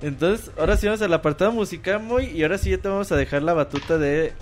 [0.00, 2.26] Entonces, ahora sí vamos al apartado musical, muy.
[2.26, 4.32] Y ahora sí ya te vamos a dejar la batuta de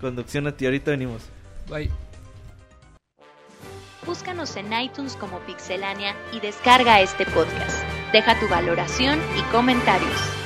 [0.00, 0.64] conducción a ti.
[0.66, 1.22] Ahorita venimos.
[1.68, 1.90] Bye.
[4.04, 7.84] Búscanos en iTunes como Pixelania y descarga este podcast.
[8.12, 10.39] Deja tu valoración y comentarios.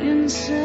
[0.00, 0.63] inside?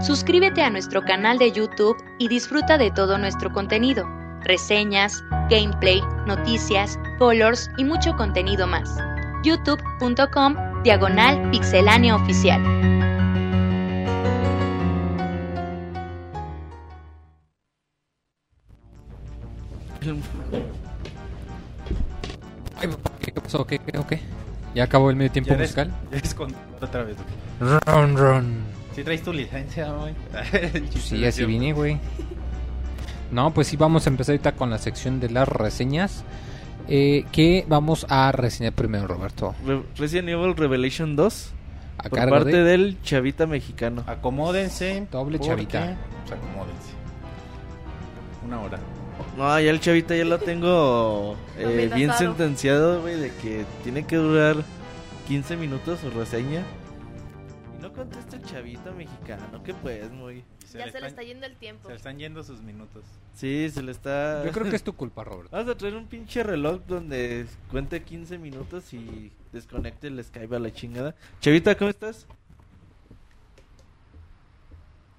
[0.00, 4.08] Suscríbete a nuestro canal de YouTube y disfruta de todo nuestro contenido,
[4.40, 8.88] reseñas, gameplay, noticias, colors y mucho contenido más.
[9.44, 12.62] youtube.com diagonal pixelánea oficial.
[23.20, 23.66] ¿Qué, pasó?
[23.66, 24.20] ¿Qué, qué, qué?
[24.74, 25.92] ¿Ya acabó el medio tiempo musical?
[26.10, 27.18] Ya es con otra vez.
[27.60, 28.79] Run, run.
[29.00, 30.14] Si traes tu licencia, güey.
[31.00, 31.98] Sí, así vine, güey.
[33.30, 36.22] No, pues sí, vamos a empezar ahorita con la sección de las reseñas.
[36.86, 39.54] Eh, ¿Qué vamos a reseñar primero, Roberto?
[39.64, 41.50] Re- Resident Evil Revelation 2
[41.96, 42.62] A por cargo parte de...
[42.64, 44.04] del chavita mexicano.
[44.06, 45.06] Acomódense.
[45.10, 45.96] Doble chavita.
[46.26, 46.90] Pues acomódense.
[48.44, 48.78] Una hora.
[49.38, 54.16] No, ya el chavita ya lo tengo eh, bien sentenciado, güey, de que tiene que
[54.16, 54.56] durar
[55.26, 56.64] 15 minutos su reseña.
[57.78, 60.44] Y no contesta el chavita mexicano, que pues, muy...
[60.72, 61.82] Ya le se le están- está yendo el tiempo.
[61.84, 63.04] Se le están yendo sus minutos.
[63.34, 64.44] Sí, se le está...
[64.44, 65.50] Yo creo que es tu culpa, Roberto.
[65.56, 70.58] Vamos a traer un pinche reloj donde cuente 15 minutos y desconecte el Skype a
[70.58, 71.14] la chingada.
[71.40, 72.26] Chavita, ¿cómo estás?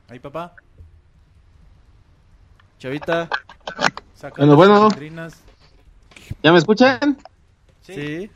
[0.10, 0.54] Ahí, papá.
[2.80, 3.30] Chavita,
[4.16, 4.90] Saca Bueno, las bueno.
[4.90, 5.42] vitrinas.
[6.44, 7.18] ¿Ya me escuchan?
[7.82, 8.30] sí.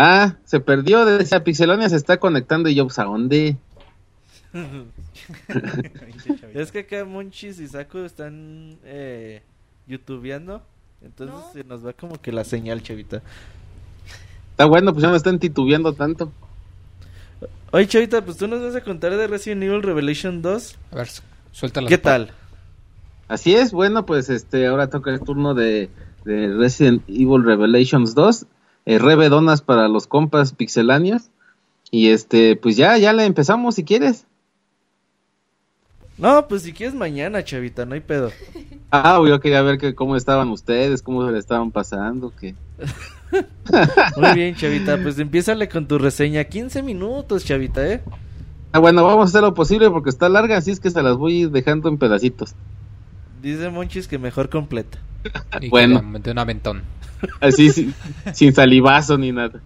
[0.00, 3.56] Ah, se perdió, decía Pixelania se está conectando y yo, pues, ¿a dónde?
[6.54, 9.42] Es que acá Monchis y Saku están eh,
[9.86, 10.62] youtubeando.
[11.02, 11.52] Entonces No.
[11.52, 13.22] se nos va como que la señal, chavita.
[14.52, 16.32] Está bueno, pues ya no están titubeando tanto.
[17.70, 20.78] Oye, chavita, pues tú nos vas a contar de Resident Evil Revelation 2.
[20.92, 21.22] A ver, su-
[21.52, 22.32] suelta la ¿Qué tal?
[23.28, 25.90] Así es, bueno, pues este, ahora toca el turno de,
[26.24, 28.46] de Resident Evil Revelations 2.
[28.86, 31.28] Eh, Rebe donas para los compas pixelanios.
[31.90, 34.24] Y este, pues ya, ya le empezamos si quieres.
[36.18, 38.30] No, pues si quieres mañana, chavita, no hay pedo.
[38.90, 42.54] Ah, yo quería ver que cómo estaban ustedes, cómo se le estaban pasando, que...
[44.16, 46.42] Muy bien, chavita, pues empiézale con tu reseña.
[46.44, 48.00] 15 minutos, chavita, ¿eh?
[48.72, 51.18] Ah, bueno, vamos a hacer lo posible porque está larga, así es que se las
[51.18, 52.54] voy dejando en pedacitos.
[53.42, 54.96] Dice Monchis que mejor completa.
[55.60, 56.02] Y Bueno.
[56.20, 56.80] de un aventón.
[57.42, 57.94] Así, sin,
[58.32, 59.60] sin salivazo ni nada.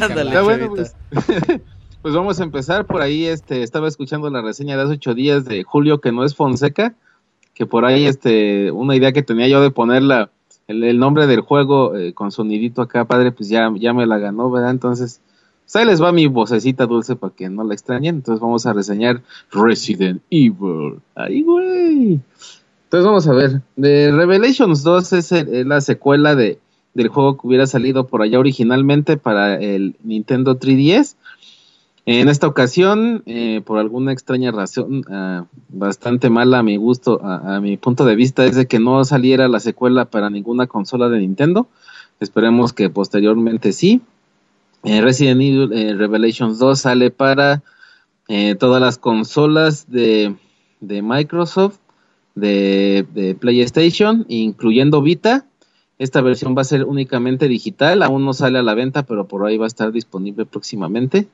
[0.00, 0.92] Ándale, Está bueno, chavita.
[1.10, 1.60] pues.
[2.02, 5.44] Pues vamos a empezar por ahí, este, estaba escuchando la reseña de hace ocho días
[5.44, 6.94] de Julio, que no es Fonseca,
[7.54, 10.30] que por ahí, este, una idea que tenía yo de poner la,
[10.68, 14.18] el, el nombre del juego eh, con sonidito acá, padre, pues ya, ya me la
[14.18, 14.70] ganó, ¿verdad?
[14.70, 15.20] Entonces,
[15.64, 18.16] pues ahí les va mi vocecita dulce para que no la extrañen.
[18.16, 19.20] Entonces vamos a reseñar
[19.50, 21.00] Resident Evil.
[21.16, 22.20] ¡Ay, güey!
[22.84, 23.60] Entonces vamos a ver.
[23.78, 26.58] The Revelations 2 es, el- es la secuela de,
[26.94, 31.16] del juego que hubiera salido por allá originalmente para el Nintendo 3DS.
[32.10, 37.60] En esta ocasión, eh, por alguna extraña razón, ah, bastante mala a mi gusto, a,
[37.60, 41.18] mi punto de vista, es de que no saliera la secuela para ninguna consola de
[41.18, 41.68] Nintendo.
[42.18, 44.00] Esperemos que posteriormente sí.
[44.84, 47.62] Eh, Resident Evil eh, Revelations 2 sale para
[48.58, 50.34] todas las consolas de,
[50.80, 51.76] de Microsoft,
[52.34, 55.44] de, de PlayStation, incluyendo Vita.
[55.98, 59.46] Esta versión va a ser únicamente digital, aún no sale a la venta, pero por
[59.46, 61.28] ahí va a estar disponible próximamente.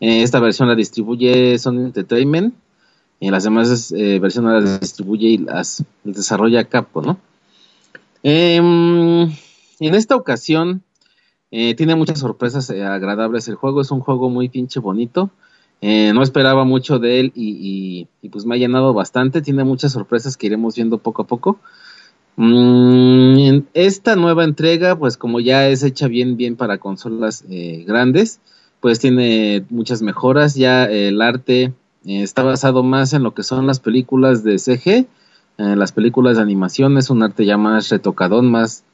[0.00, 2.54] Eh, esta versión la distribuye Sony Entertainment
[3.18, 7.18] y las demás eh, versiones las distribuye y las, desarrolla Capcom, ¿no?
[8.22, 9.22] Em,
[9.80, 10.82] en esta ocasión
[11.50, 15.30] eh, tiene muchas sorpresas agradables el juego, es un juego muy pinche bonito.
[15.82, 19.40] No esperaba mucho de él y, pues me ha llenado bastante.
[19.40, 21.60] Tiene muchas sorpresas que iremos viendo poco a poco.
[22.34, 27.44] Mm, esta nueva entrega, pues como ya es hecha bien, bien para consolas
[27.86, 28.40] grandes,
[28.80, 30.54] pues tiene muchas mejoras.
[30.54, 31.72] Ya eh, el arte
[32.04, 35.06] eh, está basado más en lo que son las películas de CG, eh,
[35.56, 36.98] las películas de animación.
[36.98, 38.84] Es un arte ya más retocadón, más,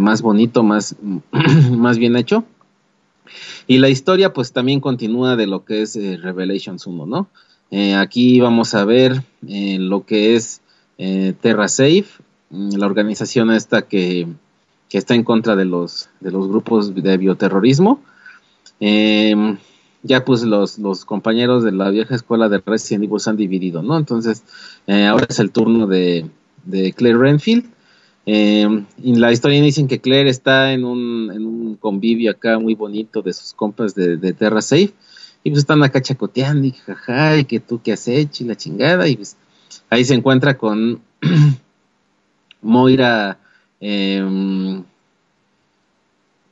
[0.00, 0.96] más bonito, más,
[1.70, 2.44] más bien hecho.
[3.66, 7.28] Y la historia pues también continúa de lo que es Revelations 1, ¿no?
[7.98, 10.60] Aquí vamos a ver lo que es
[10.96, 12.06] Terra Safe,
[12.50, 14.28] mm, la organización esta que,
[14.88, 18.00] que está en contra de los, de los grupos de bioterrorismo.
[18.86, 19.56] Eh,
[20.02, 23.82] ya pues los, los compañeros de la vieja escuela de Resident Evil se han dividido,
[23.82, 23.96] ¿no?
[23.96, 24.42] Entonces
[24.86, 26.26] eh, ahora es el turno de,
[26.64, 27.64] de Claire Renfield.
[28.26, 32.74] Eh, y la historia dicen que Claire está en un, en un convivio acá muy
[32.74, 34.92] bonito de sus compas de, de Terra Safe.
[35.44, 38.56] Y pues están acá chacoteando y jaja, y que tú qué has hecho y la
[38.56, 39.08] chingada.
[39.08, 39.38] Y pues
[39.88, 41.00] ahí se encuentra con
[42.60, 43.38] Moira.
[43.80, 44.82] eh,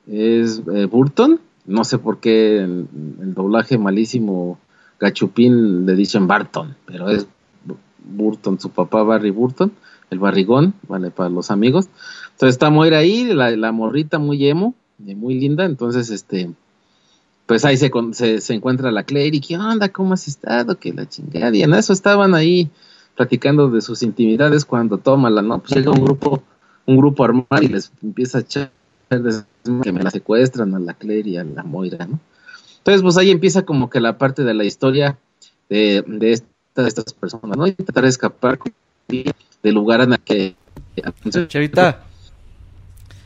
[0.06, 1.38] es eh, Burton.
[1.64, 2.89] No sé por qué el,
[3.20, 4.59] el doblaje malísimo
[4.98, 7.26] Gachupín le dicen Barton, pero es
[8.05, 9.72] Burton, su papá Barry Burton,
[10.10, 11.89] el barrigón, vale, para los amigos.
[12.32, 16.51] Entonces está Moira ahí, la, la morrita muy emo, muy linda, entonces este
[17.47, 20.93] pues ahí se, se, se encuentra la Claire y qué onda, cómo has estado, que
[20.93, 22.70] la chingada, y en eso estaban ahí
[23.16, 26.43] platicando de sus intimidades cuando toma la no, pues llega un grupo,
[26.86, 28.70] un grupo armado y les empieza a echar
[29.82, 32.18] que me la secuestran a la Claire y a la Moira, ¿no?
[32.78, 35.16] Entonces, pues ahí empieza como que la parte de la historia
[35.68, 37.66] de, de, esta- de estas personas, ¿no?
[37.66, 38.59] Y tratar de escapar
[39.09, 40.56] del lugar en el que...
[41.48, 42.01] Chavita,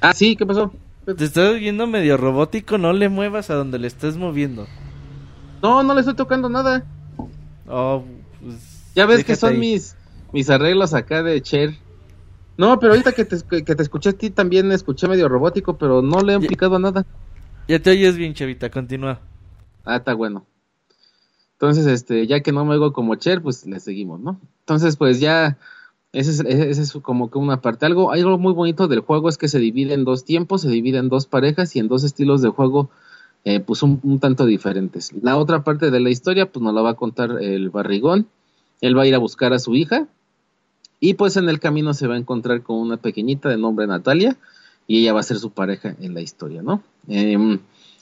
[0.00, 0.72] Ah, sí, ¿qué pasó?
[1.16, 4.66] te estás viendo medio robótico, no le muevas a donde le estés moviendo.
[5.62, 6.84] No, no le estoy tocando nada.
[7.68, 8.04] Oh,
[8.42, 8.56] pues,
[8.94, 9.58] Ya ves que son ahí.
[9.58, 9.96] mis,
[10.32, 11.74] mis arreglos acá de Cher.
[12.58, 16.00] No, pero ahorita que te, que te escuché a ti también escuché medio robótico, pero
[16.00, 17.04] no le he picado a nada.
[17.68, 19.20] Ya te oyes bien, Chavita, continúa.
[19.84, 20.46] Ah, está bueno.
[21.52, 24.40] Entonces, este, ya que no me oigo como Cher, pues le seguimos, ¿no?
[24.60, 25.58] Entonces, pues ya,
[26.12, 27.86] ese es, ese es como que una parte.
[27.86, 30.98] Algo, algo muy bonito del juego es que se divide en dos tiempos, se divide
[30.98, 32.90] en dos parejas y en dos estilos de juego,
[33.44, 35.12] eh, pues un, un tanto diferentes.
[35.22, 38.28] La otra parte de la historia, pues nos la va a contar el barrigón.
[38.80, 40.08] Él va a ir a buscar a su hija
[41.00, 44.36] y pues en el camino se va a encontrar con una pequeñita de nombre Natalia
[44.86, 46.82] y ella va a ser su pareja en la historia, ¿no?
[47.08, 47.58] Em,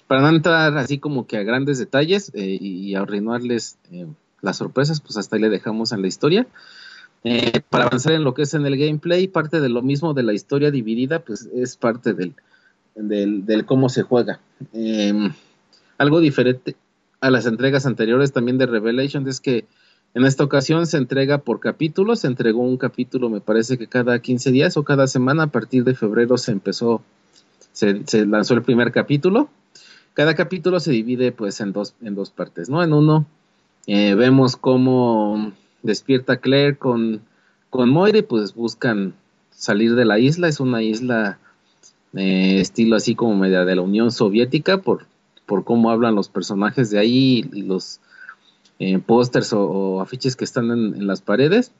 [0.06, 4.06] para no entrar así como que a grandes detalles eh, y, arruinarles eh,
[4.42, 6.46] las sorpresas, pues hasta ahí le dejamos en la historia.
[7.24, 10.22] Eh, para avanzar en lo que es en el gameplay, parte de lo mismo de
[10.22, 12.34] la historia dividida, pues es parte del,
[12.94, 14.40] del, del cómo se juega.
[14.74, 15.32] Em,
[15.96, 16.76] algo diferente
[17.20, 19.64] a las entregas anteriores también de Revelation es que
[20.14, 24.20] en esta ocasión se entrega por capítulos, se entregó un capítulo me parece que cada
[24.20, 27.02] 15 días o cada semana, a partir de febrero se empezó,
[27.72, 29.48] se, lanzó el primer capítulo.
[30.14, 32.84] Cada capítulo se divide pues en dos, en dos partes, ¿no?
[32.84, 33.26] En uno
[33.88, 37.20] eh, vemos cómo despierta Claire con,
[37.68, 39.14] con Moira y pues buscan
[39.50, 41.38] salir de la isla, es una isla
[42.14, 45.06] eh, estilo así como media de la Unión Soviética por,
[45.44, 47.98] por cómo hablan los personajes de ahí y los
[48.78, 51.72] eh, pósters o, afiches que están en, en las paredes.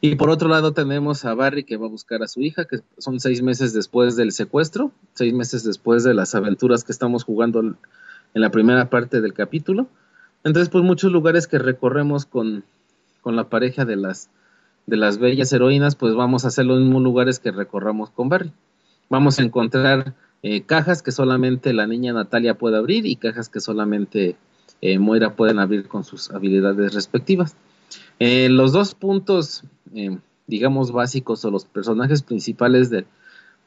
[0.00, 2.78] Y por otro lado tenemos a Barry que va a buscar a su hija, que
[2.98, 7.60] son seis meses después del secuestro, seis meses después de las aventuras que estamos jugando
[7.60, 7.76] en
[8.34, 9.88] la primera parte del capítulo.
[10.44, 12.64] Entonces, pues muchos lugares que recorremos con,
[13.22, 14.30] con la pareja de las,
[14.86, 18.52] de las bellas heroínas, pues vamos a hacer los mismos lugares que recorramos con Barry.
[19.08, 23.60] Vamos a encontrar eh, cajas que solamente la niña Natalia puede abrir y cajas que
[23.60, 24.36] solamente
[24.80, 27.56] eh, Moira pueden abrir con sus habilidades respectivas.
[28.18, 29.64] Eh, los dos puntos,
[29.94, 33.06] eh, digamos, básicos o los personajes principales de,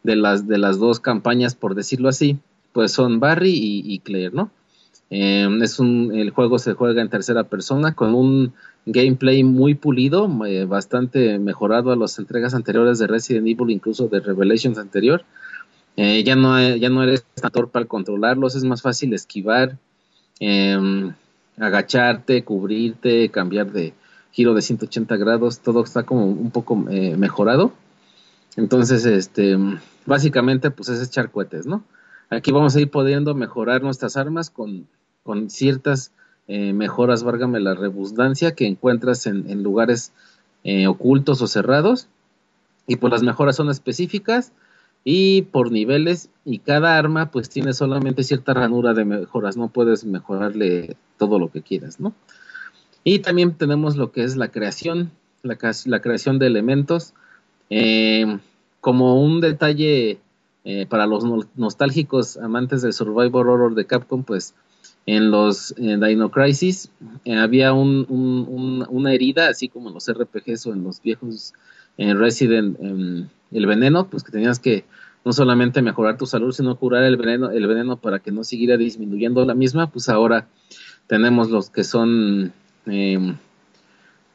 [0.04, 2.38] de, las, de las dos campañas, por decirlo así,
[2.74, 4.52] pues son Barry y, y Claire, ¿no?
[5.10, 8.54] Eh, es un, el juego se juega en tercera persona con un
[8.86, 14.22] gameplay muy pulido, eh, bastante mejorado a las entregas anteriores de Resident Evil, incluso de
[14.22, 15.24] Revelations anterior.
[15.98, 19.78] Ya, no, ya no eres tan torpe al controlarlos, es más fácil esquivar,
[20.42, 21.14] eh,
[21.58, 23.94] agacharte, cubrirte, cambiar de
[24.32, 27.72] giro de 180 grados, todo está como un poco eh, mejorado.
[28.58, 29.58] Entonces, este,
[30.06, 31.84] básicamente, pues es echar cohetes, ¿no?
[32.30, 34.88] Aquí vamos a ir pudiendo mejorar nuestras armas con,
[35.24, 36.12] con ciertas
[36.48, 40.12] eh, mejoras, válgame la redundancia, que encuentras en, en lugares
[40.64, 42.08] eh, ocultos o cerrados.
[42.88, 44.52] Y pues las mejoras son específicas
[45.04, 50.06] y por niveles y cada arma pues tiene solamente cierta ranura de mejoras, no puedes
[50.06, 52.14] mejorarle todo lo que quieras, ¿no?
[53.04, 55.12] Y también tenemos lo que es la creación,
[55.42, 55.56] la,
[56.02, 57.14] creación de elementos.
[57.70, 58.38] Eh,
[58.80, 60.20] como un detalle
[60.66, 64.54] eh, para los no- nostálgicos amantes del Survivor Horror de Capcom, pues
[65.08, 66.90] en los eh, Dino Crisis
[67.26, 71.02] eh, había un, un- un- una herida, así como en los RPGs o en los
[71.02, 71.54] viejos
[71.98, 72.78] eh, Resident
[73.52, 74.86] el veneno, pues que tenías que
[75.24, 78.78] no solamente mejorar tu salud, sino curar el veneno, el veneno para que no siguiera
[78.78, 80.48] disminuyendo la misma, pues ahora
[81.08, 82.54] tenemos los que son
[82.88, 83.36] eh,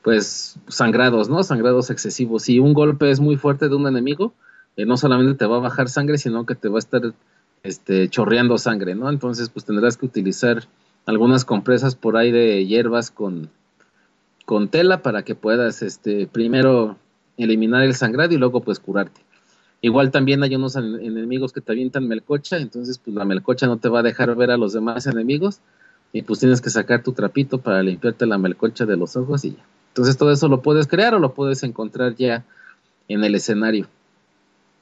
[0.02, 1.42] pues sangrados, ¿no?
[1.42, 2.44] Sangrados excesivos.
[2.44, 4.32] Si un golpe es muy fuerte de un enemigo,
[4.76, 7.02] eh, no solamente te va a bajar sangre, sino que te va a estar
[7.64, 9.10] este, chorreando sangre, ¿no?
[9.10, 10.62] Entonces, pues tendrás que utilizar
[11.06, 13.50] algunas compresas por ahí de hierbas con,
[14.44, 16.96] con tela para que puedas este, primero
[17.36, 19.20] eliminar el sangrado y luego pues curarte.
[19.82, 23.76] Igual también hay unos en- enemigos que te avientan melcocha, entonces pues la melcocha no
[23.76, 25.60] te va a dejar ver a los demás enemigos
[26.12, 29.52] y pues tienes que sacar tu trapito para limpiarte la melcocha de los ojos y
[29.52, 29.64] ya.
[29.88, 32.44] Entonces todo eso lo puedes crear o lo puedes encontrar ya
[33.08, 33.86] en el escenario.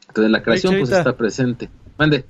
[0.09, 1.68] Entonces la creación pues está presente.
[1.98, 2.24] Mande.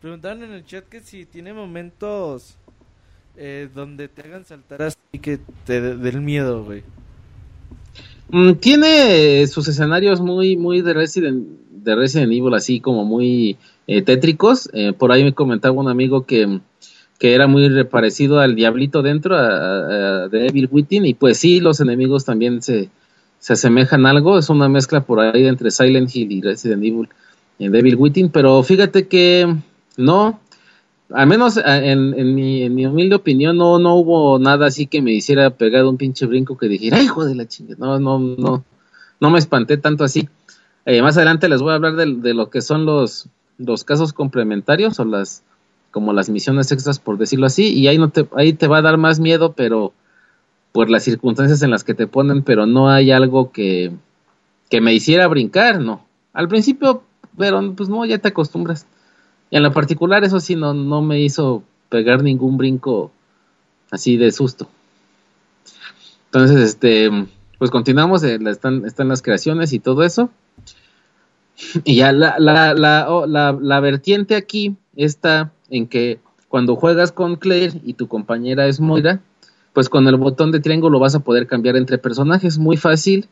[0.00, 2.56] Preguntaron en el chat que si tiene momentos
[3.36, 6.82] eh, donde te hagan saltar así que te dé del miedo, güey.
[8.32, 14.00] Mm, tiene sus escenarios muy, muy de Resident, de Resident Evil, así como muy eh,
[14.02, 14.70] tétricos.
[14.72, 16.60] Eh, por ahí me comentaba un amigo que,
[17.18, 21.60] que era muy re- parecido al Diablito dentro, a, de Evil Within, y pues sí,
[21.60, 22.88] los enemigos también se,
[23.38, 24.38] se asemejan algo.
[24.38, 27.08] Es una mezcla por ahí entre Silent Hill y Resident Evil
[27.58, 29.54] en Devil Within, pero fíjate que
[29.98, 30.40] no,
[31.14, 35.02] al menos a- en, mi, en mi humilde opinión, no, no hubo nada así que
[35.02, 37.76] me hiciera pegar un pinche brinco que dijera, ¡ay, hijo de la chingada!
[37.78, 38.64] No, no, no,
[39.20, 40.28] no me espanté tanto así.
[40.84, 43.28] Eh, más adelante les voy a hablar de, lo que son los,
[43.58, 45.42] los casos complementarios o las
[45.92, 48.82] como las misiones extras por decirlo así y ahí no te ahí te va a
[48.82, 49.92] dar más miedo pero
[50.72, 53.92] por las circunstancias en las que te ponen pero no hay algo que
[54.70, 57.02] que me hiciera brincar no al principio
[57.36, 58.86] pero pues no ya te acostumbras
[59.52, 63.12] en lo particular eso sí no no me hizo pegar ningún brinco
[63.90, 64.68] así de susto
[66.26, 67.10] entonces este
[67.58, 70.30] pues continuamos eh, están están las creaciones y todo eso
[71.84, 76.18] y ya la, la, oh, la, la vertiente aquí está en que
[76.52, 79.22] cuando juegas con Claire y tu compañera es Moira,
[79.72, 83.26] pues con el botón de triángulo vas a poder cambiar entre personajes muy fácil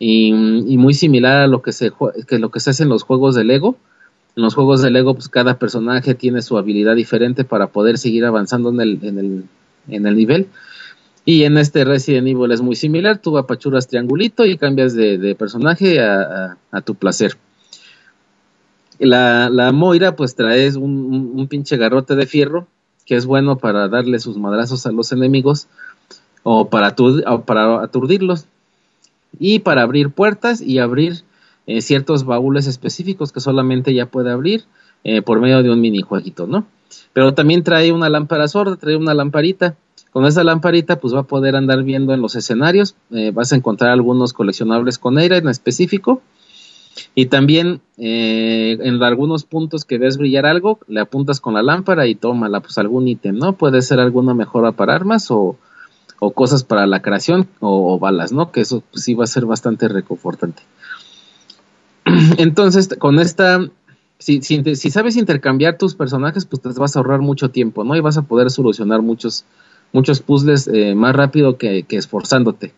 [0.00, 1.92] y, y muy similar a lo que se
[2.26, 3.76] que lo que se hace en los juegos de Lego.
[4.36, 8.26] En los juegos de Lego, pues cada personaje tiene su habilidad diferente para poder seguir
[8.26, 9.44] avanzando en el, en el,
[9.88, 10.46] en el nivel.
[11.24, 16.00] Y en este Resident Evil es muy similar, tú apachuras triangulito y cambias de, personaje
[16.00, 17.36] a, a- tu placer.
[18.98, 22.66] La, la Moira pues traes un, un- pinche garrote de fierro
[23.04, 25.66] que es bueno para darle sus madrazos a los enemigos
[26.42, 26.94] o para,
[27.26, 28.46] o para aturdirlos
[29.38, 31.22] y para abrir puertas y abrir
[31.66, 34.64] eh, ciertos baúles específicos que solamente ella puede abrir
[35.04, 36.66] eh, por medio de un minijueguito, ¿no?
[37.12, 39.76] Pero también trae una lámpara sorda, trae una lamparita.
[40.10, 43.56] Con esa lamparita pues va a poder andar viendo en los escenarios, eh, vas a
[43.56, 46.22] encontrar algunos coleccionables con Eira en específico
[47.14, 52.06] y también eh, en algunos puntos que ves brillar algo, le apuntas con la lámpara
[52.06, 53.52] y tómala pues algún ítem, ¿no?
[53.52, 55.56] Puede ser alguna mejora para armas o,
[56.18, 58.50] o cosas para la creación o, o balas, ¿no?
[58.50, 60.62] Que eso pues, sí va a ser bastante reconfortante.
[62.38, 63.68] Entonces, con esta,
[64.18, 67.96] si, si, si sabes intercambiar tus personajes, pues te vas a ahorrar mucho tiempo, ¿no?
[67.96, 69.44] Y vas a poder solucionar muchos,
[69.92, 72.72] muchos puzzles eh, más rápido que, esforzándote,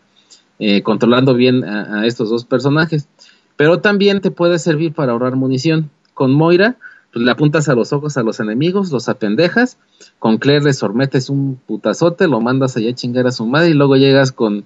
[0.57, 3.07] eh, controlando bien a, a estos dos personajes.
[3.55, 5.91] Pero también te puede servir para ahorrar munición.
[6.13, 6.77] Con Moira,
[7.13, 9.77] pues le apuntas a los ojos a los enemigos, los apendejas.
[10.17, 13.73] Con Claire le sormetes un putazote, lo mandas allá a chingar a su madre y
[13.73, 14.65] luego llegas con,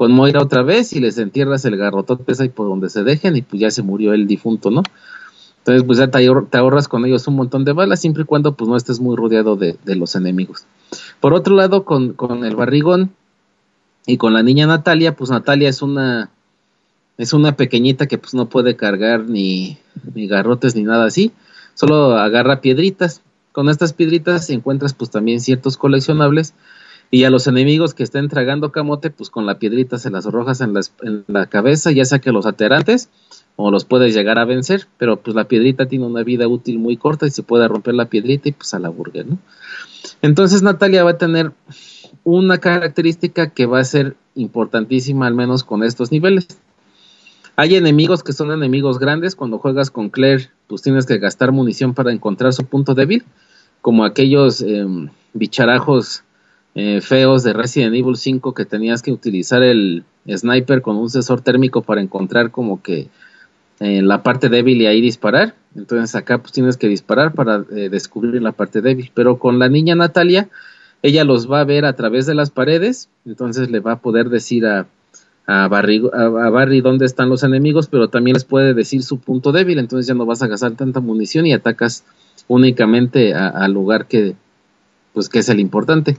[0.00, 3.42] con Moira otra vez y les entierras el garrotote ahí por donde se dejen y
[3.42, 4.82] pues ya se murió el difunto, ¿no?
[5.58, 8.66] Entonces pues ya te ahorras con ellos un montón de balas siempre y cuando pues
[8.66, 10.64] no estés muy rodeado de, de los enemigos.
[11.20, 13.10] Por otro lado, con, con el barrigón
[14.06, 16.30] y con la niña Natalia, pues Natalia es una
[17.18, 19.76] es una pequeñita que pues no puede cargar ni,
[20.14, 21.30] ni garrotes ni nada así,
[21.74, 23.20] solo agarra piedritas.
[23.52, 26.54] Con estas piedritas encuentras pues también ciertos coleccionables
[27.10, 30.60] y a los enemigos que estén tragando camote, pues con la piedrita se las arrojas
[30.60, 33.08] en la, es- en la cabeza, ya sea que los aterantes
[33.56, 36.96] o los puedes llegar a vencer, pero pues la piedrita tiene una vida útil muy
[36.96, 39.38] corta y se puede romper la piedrita y pues a la burger, ¿no?
[40.22, 41.52] Entonces Natalia va a tener
[42.24, 46.46] una característica que va a ser importantísima al menos con estos niveles.
[47.56, 49.34] Hay enemigos que son enemigos grandes.
[49.36, 53.24] Cuando juegas con Claire, pues tienes que gastar munición para encontrar su punto débil,
[53.82, 54.86] como aquellos eh,
[55.34, 56.22] bicharajos
[56.74, 61.40] eh, feos de Resident Evil 5 que tenías que utilizar el sniper con un sensor
[61.40, 63.08] térmico para encontrar como que
[63.80, 65.54] eh, la parte débil y ahí disparar.
[65.74, 69.10] Entonces acá pues tienes que disparar para eh, descubrir la parte débil.
[69.14, 70.48] Pero con la niña Natalia,
[71.02, 74.28] ella los va a ver a través de las paredes, entonces le va a poder
[74.28, 74.86] decir a,
[75.46, 79.50] a Barry, a, Barry dónde están los enemigos, pero también les puede decir su punto
[79.50, 82.04] débil, entonces ya no vas a gastar tanta munición y atacas
[82.48, 84.34] únicamente al lugar que,
[85.14, 86.18] pues, que es el importante.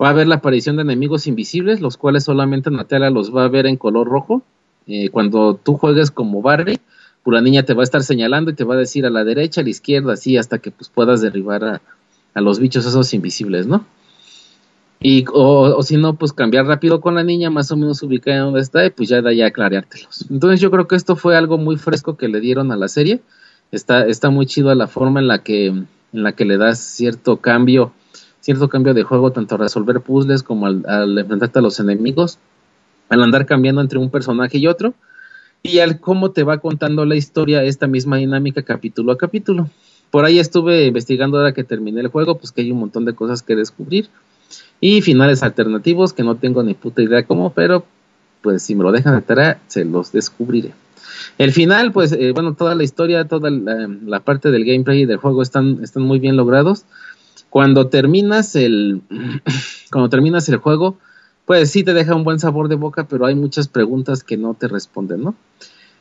[0.00, 3.48] Va a haber la aparición de enemigos invisibles, los cuales solamente Natalia los va a
[3.48, 4.42] ver en color rojo.
[4.86, 6.80] Eh, cuando tú juegues como Barry,
[7.22, 9.24] pues la niña te va a estar señalando y te va a decir a la
[9.24, 11.82] derecha, a la izquierda, así hasta que pues puedas derribar a,
[12.34, 13.86] a los bichos esos invisibles, ¿no?
[15.00, 18.34] Y, o, o si no, pues cambiar rápido con la niña, más o menos ubicar
[18.34, 20.26] en donde está, y pues ya de ahí aclarártelos.
[20.30, 23.20] Entonces yo creo que esto fue algo muy fresco que le dieron a la serie.
[23.70, 27.38] Está, está muy chido la forma en la que, en la que le das cierto
[27.38, 27.92] cambio,
[28.44, 32.38] cierto cambio de juego, tanto a resolver puzzles como al, al enfrentarte a los enemigos,
[33.08, 34.92] al andar cambiando entre un personaje y otro,
[35.62, 39.70] y al cómo te va contando la historia, esta misma dinámica capítulo a capítulo.
[40.10, 43.14] Por ahí estuve investigando ahora que terminé el juego, pues que hay un montón de
[43.14, 44.10] cosas que descubrir
[44.78, 47.86] y finales alternativos que no tengo ni puta idea cómo, pero
[48.42, 50.72] pues si me lo dejan de se los descubriré.
[51.38, 55.06] El final, pues eh, bueno, toda la historia, toda la, la parte del gameplay y
[55.06, 56.84] del juego están, están muy bien logrados.
[57.54, 59.00] Cuando terminas el
[59.92, 60.98] cuando terminas el juego,
[61.46, 64.54] pues sí te deja un buen sabor de boca, pero hay muchas preguntas que no
[64.54, 65.36] te responden, ¿no?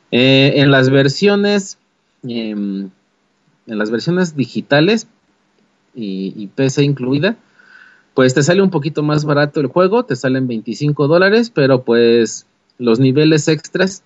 [0.09, 1.77] Eh, en las versiones
[2.23, 2.89] em,
[3.67, 5.05] en las versiones digitales
[5.93, 7.37] y, PC incluida,
[8.15, 12.47] pues te sale un poquito más barato el juego, te salen 25 dólares, pero pues
[12.79, 14.01] los niveles extras,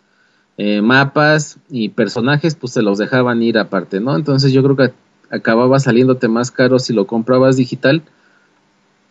[0.58, 4.18] eh, mapas y personajes, pues se los dejaban ir aparte, ¿no?
[4.18, 8.04] Entonces yo creo que acababa saliéndote más caro si lo comprabas digital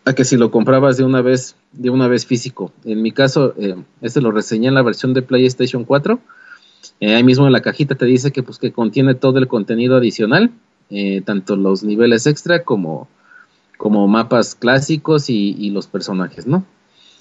[0.06, 2.72] a que si lo comprabas de una vez, de una vez físico.
[2.84, 6.20] En mi caso, eh, este lo reseñé en la versión de PlayStation 4.
[7.00, 9.96] Eh, ahí mismo en la cajita te dice que pues que contiene todo el contenido
[9.96, 10.52] adicional,
[10.90, 13.08] eh, tanto los niveles extra como
[13.76, 16.64] como mapas clásicos y, y los personajes, ¿no?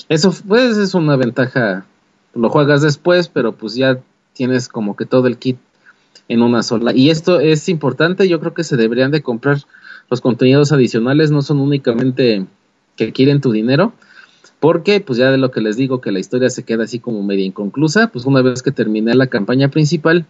[0.07, 1.85] Eso pues es una ventaja,
[2.33, 3.99] lo juegas después, pero pues ya
[4.33, 5.57] tienes como que todo el kit
[6.27, 6.93] en una sola.
[6.93, 9.59] Y esto es importante, yo creo que se deberían de comprar
[10.09, 12.45] los contenidos adicionales, no son únicamente
[12.95, 13.93] que quieren tu dinero,
[14.59, 17.21] Porque, pues ya de lo que les digo, que la historia se queda así como
[17.23, 20.25] media inconclusa, pues una vez que terminé la campaña principal,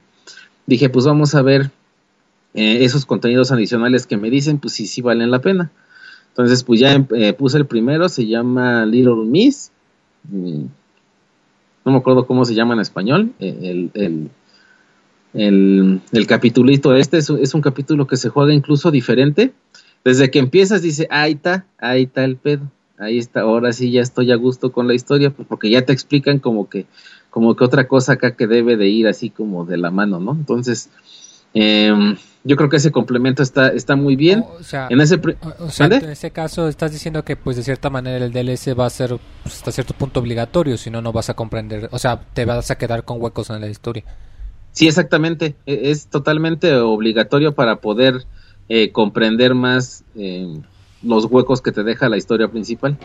[0.66, 1.72] dije, pues vamos a ver
[2.54, 5.72] eh, esos contenidos adicionales que me dicen, pues sí, sí valen la pena.
[6.30, 9.72] Entonces, pues ya eh, puse el primero, se llama Little Miss.
[10.30, 10.66] Mm,
[11.86, 13.32] No me acuerdo cómo se llama en español.
[13.40, 14.30] eh, el,
[15.36, 19.54] el, el capitulito este es, un- es un capítulo que se juega incluso diferente.
[20.04, 22.72] Desde que empiezas dice, ahí está, ahí está el pedo.
[22.98, 25.92] Ahí está, ahora sí ya estoy a gusto con la historia, pues porque ya te
[25.92, 26.86] explican como que,
[27.30, 30.32] como que otra cosa acá que debe de ir así como de la mano, ¿no?
[30.32, 30.90] Entonces,
[31.54, 34.46] em, yo creo que ese complemento está, está muy bien.
[34.60, 35.18] O sea, En ese
[36.04, 39.18] en ese caso estás diciendo que pues de cierta manera el DLC va a ser
[39.44, 42.72] pues, hasta cierto punto obligatorio, si no no vas a comprender, o sea, te vas
[42.72, 44.04] a quedar con huecos en la historia.
[44.76, 45.56] Sí, exactamente.
[45.66, 48.26] E- Es totalmente obligatorio para poder
[48.70, 50.60] eh, comprender más eh,
[51.02, 52.98] los huecos que te deja la historia principal.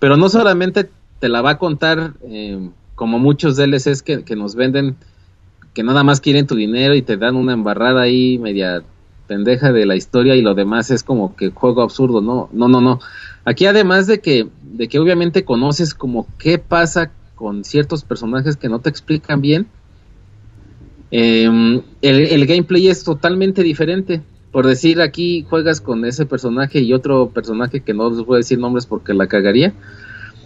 [0.00, 4.56] Pero no solamente te la va a contar eh, como muchos DLCs que, que nos
[4.56, 4.96] venden,
[5.74, 8.82] que nada más quieren tu dinero y te dan una embarrada ahí media
[9.28, 12.80] pendeja de la historia y lo demás es como que juego absurdo, no, no, no,
[12.80, 13.00] no.
[13.44, 18.68] Aquí además de que, de que obviamente conoces como qué pasa con ciertos personajes que
[18.68, 19.68] no te explican bien,
[21.10, 24.22] eh, el, gameplay es totalmente diferente.
[24.50, 28.38] Por decir, aquí juegas con ese personaje y otro personaje que no les voy a
[28.38, 29.74] decir nombres porque la cagaría.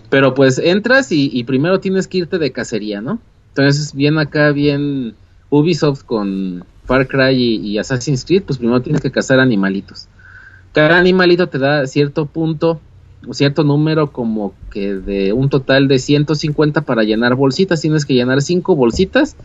[0.09, 3.21] Pero pues entras y, primero tienes que irte de cacería, ¿no?
[3.51, 5.15] Entonces, bien acá, bien
[5.51, 10.09] Ubisoft con Far Cry y, Assassin's Creed, pues primero tienes que cazar animalitos.
[10.73, 12.81] Cada animalito te da cierto punto
[13.27, 17.81] o cierto número como que de un total de 150 para llenar bolsitas.
[17.81, 19.37] Tienes que llenar 5 bolsitas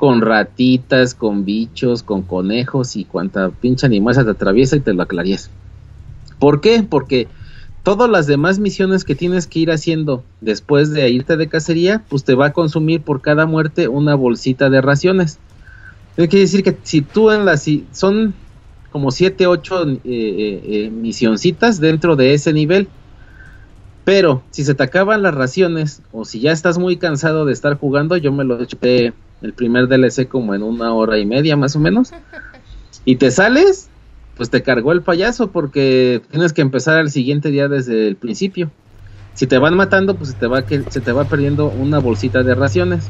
[0.00, 4.94] con ratitas, con bichos, con conejos y cuanta pinche animal se te atraviesa y te
[4.94, 5.52] lo aclarías.
[6.38, 6.82] ¿Por qué?
[6.82, 7.28] Porque
[7.82, 12.24] todas las demás misiones que tienes que ir haciendo después de irte de cacería, pues
[12.24, 15.40] te va a consumir por cada muerte una bolsita de raciones.
[16.16, 17.64] Quiere decir que si tú en las...
[17.64, 18.36] si- son
[18.90, 22.92] como 7, 8 eh, eh, eh, misioncitas dentro de ese nivel.
[24.04, 27.78] Pero si se te acaban las raciones o si ya estás muy cansado de estar
[27.78, 31.76] jugando, yo me lo eché el primer DLC como en una hora y media más
[31.76, 32.12] o menos.
[33.06, 33.88] Y te sales,
[34.36, 38.70] pues te cargó el payaso porque tienes que empezar al siguiente día desde el principio.
[39.32, 42.42] Si te van matando, pues se te va que se te va perdiendo una bolsita
[42.42, 43.08] de raciones.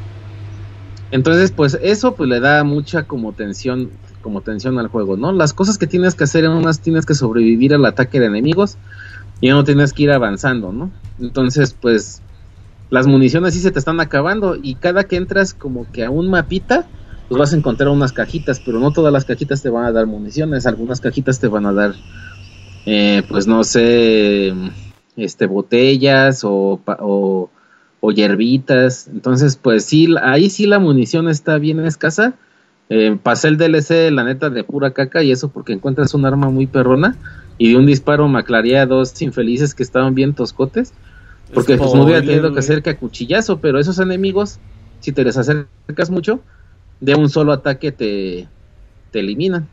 [1.10, 3.90] Entonces, pues eso pues le da mucha como tensión,
[4.22, 5.32] como tensión al juego, ¿no?
[5.32, 8.76] Las cosas que tienes que hacer en unas tienes que sobrevivir al ataque de enemigos
[9.40, 10.90] y no tienes que ir avanzando, ¿no?
[11.18, 12.22] Entonces, pues
[12.90, 16.28] las municiones sí se te están acabando y cada que entras como que a un
[16.28, 16.86] mapita,
[17.28, 20.06] pues vas a encontrar unas cajitas, pero no todas las cajitas te van a dar
[20.06, 21.94] municiones, algunas cajitas te van a dar,
[22.86, 24.52] eh, pues no sé,
[25.16, 27.48] este, botellas o, o,
[28.12, 32.34] hierbitas, entonces pues sí, ahí sí la munición está bien escasa,
[32.88, 36.50] eh, pasé el DLC, la neta, de pura caca y eso porque encuentras un arma
[36.50, 37.16] muy perrona
[37.56, 40.92] y de un disparo me a dos infelices que estaban bien toscotes.
[41.52, 44.58] Porque pues no hubiera tenido que hacer que a cuchillazo, pero esos enemigos,
[45.00, 46.40] si te les acercas mucho,
[47.00, 48.46] de un solo ataque te,
[49.10, 49.66] te eliminan.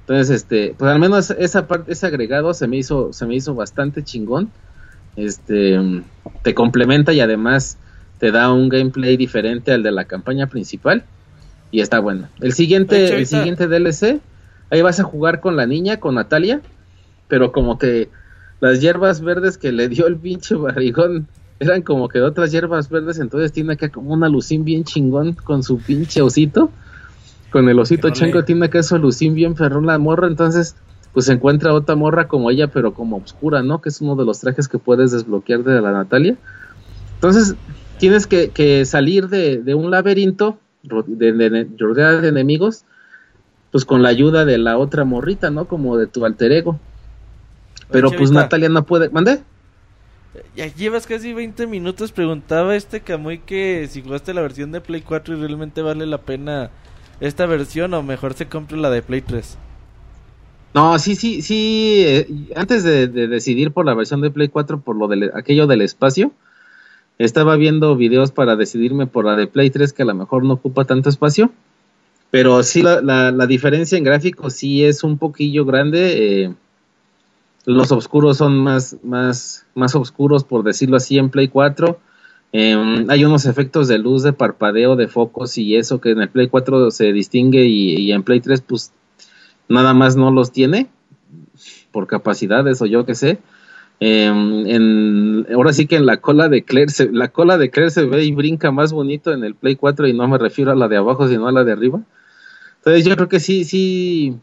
[0.00, 3.54] Entonces, este, pues al menos esa parte, ese agregado se me hizo, se me hizo
[3.54, 4.50] bastante chingón.
[5.16, 5.78] Este,
[6.42, 7.78] te complementa y además
[8.18, 11.04] te da un gameplay diferente al de la campaña principal.
[11.70, 12.28] Y está bueno.
[12.40, 14.20] El siguiente, el siguiente DLC,
[14.70, 16.60] ahí vas a jugar con la niña, con Natalia,
[17.28, 18.08] pero como que
[18.60, 21.28] las hierbas verdes que le dio el pinche barrigón
[21.58, 25.62] eran como que otras hierbas verdes, entonces tiene acá como una lucín bien chingón con
[25.62, 26.72] su pinche osito.
[27.50, 30.76] Con el osito no le- chango tiene acá su lucín bien perrón la morra, entonces
[31.12, 33.80] pues se encuentra otra morra como ella, pero como oscura, ¿no?
[33.80, 36.36] Que es uno de los trajes que puedes desbloquear de la Natalia.
[37.14, 37.56] Entonces
[37.98, 42.84] tienes que, que salir de, de un laberinto de, de- de- rodeada de enemigos,
[43.70, 45.66] pues con la ayuda de la otra morrita, ¿no?
[45.68, 46.80] Como de tu alter ego.
[47.94, 49.08] Pero pues Natalia no puede.
[49.10, 49.40] ¿Mande?
[50.56, 52.12] Ya llevas casi 20 minutos.
[52.12, 56.18] Preguntaba este Camuy que si jugaste la versión de Play 4 y realmente vale la
[56.22, 56.70] pena
[57.20, 59.58] esta versión o mejor se compre la de Play 3.
[60.74, 62.02] No, sí, sí, sí.
[62.04, 62.26] eh,
[62.56, 65.82] antes de, de decidir por la versión de Play 4, por lo de aquello del
[65.82, 66.32] espacio,
[67.18, 70.54] estaba viendo videos para decidirme por la de Play 3, que a lo mejor no
[70.54, 71.52] ocupa tanto espacio.
[72.30, 76.42] Pero sí, la, la, la diferencia en gráficos sí es un poquillo grande.
[76.44, 76.54] eh,
[77.66, 81.98] los oscuros son más, más, más oscuros, por decirlo así, en Play 4.
[82.52, 86.28] Eh, hay unos efectos de luz, de parpadeo, de focos y eso que en el
[86.28, 88.92] Play 4 se distingue y, en Play 3 pues
[89.68, 90.88] nada más no los tiene
[91.90, 93.38] por capacidades o yo qué sé.
[93.98, 98.04] En, ahora sí que en la cola de Claire, se, la cola de Claire se
[98.04, 100.88] ve y brinca más bonito en el Play 4 y no me refiero a la
[100.88, 102.02] de abajo, sino a la de arriba.
[102.76, 104.36] Entonces yo creo que sí, sí,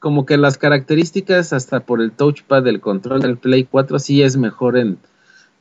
[0.00, 4.36] como que las características hasta por el touchpad del control del Play 4 sí es
[4.36, 4.98] mejor en,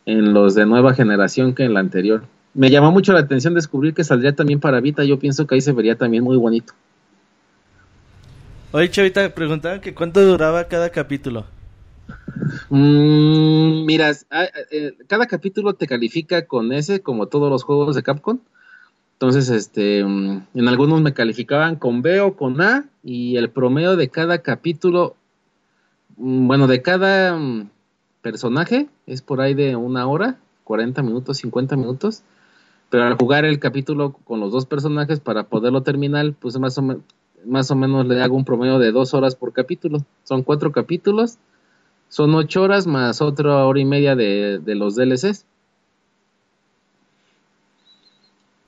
[0.06, 2.24] en los de nueva generación que en la anterior.
[2.54, 5.62] Me llamó mucho la atención descubrir que saldría también para Vita, yo pienso que ahí
[5.62, 6.74] se vería también muy bonito.
[8.72, 11.46] Oye, Chavita, preguntaban que cuánto duraba cada capítulo.
[12.70, 18.04] Mm, miras, ah, eh, cada capítulo te califica con S, como todos los juegos de
[18.04, 18.40] Capcom.
[19.22, 23.98] Entonces, este, mm, en algunos me calificaban con B o con A, y el promedio
[23.98, 25.18] de cada capítulo,
[26.16, 27.70] mm, bueno, de cada mm,
[28.22, 32.24] personaje es por ahí de una hora, 40 minutos, 50 minutos.
[32.90, 37.02] Pero al jugar el capítulo con los dos personajes para poderlo terminar, pues más o,
[37.46, 40.06] más o menos le hago un promedio de dos horas por capítulo.
[40.24, 41.40] Son cuatro capítulos,
[42.08, 45.46] son ocho horas más otra hora y media de, de los DLCs.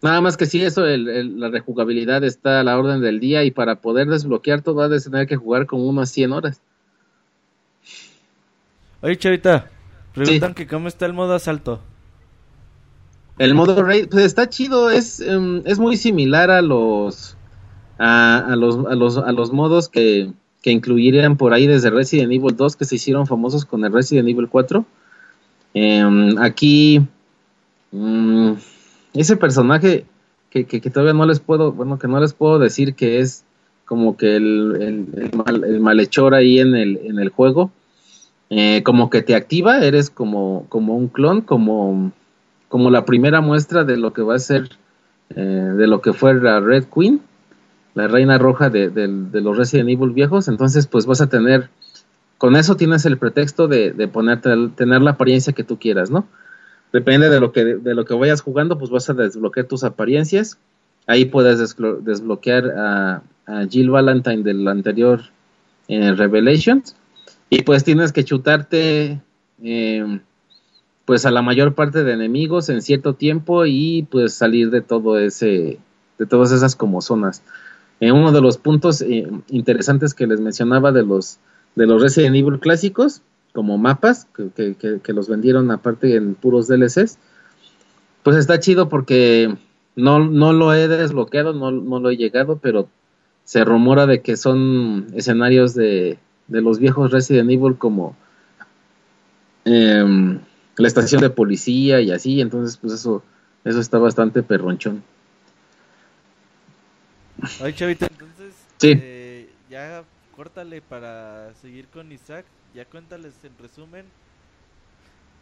[0.02, 3.44] Nada más que sí, eso, el- el- la rejugabilidad está a la orden del día
[3.44, 6.60] y para poder desbloquear todo vas a tener que jugar con unas 100 horas.
[9.02, 9.70] Oye, Chavita,
[10.14, 11.82] preguntan que cómo está el modo asalto.
[13.38, 17.36] El modo raid, pues está chido, es, em, es muy similar a los
[17.98, 22.32] a, a los, a los a los modos que, que incluirían por ahí desde Resident
[22.32, 24.86] Evil 2 que se hicieron famosos con el Resident Evil 4.
[25.74, 27.02] Em, aquí
[27.92, 28.52] mm,
[29.14, 30.06] ese personaje
[30.50, 33.46] que, que, todavía no les puedo, bueno, que no les puedo decir que es
[33.86, 34.78] como que el,
[35.16, 37.72] el, mal- el malhechor ahí en el, en el juego,
[38.50, 42.12] eh, como que te activa, eres como, como un clon, como,
[42.68, 44.70] como la primera muestra de lo que va a ser,
[45.36, 47.22] eh, de lo que fue la Red Queen,
[47.94, 51.70] la reina roja de, del- de los Resident Evil viejos, entonces pues vas a tener,
[52.38, 56.26] con eso tienes el pretexto de, de ponerte, tener la apariencia que tú quieras, ¿no?
[56.94, 60.58] Depende de lo que, de lo que vayas jugando, pues vas a desbloquear tus apariencias,
[61.08, 63.22] ahí puedes desblo- desbloquear a,
[63.70, 65.22] Jill Valentine del anterior
[65.90, 66.96] eh, Revelations,
[67.50, 69.20] y pues tienes que chutarte
[69.62, 70.20] eh,
[71.04, 75.20] pues a la mayor parte de enemigos en cierto tiempo y pues salir de todo
[75.20, 75.80] ese
[76.18, 77.44] de todas esas como zonas.
[78.00, 81.40] Eh, uno de los puntos eh, interesantes que les mencionaba de los
[81.76, 83.22] de los Resident Evil clásicos
[83.54, 87.18] como mapas que, que- los vendieron aparte en puros DLCs
[88.24, 89.54] pues está chido porque
[89.96, 92.88] no, no lo he desbloqueado no, no lo he llegado pero
[93.44, 96.18] se rumora de que son escenarios de,
[96.48, 98.16] de los viejos Resident Evil como
[99.66, 100.40] em,
[100.78, 103.22] la estación de policía y así, entonces pues eso,
[103.66, 105.04] eso está bastante perronchón.
[107.62, 108.94] Oye, Chavita, entonces, Sí.
[109.00, 110.04] eh, ya
[110.36, 112.46] córtale para seguir con Isaac.
[112.76, 114.06] Ya cuéntales en resumen.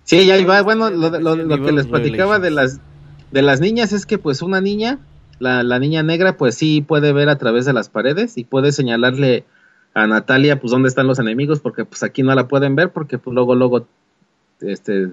[0.04, 2.80] Sí, ya va, bueno, lo, lo- lo que les platicaba de las
[3.32, 4.98] de las niñas es que pues una niña,
[5.38, 8.72] la, la niña negra pues sí puede ver a través de las paredes y puede
[8.72, 9.44] señalarle
[9.94, 13.20] a Natalia pues dónde están los enemigos porque pues aquí no la pueden ver porque
[13.20, 13.86] pues luego luego
[14.62, 15.12] este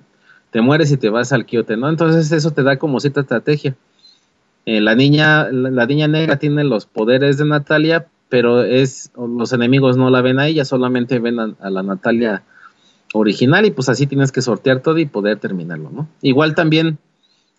[0.51, 1.91] te mueres y te vas al quiote, ¿no?
[1.91, 3.77] Entonces eso te da como cierta estrategia.
[4.65, 9.53] Eh, la niña la, la niña negra tiene los poderes de Natalia, pero es los
[9.53, 12.43] enemigos no la ven a ella, solamente ven a, la Natalia
[13.15, 16.09] original y pues así tienes que sortear todo y poder terminarlo, ¿no?
[16.23, 16.99] Igual también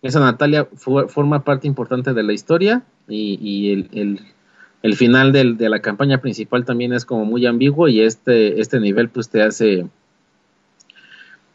[0.01, 4.19] esa Natalia forma parte importante de la historia y, y el, el-
[4.83, 8.79] el final del- de la campaña principal también es como muy ambiguo y este, este
[8.79, 9.87] nivel pues te hace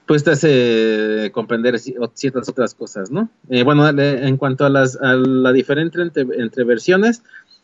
[0.06, 3.30] pues te hace comprender ciertas otras cosas, ¿no?
[3.48, 7.22] Eh, bueno, en cuanto a, las, a la diferencia entre, entre versiones,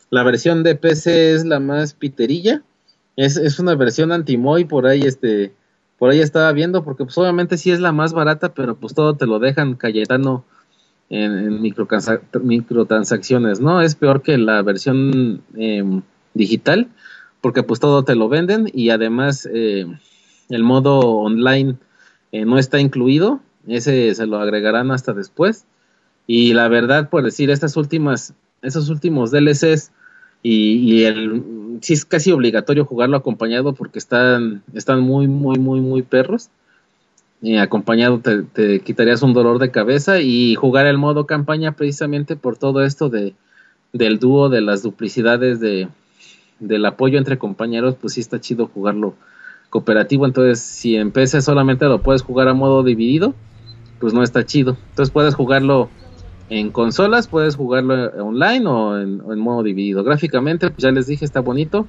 [0.09, 2.63] la versión de PC es la más piterilla,
[3.15, 5.53] es, es una versión anti-Moy, por ahí este,
[5.97, 9.15] por ahí estaba viendo, porque pues obviamente sí es la más barata, pero pues todo
[9.15, 10.45] te lo dejan Cayetano
[11.09, 13.81] en, en microtransacciones, ¿no?
[13.81, 16.01] Es peor que la versión em,
[16.33, 16.87] digital,
[17.41, 19.85] porque pues todo te lo venden y además eh,
[20.49, 21.75] el modo online
[22.31, 25.65] eh, no está incluido, ese se lo agregarán hasta después.
[26.25, 29.91] Y la verdad, por decir, estas últimas, esos últimos DLCs
[30.41, 31.43] y, y el
[31.81, 36.49] sí es casi obligatorio jugarlo acompañado porque están, están muy, muy, muy, muy perros.
[37.41, 42.57] Y acompañado te, quitarías un dolor de cabeza y jugar el modo campaña precisamente por
[42.57, 43.33] todo esto de
[43.91, 45.87] del dúo, de las duplicidades de
[46.59, 49.15] del apoyo entre compañeros, pues sí está chido jugarlo
[49.69, 50.25] cooperativo.
[50.25, 53.33] Entonces, si en solamente lo puedes jugar a modo dividido,
[54.01, 54.75] pues no está chido.
[54.89, 55.89] Entonces puedes jugarlo
[56.49, 57.93] en consolas, puedes jugarlo
[58.23, 60.03] online o en, o en modo dividido.
[60.03, 61.87] Gráficamente, pues ya les dije, está bonito.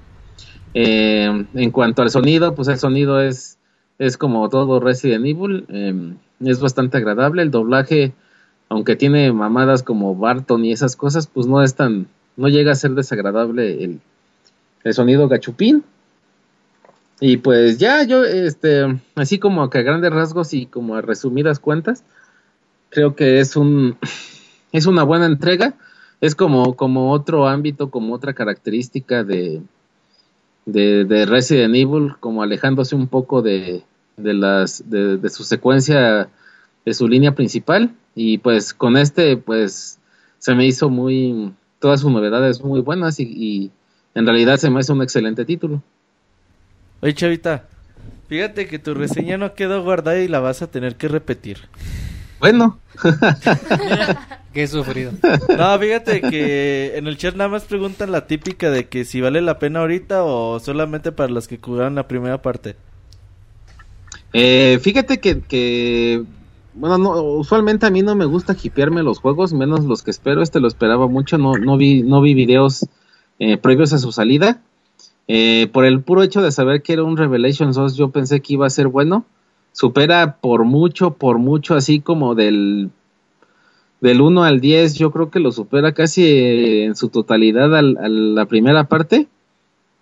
[0.75, 3.59] Eh, en cuanto al sonido, pues el sonido es
[4.01, 8.15] es como todo Resident Evil, eh, es bastante agradable, el doblaje,
[8.71, 12.77] aunque tiene mamadas como Barton y esas cosas, pues no es tan, no llega a
[12.77, 14.01] ser desagradable el,
[14.85, 15.85] el sonido gachupín.
[17.21, 21.59] Y pues ya yo, este, así como que a grandes rasgos y como a resumidas
[21.59, 22.03] cuentas,
[22.89, 23.99] creo que es un,
[24.73, 25.75] es una buena entrega.
[26.21, 29.63] Es como, como otro ámbito, como otra característica de,
[30.67, 33.83] de, de Resident Evil, como alejándose un poco de,
[34.17, 36.29] de las, de, de su secuencia,
[36.85, 37.95] de su línea principal.
[38.15, 39.99] Y pues con este, pues
[40.39, 43.71] se me hizo muy, todas sus novedades muy buenas y, y
[44.15, 45.83] en realidad se me hace un excelente título.
[47.01, 47.65] Oye, Chavita,
[48.29, 51.69] fíjate que tu reseña no quedó guardada y la vas a tener que repetir.
[52.41, 52.79] Bueno,
[54.53, 55.13] Qué sufrido.
[55.57, 59.41] No, fíjate que en el chat nada más preguntan la típica de que si vale
[59.41, 62.77] la pena ahorita o solamente para los que jugaron la primera parte.
[64.33, 66.25] Eh, fíjate que, que,
[66.75, 70.43] bueno, no, usualmente a mí no me gusta hipearme los juegos, menos los que espero.
[70.43, 72.87] Este lo esperaba mucho, no, no vi, no vi videos
[73.39, 74.61] eh, previos a su salida.
[75.29, 78.55] Eh, por el puro hecho de saber que era un Revelations 2, yo pensé que
[78.55, 79.25] iba a ser bueno.
[79.73, 82.91] Supera por mucho, por mucho, así como del,
[84.01, 87.99] del 1 al 10, yo creo que lo supera casi eh, en su totalidad al-
[87.99, 89.29] a la primera parte.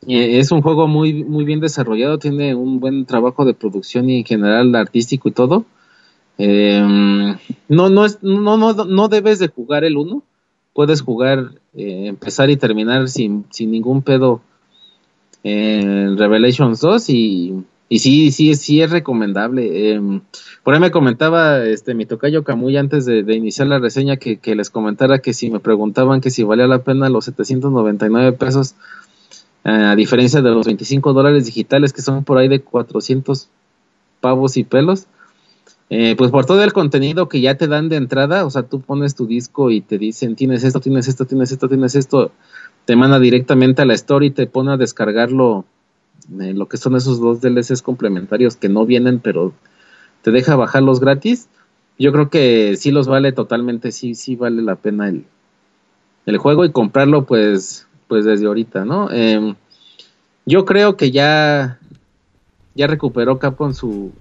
[0.07, 4.19] Eh, es un juego muy, muy bien desarrollado, tiene un buen trabajo de producción y
[4.19, 5.65] en general artístico y todo.
[6.39, 6.81] Eh,
[7.69, 10.23] no, no, es, no, no, no debes de jugar el 1,
[10.73, 14.41] puedes jugar, eh, empezar y terminar sin, sin ningún pedo
[15.43, 17.55] en Revelations 2 y,
[17.89, 19.93] y sí, sí, sí es recomendable.
[19.93, 20.20] Eh,
[20.62, 24.39] por ahí me comentaba este mi tocayo Camuy antes de, de iniciar la reseña que,
[24.39, 28.74] que les comentara que si me preguntaban que si valía la pena los 799 pesos
[29.65, 33.48] eh, a diferencia de los 25 dólares digitales que son por ahí de 400
[34.20, 35.06] pavos y pelos.
[35.90, 38.82] Eh, pues por todo el contenido que ya te dan de entrada, o sea, tú
[38.82, 42.32] pones tu disco y te dicen tienes esto, tienes esto, tienes esto, tienes esto,
[42.85, 45.65] te manda directamente a la store y te pone a descargarlo,
[46.40, 49.53] eh, lo que son esos dos DLCs complementarios que no vienen, pero
[50.23, 51.49] te deja bajarlos gratis.
[51.99, 55.24] Yo creo que sí los vale totalmente, sí, sí vale la pena el,
[56.27, 59.11] el juego y comprarlo pues, pues desde ahorita, ¿no?
[59.11, 59.55] Em,
[60.47, 61.78] yo creo que ya,
[62.74, 64.12] ya recuperó Capcom su,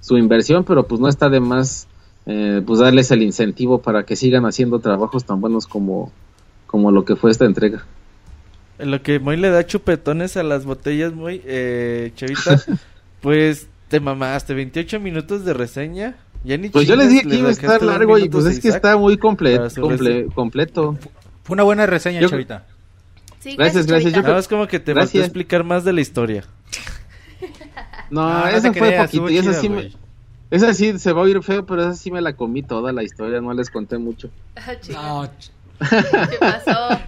[0.00, 1.86] su inversión, pero pues no está de más
[2.26, 6.12] eh, pues darles el incentivo para que sigan haciendo trabajos tan buenos como,
[6.66, 7.86] como lo que fue esta entrega.
[8.80, 12.60] En lo que Moy le da chupetones a las botellas, Moy, eh, Chavita,
[13.20, 16.16] pues te mamaste, 28 minutos de reseña.
[16.44, 18.60] Ya ni Pues yo les dije que iba a estar largo y pues a es
[18.60, 20.34] que está muy comple- para su comple- reseña.
[20.34, 20.96] completo.
[21.44, 22.66] Fue una buena reseña, Yo- Chavita.
[23.40, 24.12] Sí, Gracias, gracias.
[24.12, 24.28] Chavita.
[24.28, 25.12] Nada más como que te Gracias.
[25.12, 26.44] faltó explicar más de la historia.
[28.10, 29.92] No, No, no esa fue creas, poquito y esa sí, me,
[30.50, 33.04] esa sí se va a oír feo, pero esa sí me la comí toda la
[33.04, 34.30] historia, no les conté mucho.
[34.56, 34.72] Ah.
[34.92, 35.30] No,
[35.88, 36.98] ¿Qué pasó?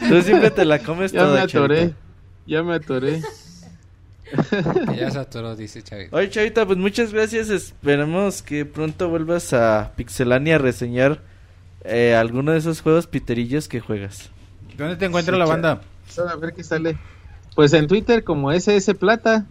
[0.08, 1.96] Tú siempre te la comes Ya me atoré, Chavita.
[2.46, 3.22] ya me atoré.
[4.96, 6.16] ya se atoró, dice Chavita.
[6.16, 7.50] Oye, Chavita, pues muchas gracias.
[7.50, 11.20] Esperemos que pronto vuelvas a Pixelania a reseñar
[11.84, 14.30] eh, alguno de esos juegos piterillos que juegas.
[14.76, 15.80] ¿Dónde te encuentra Sí, la banda?
[16.30, 16.96] A ver qué sale.
[17.54, 19.44] Pues en Twitter como SS Plata.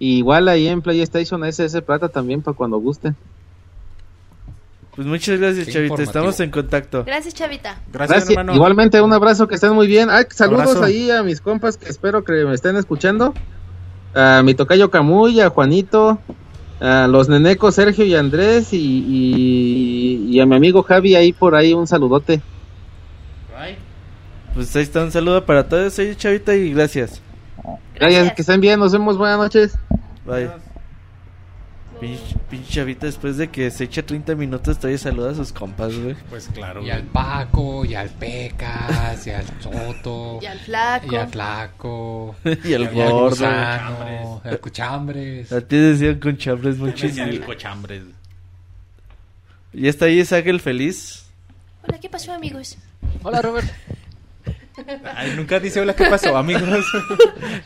[0.00, 3.14] Y igual ahí en PlayStation SS Plata también para cuando gusten.
[4.94, 6.02] Pues muchas gracias, Qué Chavita.
[6.02, 7.04] Estamos en contacto.
[7.04, 7.80] Gracias, Chavita.
[7.92, 8.30] Gracias, Gracias.
[8.30, 8.54] hermano.
[8.54, 10.10] Igualmente un abrazo, que estén muy bien.
[10.10, 10.84] Ah, saludos Abrazo.
[10.84, 13.32] ahí a mis compas que espero que me estén escuchando.
[14.14, 16.18] A mi tocayo Camuy, a Juanito,
[16.80, 21.54] a los nenecos Sergio y Andrés y, y, y a mi amigo Javi ahí por
[21.54, 22.42] ahí un saludote.
[24.54, 27.22] Pues ahí está un saludo para todos, oye, Chavita, y gracias.
[27.94, 29.78] Gracias, que estén bien, nos vemos, buenas noches.
[30.26, 30.50] Bye.
[32.02, 35.94] Pinche, pinche Chavita, después de que se echa 30 minutos, todavía saluda a sus compas,
[35.96, 36.16] güey.
[36.30, 36.82] Pues claro.
[36.82, 41.06] Y al Paco, y al Pecas, y al Soto, Y al flaco.
[41.12, 42.34] y al Flaco,
[42.64, 43.46] y al gordo.
[43.46, 45.52] Al Cuchambres.
[45.52, 47.26] A ti decían con chambres Decían muchísimo.
[47.26, 48.02] el cochambres.
[49.72, 51.26] Y está ahí Isaac el feliz.
[51.86, 52.78] Hola, ¿qué pasó, amigos?
[53.22, 53.68] Hola, Robert.
[55.16, 56.84] Ay, nunca dice hola, ¿qué pasó, amigos?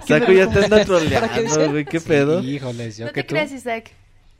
[0.07, 2.43] Saco ya te anda ¿Para qué troleando, güey, qué pedo.
[2.43, 3.35] Híjoles, yo No que te tú.
[3.35, 3.93] creas, Isaac.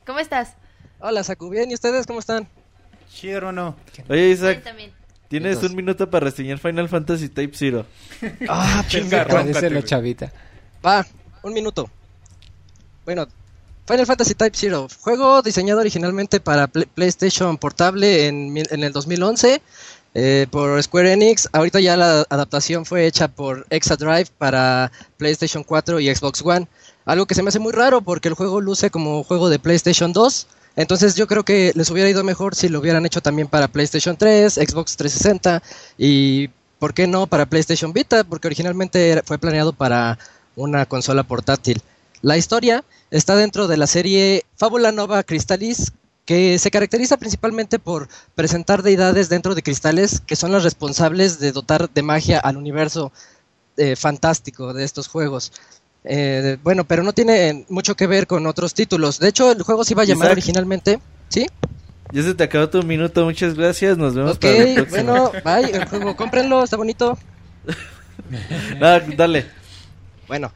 [0.07, 0.53] ¿Cómo estás?
[0.99, 1.49] Hola, Saku.
[1.49, 2.47] Bien, ¿y ustedes cómo están?
[3.13, 3.75] Chido, hermano.
[4.09, 4.91] Oye, Bien, Isaac, también.
[5.27, 7.85] tienes Entonces- un minuto para reseñar Final Fantasy Type Zero.
[8.49, 9.83] Ah, Chinga, güey.
[9.83, 10.31] Chavita.
[10.85, 11.05] Va,
[11.43, 11.89] un minuto.
[13.05, 13.27] Bueno,
[13.87, 18.91] Final Fantasy Type Zero, juego diseñado originalmente para Pl- PlayStation Portable en, mil- en el
[18.91, 19.61] 2011
[20.13, 21.47] eh, por Square Enix.
[21.53, 26.67] Ahorita ya la adaptación fue hecha por Exadrive para PlayStation 4 y Xbox One.
[27.07, 30.11] Algo que se me hace muy raro porque el juego luce como juego de PlayStation
[30.11, 30.47] 2.
[30.75, 34.17] Entonces yo creo que les hubiera ido mejor si lo hubieran hecho también para PlayStation
[34.17, 35.63] 3, Xbox 360
[35.97, 38.25] y, ¿por qué no, para PlayStation Vita?
[38.25, 40.19] Porque originalmente fue planeado para
[40.57, 41.81] una consola portátil.
[42.21, 45.93] La historia está dentro de la serie Fábula Nova Crystallis,
[46.25, 51.53] que se caracteriza principalmente por presentar deidades dentro de cristales que son las responsables de
[51.53, 53.13] dotar de magia al universo
[53.77, 55.53] eh, fantástico de estos juegos.
[56.09, 59.19] Eh, bueno, pero no tiene mucho que ver con otros títulos.
[59.19, 60.37] De hecho, el juego se iba a llamar Isaac.
[60.37, 60.99] originalmente.
[61.29, 61.45] ¿Sí?
[62.13, 63.97] Ya se te acabó tu minuto, muchas gracias.
[63.97, 64.85] Nos vemos Ok, para próximo.
[64.89, 65.69] bueno, bye.
[65.71, 67.17] El juego, cómprenlo, está bonito.
[68.81, 69.45] Ah, dale.
[70.27, 70.51] Bueno,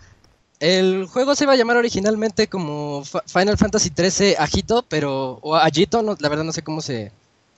[0.60, 6.02] el juego se iba a llamar originalmente como Final Fantasy XIII Agito, pero o Agito,
[6.02, 7.12] no, la verdad no sé cómo se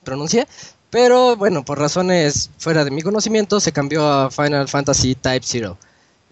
[0.04, 0.46] pronuncia,
[0.90, 5.78] pero bueno, por razones fuera de mi conocimiento se cambió a Final Fantasy Type Zero.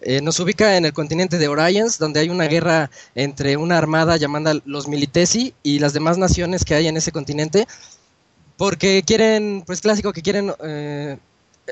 [0.05, 4.17] Eh, nos ubica en el continente de Orions, donde hay una guerra entre una armada
[4.17, 7.67] llamada los Militesi y las demás naciones que hay en ese continente,
[8.57, 11.17] porque quieren, pues clásico, que quieren eh,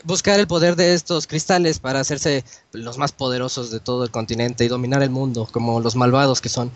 [0.06, 4.64] buscar el poder de estos cristales para hacerse los más poderosos de todo el continente
[4.64, 6.72] y dominar el mundo, como los malvados que son.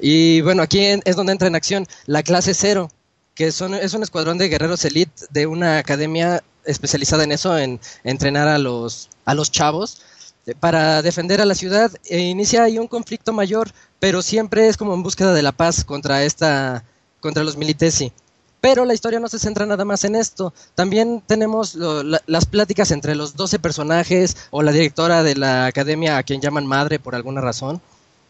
[0.00, 2.90] Y bueno, aquí es donde entra en acción la clase cero,
[3.36, 7.78] que son, es un escuadrón de guerreros elite de una academia especializada en eso, en
[8.02, 10.02] entrenar a los, a los chavos
[10.54, 11.90] para defender a la ciudad.
[12.04, 15.84] E inicia ahí un conflicto mayor, pero siempre es como en búsqueda de la paz
[15.84, 16.84] contra esta,
[17.20, 18.12] contra los militesi.
[18.60, 20.52] Pero la historia no se centra nada más en esto.
[20.74, 26.22] También tenemos las pláticas entre los 12 personajes o la directora de la academia a
[26.22, 27.80] quien llaman madre por alguna razón.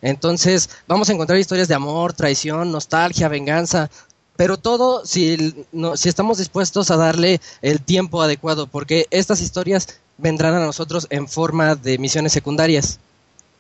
[0.03, 3.89] Entonces vamos a encontrar historias de amor, traición, nostalgia, venganza,
[4.37, 5.65] pero todo si,
[5.95, 9.89] si estamos dispuestos a darle el tiempo adecuado, porque estas historias
[10.19, 12.99] vendrán a nosotros en forma de misiones secundarias.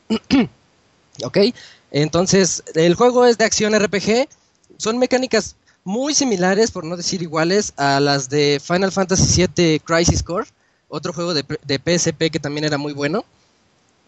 [1.24, 1.38] ¿Ok?
[1.90, 4.28] Entonces, el juego es de acción RPG.
[4.76, 10.22] Son mecánicas muy similares, por no decir iguales, a las de Final Fantasy VII Crisis
[10.22, 10.48] Core,
[10.88, 13.24] otro juego de, de PSP que también era muy bueno.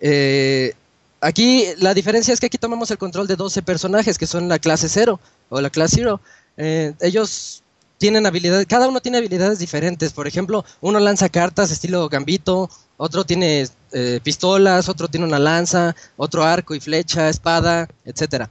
[0.00, 0.74] Eh,
[1.20, 4.58] aquí la diferencia es que aquí tomamos el control de 12 personajes que son la
[4.58, 6.20] clase 0 o la clase 0.
[6.56, 7.62] Eh, ellos
[7.98, 10.12] tienen habilidades, cada uno tiene habilidades diferentes.
[10.12, 15.94] Por ejemplo, uno lanza cartas estilo gambito, otro tiene eh, pistolas, otro tiene una lanza,
[16.16, 18.50] otro arco y flecha, espada, etcétera.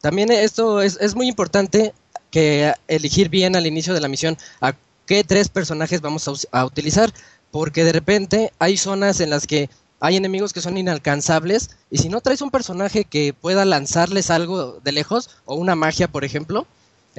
[0.00, 1.92] También esto es, es muy importante
[2.30, 4.74] que elegir bien al inicio de la misión a
[5.06, 7.12] qué tres personajes vamos a, utilizar,
[7.50, 9.68] porque de repente hay zonas en las que
[9.98, 14.80] hay enemigos que son inalcanzables y si no traes un personaje que pueda lanzarles algo
[14.82, 16.66] de lejos o una magia, por ejemplo,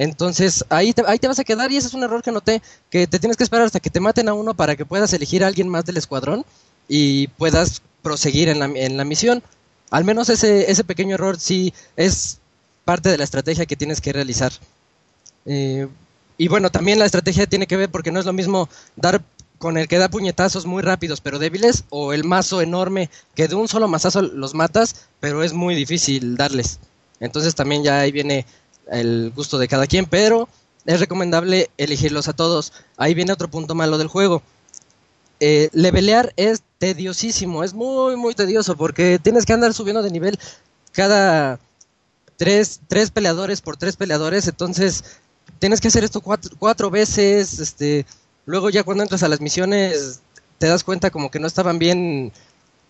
[0.01, 2.63] entonces ahí te, ahí te vas a quedar y ese es un error que noté,
[2.89, 5.43] que te tienes que esperar hasta que te maten a uno para que puedas elegir
[5.43, 6.43] a alguien más del escuadrón
[6.87, 9.43] y puedas proseguir en la, en la misión.
[9.91, 12.39] Al menos ese, ese pequeño error sí es
[12.83, 14.51] parte de la estrategia que tienes que realizar.
[15.45, 15.87] Eh,
[16.35, 19.21] y bueno, también la estrategia tiene que ver porque no es lo mismo dar
[19.59, 23.53] con el que da puñetazos muy rápidos pero débiles o el mazo enorme que de
[23.53, 26.79] un solo mazazo los matas pero es muy difícil darles.
[27.19, 28.47] Entonces también ya ahí viene
[28.89, 30.47] el gusto de cada quien, pero
[30.85, 32.73] es recomendable elegirlos a todos.
[32.97, 34.41] Ahí viene otro punto malo del juego.
[35.39, 40.39] Eh, levelear es tediosísimo, es muy, muy tedioso porque tienes que andar subiendo de nivel
[40.91, 41.59] cada
[42.37, 45.03] tres, tres peleadores por tres peleadores, entonces
[45.59, 48.05] tienes que hacer esto cuatro, veces, este,
[48.45, 50.21] luego ya cuando entras a las misiones
[50.57, 52.31] te das cuenta como que no estaban bien,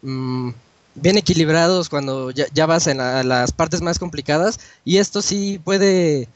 [0.01, 0.49] mm,
[0.95, 5.59] bien equilibrados cuando ya, ya vas en la- las partes más complicadas y esto sí
[5.63, 6.27] puede,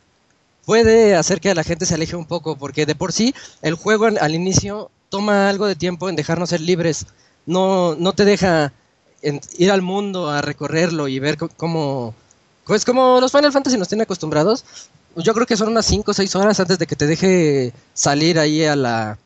[0.65, 4.05] puede hacer que la gente se aleje un poco porque de por sí el juego
[4.05, 7.05] al, inicio toma algo de tiempo en dejarnos ser libres,
[7.45, 8.73] no, no te deja
[9.57, 12.13] ir al mundo a recorrerlo y ver cómo,
[12.65, 14.63] pues como los Final Fantasy nos tienen acostumbrados,
[15.15, 18.37] yo creo que son unas 5 o 6 horas antes de que te deje salir
[18.39, 19.17] ahí a la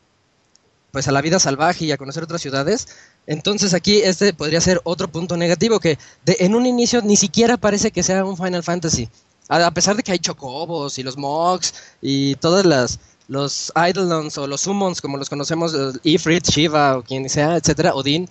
[0.91, 2.88] pues a la vida salvaje y a conocer otras ciudades.
[3.28, 7.58] Entonces aquí este podría ser otro punto negativo que de, en un inicio ni siquiera
[7.58, 9.10] parece que sea un Final Fantasy.
[9.48, 14.48] A, pesar de que hay chocobos y los mogs y todas las los Eidolons o
[14.48, 18.28] los summons como los conocemos, eh, Ifrit, Shiva o quien sea, etcétera, Odin.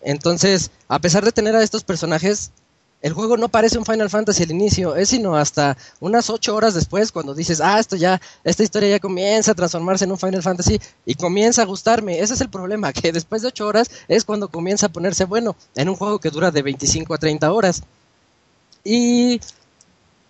[0.00, 2.50] Entonces, a pesar de tener a estos personajes,
[3.04, 6.72] el juego no parece un Final Fantasy al inicio, es sino hasta unas ocho horas
[6.72, 10.42] después cuando dices, ah, esto ya, esta historia ya comienza a transformarse en un Final
[10.42, 12.18] Fantasy y comienza a gustarme.
[12.18, 15.54] Ese es el problema, que después de ocho horas es cuando comienza a ponerse bueno
[15.76, 17.82] en un juego que dura de 25 a 30 horas.
[18.82, 19.38] Y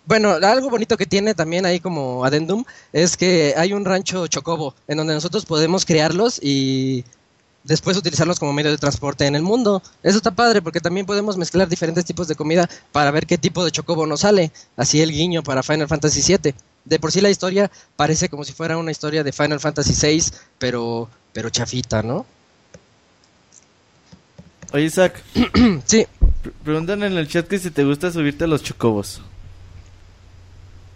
[0.05, 4.75] bueno, algo bonito que tiene también ahí como Addendum es que hay un rancho chocobo
[4.89, 7.05] en donde nosotros podemos crearlos y
[7.65, 9.83] después utilizarlos como medio de transporte en el mundo.
[10.03, 13.65] Eso está padre porque también podemos mezclar diferentes tipos de comida para ver qué tipo
[13.65, 14.51] de chocobo nos sale.
[14.77, 16.53] Así el guiño para Final Fantasy VII.
[16.85, 20.23] De por sí la historia parece como si fuera una historia de Final Fantasy VI,
[20.59, 22.25] pero, pero chafita, ¿no?
[24.71, 25.21] Oye, Isaac,
[25.85, 26.05] sí.
[26.43, 29.21] pre- preguntan en el chat que si te gusta subirte a los chocobos.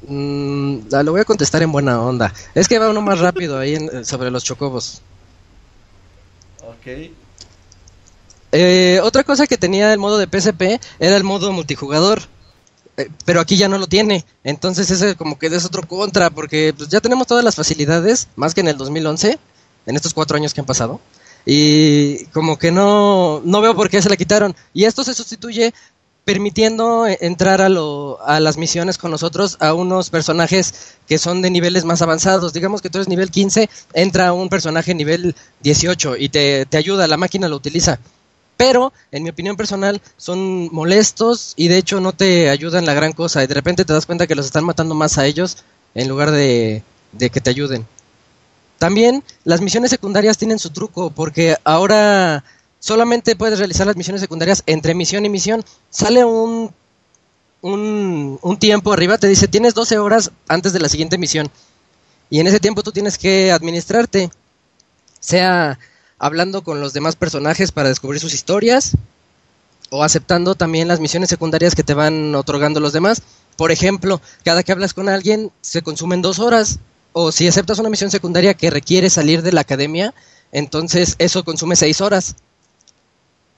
[0.08, 2.34] Mm, lo voy a contestar en buena onda.
[2.56, 5.02] Es que va uno más rápido ahí en- sobre los chocobos.
[6.70, 7.12] Ok.
[8.52, 12.22] Eh, otra cosa que tenía el modo de PSP era el modo multijugador.
[12.98, 14.26] Eh, pero aquí ya no lo tiene.
[14.44, 18.54] Entonces ese como que es otro contra, porque pues, ya tenemos todas las facilidades, más
[18.54, 19.40] que en el 2011,
[19.86, 21.00] en estos cuatro años que han pasado.
[21.46, 24.56] Y como que no, no veo por qué se la quitaron.
[24.74, 25.74] Y esto se sustituye
[26.30, 31.42] permitiendo eh, entrar a, lo, a las misiones con nosotros a unos personajes que son
[31.42, 32.54] de niveles más avanzados.
[32.54, 37.08] Digamos que tú eres nivel 15, entra un personaje nivel 18 y te, te ayuda,
[37.08, 37.98] la máquina lo utiliza.
[38.58, 43.14] Pero, en mi opinión personal, son molestos y de hecho no te ayudan la gran
[43.14, 43.44] cosa.
[43.44, 45.58] Y de repente te das cuenta que los están matando más a ellos
[45.96, 47.88] en lugar de, de que te ayuden.
[48.78, 52.44] También las misiones secundarias tienen su truco porque ahora
[52.80, 55.64] solamente puedes realizar las misiones secundarias entre misión y misión.
[55.90, 56.74] Sale un,
[57.62, 61.50] un, tiempo arriba, te dice tienes 12 horas antes de la siguiente misión.
[62.30, 64.30] Y en ese tiempo tú tienes que administrarte.
[65.20, 65.78] Sea
[66.18, 68.92] hablando con los demás personajes para descubrir sus historias
[69.90, 73.22] o aceptando también las misiones secundarias que te van otorgando los demás.
[73.56, 76.80] Por ejemplo, cada que hablas con alguien se consumen dos horas.
[77.12, 80.14] O si aceptas una misión secundaria que requiere salir de la academia,
[80.52, 82.36] entonces eso consume seis horas.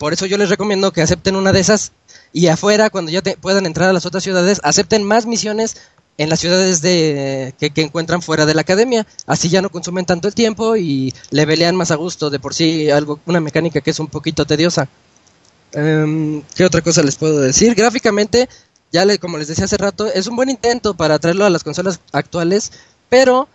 [0.02, 1.91] Por eso yo les recomiendo que acepten una de esas
[2.34, 5.78] y afuera, cuando ya te- puedan entrar a las otras ciudades, acepten más misiones
[6.18, 9.06] en las ciudades de, que, encuentran fuera de la academia.
[9.28, 12.32] Así ya no consumen tanto el tiempo y le pelean más a gusto.
[12.32, 14.90] De por sí, algo, una mecánica que es un poquito tediosa.
[15.72, 17.76] Em, ¿Qué otra cosa les puedo decir?
[17.76, 18.49] Gráficamente,
[18.91, 21.99] ya como les decía hace rato, es un buen intento para traerlo a las consolas
[22.11, 22.72] actuales,
[23.07, 23.48] pero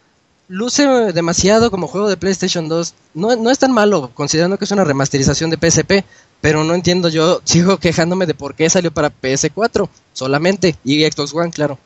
[0.47, 2.95] luce demasiado como juego de PlayStation 2.
[3.15, 6.05] No, no es tan malo, considerando que es una remasterización de PSP,
[6.47, 11.35] pero no entiendo yo, sigo quejándome de por qué salió para PS4 solamente y Xbox
[11.35, 11.77] One, claro.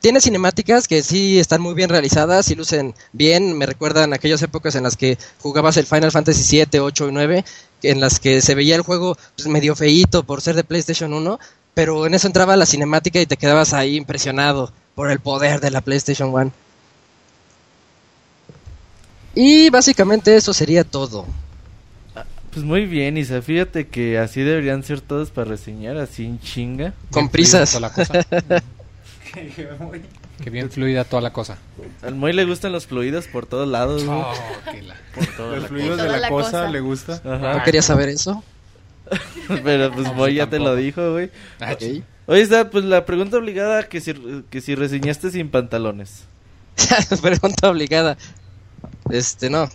[0.00, 3.56] Tiene cinemáticas que sí están muy bien realizadas y lucen bien.
[3.56, 7.44] Me recuerdan aquellas épocas en las que jugabas el Final Fantasy 7, 8 y 9,
[7.84, 11.38] en las que se veía el juego pues, medio feíto por ser de PlayStation 1,
[11.72, 15.70] pero en eso entraba la cinemática y te quedabas ahí impresionado por el poder de
[15.70, 16.50] la PlayStation 1.
[19.36, 21.26] Y básicamente eso sería todo.
[22.52, 23.40] Pues muy bien, Isa.
[23.42, 26.92] Fíjate que así deberían ser todos para reseñar, así en chinga.
[27.10, 27.70] Con Bien prisas.
[27.70, 28.26] toda la cosa.
[30.42, 31.58] que bien fluida toda la cosa.
[32.02, 34.04] Al Moy le gustan los fluidos por todos lados.
[34.04, 34.18] güey.
[34.18, 34.32] Oh,
[34.72, 36.68] que la- Por toda Los la fluidos de la, la cosa, cosa.
[36.70, 37.12] le gusta.
[37.24, 37.58] Ajá.
[37.58, 38.42] ¿No querías saber eso?
[39.64, 41.30] Pero pues No, Moy ya te lo dijo, güey.
[41.60, 42.02] Ah, Ok.
[42.26, 44.14] Oye, Isa, pues la pregunta obligada que si,
[44.50, 46.24] que si reseñaste sin pantalones.
[47.20, 48.16] Pregunta obligada.
[49.10, 49.68] Este, no.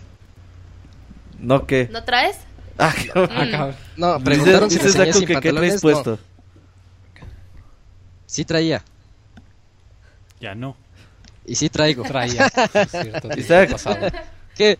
[1.38, 1.88] ¿No qué?
[1.92, 2.38] ¿No traes?
[2.78, 3.28] Ah, cabrón.
[3.36, 3.76] Ah, cabrón.
[3.96, 5.74] No, preguntaron si Saku sin que qué traes pantalones.
[5.74, 6.18] No, puesto.
[8.26, 8.82] sí traía.
[10.40, 10.76] Ya no.
[11.46, 12.02] Y sí traigo.
[12.02, 12.46] Traía.
[12.74, 13.70] es cierto, Isaac.
[13.72, 14.08] pasado.
[14.56, 14.78] ¿Qué?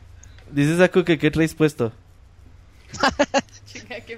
[0.51, 1.93] Dice Saku que qué traes puesto.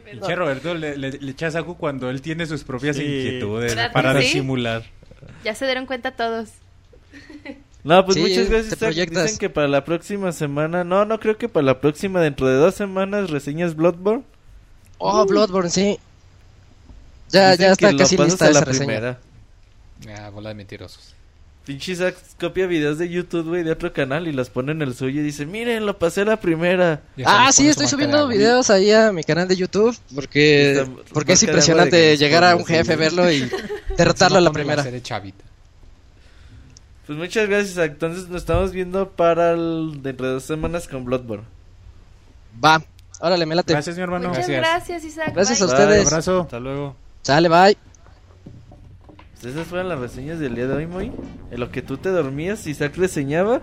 [0.04, 0.26] Pedo.
[0.26, 3.02] Che, Roberto le, le, le echa saco cuando él tiene sus propias Sí.
[3.04, 4.20] inquietudes ¿Verdad para sí?
[4.20, 4.84] disimular.
[5.44, 6.50] Ya se dieron cuenta todos.
[7.88, 9.10] No, pues Sí, muchas te gracias.
[9.10, 10.84] Dicen que para la próxima semana.
[10.84, 14.24] No, no creo que para la próxima, dentro de dos semanas, reseñas Bloodborne.
[14.98, 15.98] Oh, Bloodborne, sí.
[17.30, 18.86] Ya, Dicen ya está que lo casi pasas lista a la esa reseña.
[18.86, 19.18] primera.
[20.18, 21.14] Ah, bola de mentirosos.
[21.64, 21.94] Pinche
[22.40, 25.24] copia videos de YouTube, güey, de otro canal y los pone en el suyo y
[25.24, 27.02] dice, miren, lo pasé a la primera.
[27.24, 28.30] Ah, sí, estoy de subiendo agua.
[28.30, 32.56] videos ahí a mi canal de YouTube porque, porque es de de impresionante llegar a
[32.56, 33.50] un jefe, verlo y
[33.98, 34.82] derrotarlo a la primera.
[34.82, 35.44] serie chavita.
[37.08, 37.78] Pues muchas gracias.
[37.78, 41.46] Entonces nos estamos viendo para el, dentro de dos semanas con Bloodborne.
[42.62, 42.82] Va,
[43.20, 43.72] órale, me late.
[43.72, 44.28] Gracias, mi hermano.
[44.28, 44.88] Muchas gracias.
[44.88, 45.32] gracias, Isaac.
[45.34, 45.74] Gracias a Bye.
[45.74, 46.06] Ustedes.
[46.06, 46.40] abrazo.
[46.42, 46.96] Hasta luego.
[47.22, 47.78] Sale, bye.
[49.40, 51.10] Pues esas fueron las reseñas del día de hoy, Moy.
[51.50, 53.62] En lo que tú te dormías, Isaac reseñaba.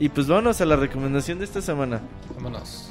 [0.00, 2.00] Y pues vámonos a la recomendación de esta semana.
[2.34, 2.90] Vámonos.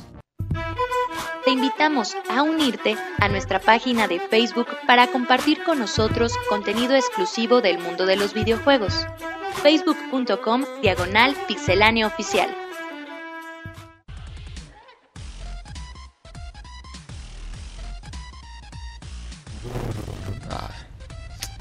[1.44, 7.60] Te invitamos a unirte a nuestra página de Facebook para compartir con nosotros contenido exclusivo
[7.60, 9.06] del mundo de los videojuegos.
[9.54, 12.50] facebook.com diagonal pixelánea oficial.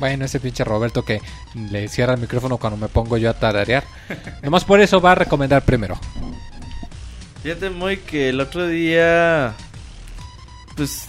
[0.02, 1.20] Bueno, ese pinche Roberto que
[1.70, 3.85] le cierra el micrófono cuando me pongo yo a tararear.
[4.43, 5.97] Nomás por eso va a recomendar primero.
[7.44, 9.55] Fíjate muy que el otro día,
[10.77, 11.09] pues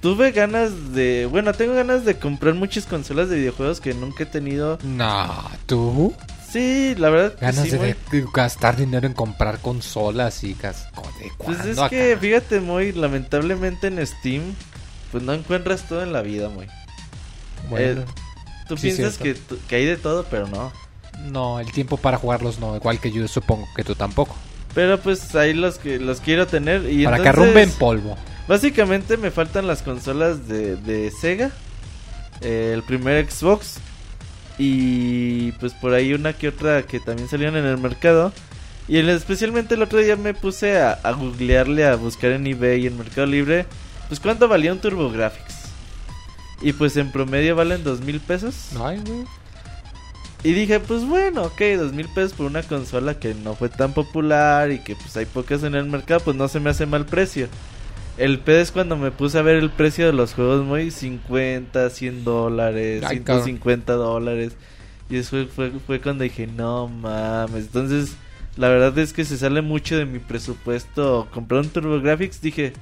[0.00, 4.26] tuve ganas de, bueno, tengo ganas de comprar muchas consolas de videojuegos que nunca he
[4.26, 4.78] tenido.
[4.82, 6.14] No, ¿tú?
[6.50, 7.34] Sí, la verdad.
[7.34, 7.94] que Ganas sí, de, muy.
[8.10, 10.88] de gastar dinero en comprar consolas y gas...
[11.20, 14.42] ¿De Pues es que, fíjate muy, lamentablemente en Steam,
[15.12, 16.66] pues no encuentras todo en la vida, muy.
[17.68, 18.04] Bueno, Eh,
[18.68, 19.36] Tú sí, piensas que,
[19.68, 20.72] que hay de todo, pero no.
[21.30, 24.34] no, el tiempo para jugarlos no, igual que yo supongo que tú tampoco.
[24.74, 28.16] Pero pues ahí los que los quiero tener y para que entonces, arrumben polvo.
[28.50, 31.52] Básicamente me faltan las consolas de, de Sega,
[32.40, 33.76] eh, el primer Xbox
[34.58, 38.32] y pues por ahí una que otra que también salieron en el mercado.
[38.88, 42.86] Y especialmente el otro día me puse a, a googlearle, a buscar en eBay y
[42.88, 43.66] en Mercado Libre,
[44.08, 45.54] pues cuánto valía un TurboGrafx.
[46.60, 48.70] Y pues en promedio valen dos mil pesos.
[48.80, 49.26] Ay, güey.
[50.42, 53.92] Y dije, pues bueno, ok, dos mil pesos por una consola que no fue tan
[53.92, 57.06] popular y que pues hay pocas en el mercado, pues no se me hace mal
[57.06, 57.46] precio.
[58.20, 61.88] El pedo es cuando me puse a ver el precio de los juegos muy 50,
[61.88, 64.52] 100 dólares, Ay, 150 dólares.
[65.08, 67.64] Y eso fue, fue cuando dije, no mames.
[67.64, 68.16] Entonces,
[68.58, 72.42] la verdad es que se sale mucho de mi presupuesto comprar un TurboGrafx.
[72.42, 72.74] Dije,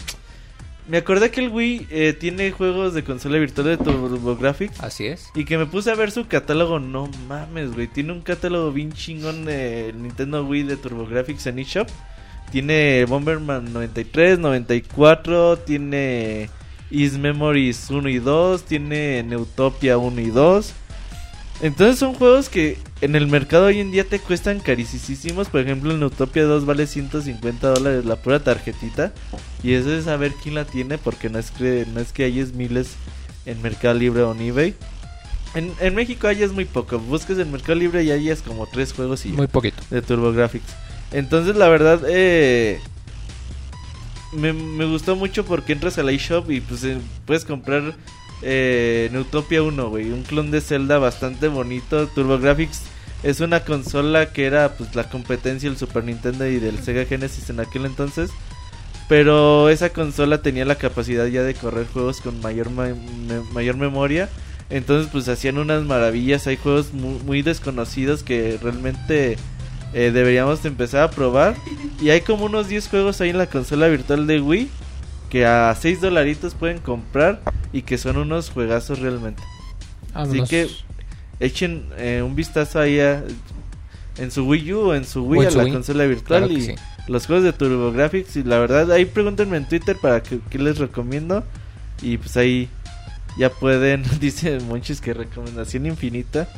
[0.88, 4.82] me acordé que el Wii eh, tiene juegos de consola virtual de TurboGrafx.
[4.82, 5.28] Así es.
[5.36, 7.86] Y que me puse a ver su catálogo, no mames, güey.
[7.86, 11.88] Tiene un catálogo bien chingón de Nintendo Wii de TurboGrafx en eShop.
[12.50, 16.48] Tiene Bomberman 93, 94, tiene
[16.90, 20.72] Is Memories 1 y 2, tiene Neutopia 1 y 2.
[21.60, 25.48] Entonces son juegos que en el mercado hoy en día te cuestan carísimos.
[25.48, 29.12] Por ejemplo, el Neutopia 2 vale 150 dólares la pura tarjetita.
[29.62, 32.52] Y eso es saber quién la tiene porque no es que, no es que hayas
[32.52, 32.94] miles
[33.44, 34.74] en Mercado Libre o en eBay.
[35.54, 36.98] En, en México hayas muy poco.
[37.00, 39.82] Buscas en Mercado Libre y hayas como tres juegos y Muy poquito.
[39.90, 40.60] de TurboGrafx.
[41.12, 42.80] Entonces, la verdad, eh,
[44.32, 47.94] me, me gustó mucho porque entras al iShop y pues eh, puedes comprar
[48.42, 50.10] eh, Neutopia 1, güey.
[50.10, 52.06] Un clon de Zelda bastante bonito.
[52.08, 52.82] TurboGrafx
[53.22, 57.48] es una consola que era pues la competencia del Super Nintendo y del Sega Genesis
[57.50, 58.30] en aquel entonces.
[59.08, 64.28] Pero esa consola tenía la capacidad ya de correr juegos con mayor, mayor memoria.
[64.68, 66.46] Entonces pues hacían unas maravillas.
[66.46, 69.38] Hay juegos mu- muy, desconocidos que realmente
[69.94, 71.54] eh, deberíamos de empezar a probar.
[72.00, 74.68] Y hay como unos 10 juegos ahí en la consola virtual de Wii.
[75.30, 77.40] Que a 6 dolaritos pueden comprar.
[77.72, 79.42] Y que son unos juegazos realmente.
[80.14, 80.68] Así que
[81.40, 83.22] echen eh, un vistazo ahí a-
[84.18, 85.72] en su Wii U o en su Wii a la Wii.
[85.72, 86.74] consola virtual Claro que y sí.
[87.06, 90.78] los juegos de TurboGrafx y la verdad ahí pregúntenme en Twitter para que, qué les
[90.78, 91.44] recomiendo
[92.02, 92.68] y pues ahí
[93.38, 96.48] ya pueden dice Monchis que recomendación infinita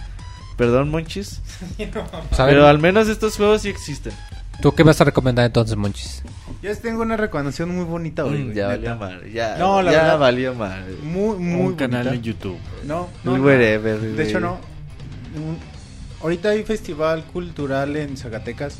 [0.60, 1.40] perdón Monchis
[2.36, 4.12] pero al menos estos juegos sí existen
[4.60, 6.22] ¿Tú qué vas a recomendar entonces, Monchis?
[6.62, 8.44] Yo tengo una recomendación muy bonita hoy.
[8.44, 8.94] Mm, ya neta.
[8.94, 12.14] valió madre ya, No, la ya verdad- valió madre Muy, muy un canal bonita.
[12.14, 12.58] en YouTube.
[12.84, 13.46] No, no, Muy no.
[13.46, 14.28] wherever, De güey.
[14.28, 14.60] hecho, no.
[15.34, 15.56] Un-
[16.20, 18.76] ahorita hay festival cultural en Zacatecas.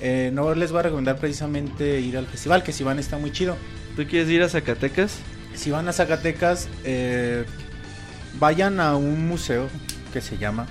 [0.00, 3.30] Eh, no les voy a recomendar precisamente ir al festival, que si van está muy
[3.30, 3.56] chido.
[3.94, 5.18] ¿tú quieres ir a Zacatecas?
[5.54, 7.44] Si van a Zacatecas, eh,
[8.40, 9.68] vayan a un museo
[10.12, 10.66] que se llama.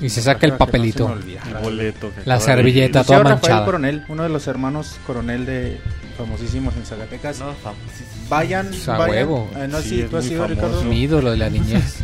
[0.00, 1.06] Y se saca el no papelito.
[1.06, 1.38] olvide.
[1.46, 2.12] El boleto.
[2.24, 3.04] La servilleta.
[3.04, 3.64] Toda Rafael manchada.
[3.64, 5.80] Coronel, uno de los hermanos Coronel de
[6.18, 7.38] famosísimos en Zacatecas.
[7.38, 8.08] no famosísimo.
[8.28, 9.10] Vayan, Pues a vayan.
[9.10, 9.50] huevo.
[9.56, 10.62] Eh, no, Sí, sí, es tú has muy ido, famoso.
[10.66, 10.84] Ricardo.
[10.84, 11.96] Mi ídolo de la niñez.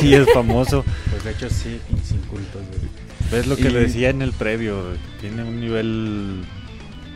[0.00, 0.84] Sí, es famoso.
[1.10, 2.62] Pues de hecho sí, sin cultos.
[3.30, 4.82] ¿Ves lo que Y- le decía en el previo?
[5.20, 6.44] Tiene un nivel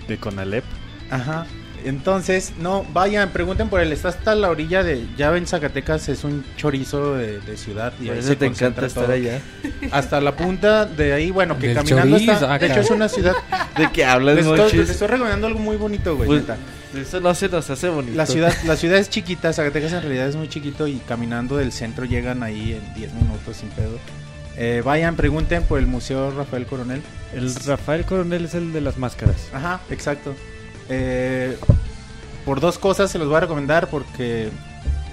[0.08, 0.64] de Conalep.
[1.10, 1.46] Ajá.
[1.84, 3.92] Entonces, no, vayan, pregunten por él.
[3.92, 5.06] Está hasta la orilla de.
[5.16, 7.92] Ya ven, Zacatecas es un chorizo de, de ciudad.
[8.00, 9.12] Y Por ahí eso se te encanta estar todo.
[9.14, 9.40] allá
[9.90, 12.48] Hasta la punta de ahí, bueno, que Del caminando chorizo, está.
[12.48, 12.66] De acá.
[12.66, 13.34] hecho, es una ciudad.
[13.76, 16.26] ¿de qué hablas Les estoy, les estoy recomendando algo muy bonito, güey.
[16.26, 16.56] Pues, neta.
[16.94, 20.28] eso no se nos hace bonito La ciudad, la ciudad es chiquita, Zacatecas en realidad
[20.28, 23.98] es muy chiquito y caminando del centro llegan ahí en 10 minutos sin pedo.
[24.56, 27.02] Eh, vayan, pregunten por el Museo Rafael Coronel.
[27.34, 29.48] El Rafael Coronel es el de las máscaras.
[29.52, 30.34] Ajá, exacto.
[30.94, 31.56] Eh,
[32.44, 34.50] por dos cosas se los voy a recomendar porque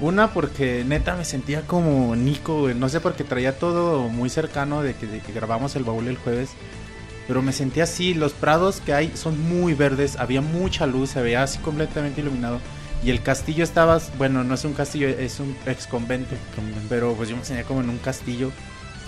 [0.02, 4.96] una porque neta me sentía como Nico, no sé porque traía todo muy cercano de
[4.96, 6.50] que, de que grabamos el baúl el jueves,
[7.28, 11.22] pero me sentía así, los prados que hay son muy verdes, había mucha luz, se
[11.22, 12.60] veía así completamente iluminado.
[13.02, 16.36] Y el castillo estaba, bueno, no es un castillo, es un ex convento,
[16.90, 18.52] pero pues yo me sentía como en un castillo.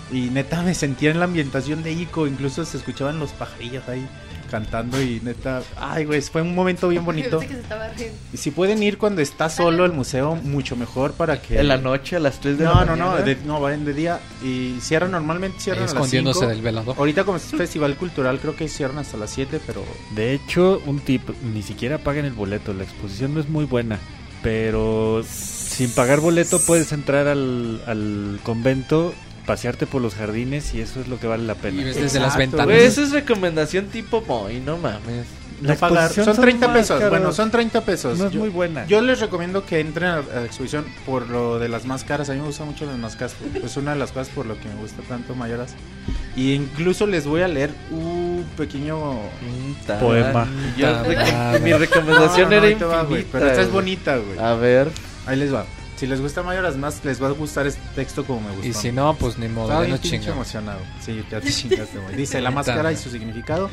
[0.09, 4.07] Y neta me sentía en la ambientación de Ico, incluso se escuchaban los pajarillos ahí
[4.51, 7.39] cantando y neta, ay, güey, fue un momento bien bonito.
[7.39, 8.17] Pensé que se estaba riendo.
[8.33, 11.57] Y si pueden ir cuando está solo el museo, mucho mejor para que...
[11.59, 13.19] En la noche a las 3 de No, la no, mañana.
[13.19, 16.51] no, de, no, vayan de día y cierran normalmente cierran a las escondiéndose 5.
[16.51, 16.95] del velador.
[16.97, 19.83] Ahorita como es festival cultural creo que cierran hasta las 7, pero
[20.15, 21.21] De hecho, un tip,
[21.53, 23.99] ni siquiera paguen el boleto, la exposición no es muy buena,
[24.43, 29.13] pero sin pagar boleto puedes entrar al, al convento,
[29.51, 31.83] pasearte por los jardines y eso es lo que vale la Y pena.
[31.83, 32.67] ves desde las ventanas.
[32.67, 35.25] Güey, esa es recomendación tipo Moy, no mames.
[35.61, 37.09] La no pagar- exposición son 30 pesos.
[37.09, 38.17] Bueno, son 30 pesos.
[38.17, 38.85] no es Yo- muy buena.
[38.87, 42.29] Yo les recomiendo que entren a la exposición por lo de las máscaras.
[42.29, 43.35] A mí me gustan mucho las máscaras.
[43.63, 45.75] Es una de las cosas por lo que me gusta tanto Mayoras.
[46.35, 49.19] Y incluso les voy a leer un pequeño...
[49.99, 50.47] Poema.
[50.77, 51.03] Yo Ah,
[51.53, 53.29] ah, mi recomendación No, no, era te va, infinita.
[53.33, 54.39] Pero esta es bonita, güey.
[54.39, 54.89] A ver.
[55.27, 55.65] Ahí les va.
[56.01, 58.67] Si les gusta Mayoras más, les va a gustar este texto como me gustó.
[58.67, 60.31] Y si no, pues ni modo, no chinga.
[60.31, 60.79] emocionado.
[60.99, 62.15] Sí, ya te chingaste, güey.
[62.15, 63.69] Dice, la máscara y su significado.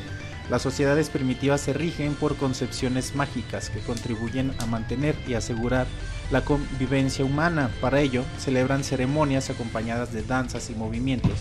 [0.51, 5.87] Las sociedades primitivas se rigen por concepciones mágicas que contribuyen a mantener y asegurar
[6.31, 7.71] la convivencia humana.
[7.81, 11.33] Para ello, celebran ceremonias acompañadas de danzas y movimientos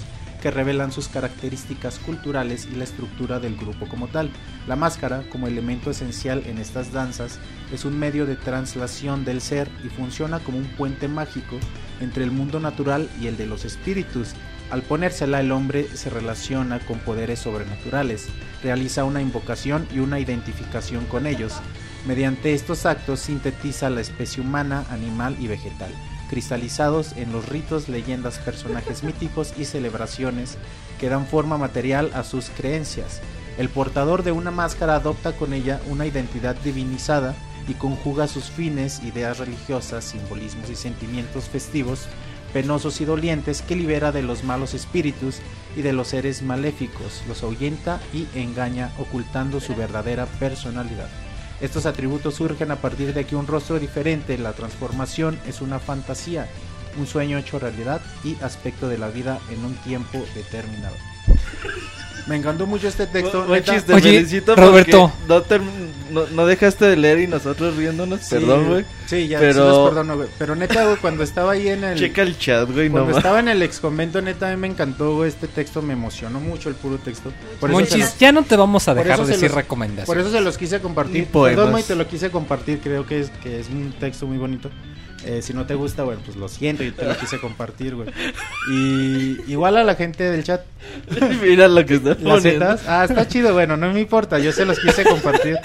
[0.41, 4.29] que revelan sus características culturales y la estructura del grupo como tal.
[4.67, 7.39] La máscara, como elemento esencial en estas danzas,
[7.73, 11.57] es un medio de translación del ser y funciona como un puente mágico
[11.99, 14.33] entre el mundo natural y el de los espíritus.
[14.69, 18.27] Al ponérsela el hombre se relaciona con poderes sobrenaturales,
[18.61, 21.53] realiza una invocación y una identificación con ellos.
[22.05, 25.91] Mediante estos actos sintetiza la especie humana, animal y vegetal,
[26.29, 30.57] cristalizados en los ritos, leyendas, personajes míticos y celebraciones
[30.99, 33.21] que dan forma material a sus creencias.
[33.57, 37.35] El portador de una máscara adopta con ella una identidad divinizada
[37.67, 42.07] y conjuga sus fines, ideas religiosas, simbolismos y sentimientos festivos,
[42.53, 45.39] penosos y dolientes que libera de los malos espíritus
[45.75, 51.26] y de los seres maléficos, los ahuyenta y engaña ocultando su verdadera personalidad.
[51.59, 56.47] Estos atributos surgen a partir de que un rostro diferente, la transformación es una fantasía,
[56.99, 60.95] un sueño hecho realidad y aspecto de la vida en un tiempo determinado.
[62.27, 63.45] Me encantó mucho este texto.
[63.47, 63.73] Neta.
[63.73, 65.11] chiste, Oye, felicito Roberto.
[65.27, 65.41] No,
[66.11, 68.19] no, no dejaste de leer y nosotros riéndonos.
[68.21, 68.85] Sí, Perdón, güey.
[69.05, 70.29] Sí, ya, Pero- sí los perdono, güey.
[70.37, 71.97] Pero neta, güey, cuando estaba ahí en el...
[71.97, 72.87] Checa el chat, güey.
[72.89, 73.17] No Cuando mames.
[73.17, 76.39] estaba en el ex convento, neta, a mí me encantó güey, este texto, me emocionó
[76.39, 77.31] mucho el puro texto.
[77.59, 80.05] Por Monchis, los, ya no te vamos a dejar se decir los- recomendaciones.
[80.07, 81.27] por eso se los quise compartir.
[81.27, 84.69] Perdón, Moy, te lo quise compartir, creo que es, que es un texto muy bonito.
[85.27, 88.07] Eh, si no te gusta, güey, pues lo siento, yo te lo quise compartir, güey.
[88.71, 90.61] Y igual a la gente del chat,
[91.41, 92.83] Mira lo que está las zetas.
[92.87, 95.57] Ah, está chido, bueno, no me importa, yo se los quise compartir.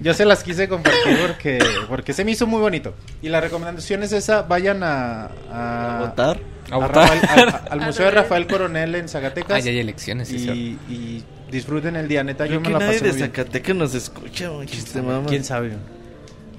[0.00, 1.58] Yo se las quise compartir porque,
[1.88, 2.94] porque se me hizo muy bonito.
[3.20, 5.28] Y la recomendación es esa, vayan a...
[5.50, 6.40] ¿A a votar?
[6.70, 7.08] A a votar.
[7.08, 9.56] Rafael- a- al Museo de Rafael Coronel en Zacatecas.
[9.56, 10.54] Ah, ya hay elecciones, sí, cierto.
[10.60, 13.30] y, y disfruten el día, neta, Creo yo me la nadie pasé de muy bien.
[13.30, 14.66] Zacatecas nos escucha, güey.
[14.68, 15.26] Chiste, mamá.
[15.28, 15.72] ¿Quién sabe?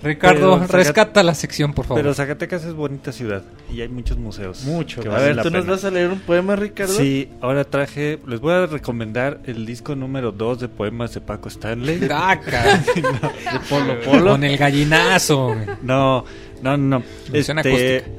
[0.02, 2.02] Ricardo, Pero rescata la sección, por favor.
[2.02, 3.44] Pero Zacatecas es bonita ciudad
[3.74, 4.64] y hay muchos museos.
[4.64, 5.02] Mucho.
[5.12, 6.94] A ver, ¿tú nos vas a leer un poema, Ricardo?
[6.94, 11.50] Sí, ahora traje, les voy a recomendar el disco número 2 de poemas de Paco
[11.50, 12.00] Stanley.
[12.12, 12.80] Ah, caray.
[12.96, 14.32] De Polo Polo.
[14.32, 15.56] Con el gallinazo.
[15.82, 16.24] No,
[16.62, 17.04] no, no.
[17.32, 18.12] Versión Este, acústica.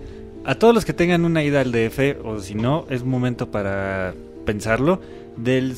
[0.51, 4.15] a todos los que tengan una ida al DF, o si no, es momento para
[4.47, 5.01] pensarlo.
[5.37, 5.75] Del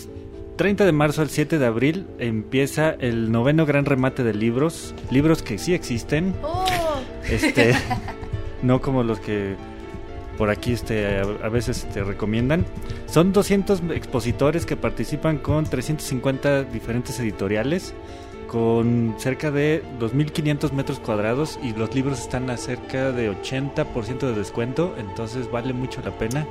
[0.57, 4.95] 30 de marzo al 7 de abril empieza el noveno gran remate de libros.
[5.11, 6.67] Libros que sí existen, Oh,
[7.29, 7.75] este,
[8.63, 9.57] no como los que
[10.37, 12.65] por aquí este, a, veces te recomiendan.
[13.07, 17.95] Son 200 expositores que participan con 350 diferentes editoriales,
[18.49, 24.35] con cerca de 2.500 metros cuadrados y los libros están a cerca de 80% de
[24.35, 26.47] descuento, entonces vale mucho la pena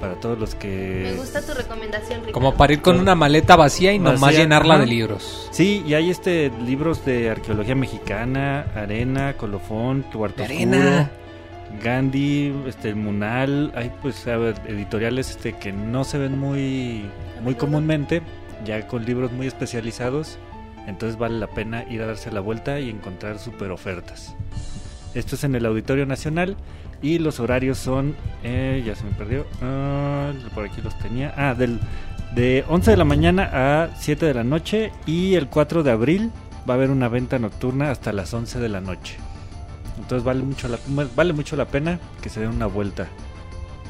[0.00, 1.10] para todos los que...
[1.12, 2.32] me gusta tu recomendación, Ricardo.
[2.32, 4.84] Como para ir con una maleta vacía y nomás Vacía, llenarla ajá.
[4.84, 5.48] de libros.
[5.50, 11.10] Sí, y hay este libros de arqueología mexicana, arena, colofón, cuarto De arena.
[11.82, 17.04] Gandhi, este Munal, hay pues a ver, editoriales este que no se ven muy
[17.42, 18.22] muy comúnmente,
[18.64, 20.38] ya con libros muy especializados,
[20.86, 24.34] entonces vale la pena ir a darse la vuelta y encontrar super ofertas.
[25.14, 26.56] Esto es en el Auditorio Nacional
[27.02, 31.54] y los horarios son, eh, ya se me perdió, ah, por aquí los tenía, ah,
[31.54, 31.80] del
[32.34, 36.30] de 11 de la mañana a 7 de la noche y el 4 de abril
[36.68, 39.16] va a haber una venta nocturna hasta las 11 de la noche.
[39.98, 40.78] Entonces vale mucho la
[41.14, 43.06] vale mucho la pena que se den una vuelta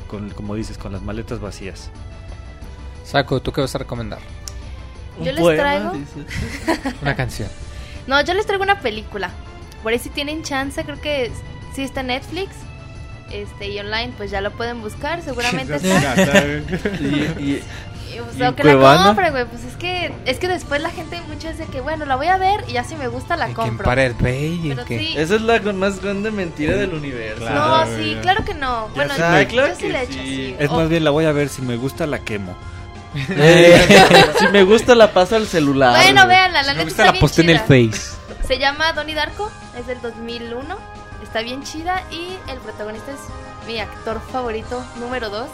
[0.08, 1.90] con como dices con las maletas vacías.
[3.04, 4.18] Saco, ¿tú qué vas a recomendar?
[5.16, 6.94] Yo Un les poema, traigo- dice.
[7.02, 7.48] Una canción.
[8.06, 9.30] No, yo les traigo una película.
[9.82, 11.32] Por ahí si tienen chance, creo que
[11.74, 12.50] sí está en Netflix.
[13.30, 16.14] Este, y online, pues ya lo pueden buscar, seguramente está.
[17.00, 17.04] Y,
[18.16, 19.44] y pues, ¿Y o en que la compre, güey.
[19.46, 22.36] Pues es que, es que después la gente muchas dice que, bueno, la voy a
[22.38, 23.84] ver y ya si me gusta la compro.
[23.88, 25.14] Pirate Bay, y Pero que- sí.
[25.18, 27.50] Esa es la con- más grande mentira del universo.
[27.50, 28.20] No, sí, ya.
[28.22, 28.88] claro que no.
[28.94, 30.18] Bueno, claro yo sí le echo sí.
[30.20, 30.56] así.
[30.58, 32.56] Es más bien la voy a ver, si me gusta la quemo.
[33.30, 35.96] Eh, si me gusta la paso al celular.
[35.96, 37.58] Bueno, véanla, la Me neta gusta la posté en el.
[37.60, 38.14] Face.
[38.46, 40.95] Se llama Donnie Darko, es del 2001.
[41.26, 43.20] Está bien chida y el protagonista es
[43.66, 45.48] mi actor favorito número 2.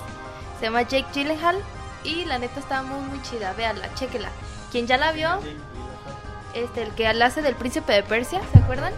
[0.59, 1.57] Se llama Jake Gyllenhaal
[2.05, 3.53] y la neta está muy muy chida.
[3.55, 4.28] Véanla, chéquela.
[4.70, 5.40] Quien ya la vio,
[6.55, 8.93] este el que la hace del príncipe de Persia, ¿se acuerdan?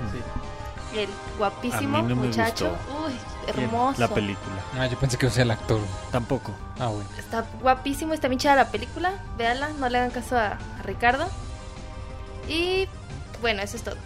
[0.94, 2.70] El guapísimo no muchacho.
[2.70, 3.06] gustó.
[3.06, 3.14] Uy,
[3.48, 4.00] hermoso.
[4.00, 4.56] La película.
[4.78, 5.80] Ah, yo pensé que iba a ser el actor.
[6.12, 6.52] Tampoco.
[6.78, 7.08] Ah, bueno.
[7.18, 9.12] Está guapísimo, está bien chida la película.
[9.38, 11.26] Véanla, no le hagan caso a, a Ricardo.
[12.48, 12.88] Y
[13.40, 13.96] bueno, eso es todo.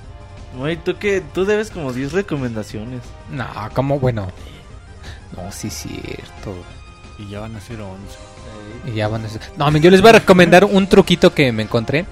[0.57, 3.01] Güey, tú que tú debes como 10 recomendaciones.
[3.31, 4.29] No, como bueno.
[5.37, 6.55] No, sí, cierto.
[7.19, 7.97] Y ya van a ser 11.
[8.87, 11.63] Y ya van a ser- No, yo les voy a recomendar un truquito que me
[11.65, 12.07] encontré.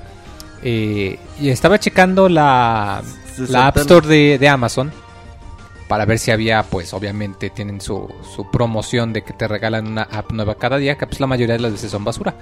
[0.63, 3.03] Eh, y estaba checando la,
[3.49, 4.93] la App Store de, de Amazon
[5.89, 10.03] para ver si había, pues obviamente tienen su, su promoción de que te regalan una
[10.03, 12.35] app nueva cada día, que pues la mayoría de las veces son basura.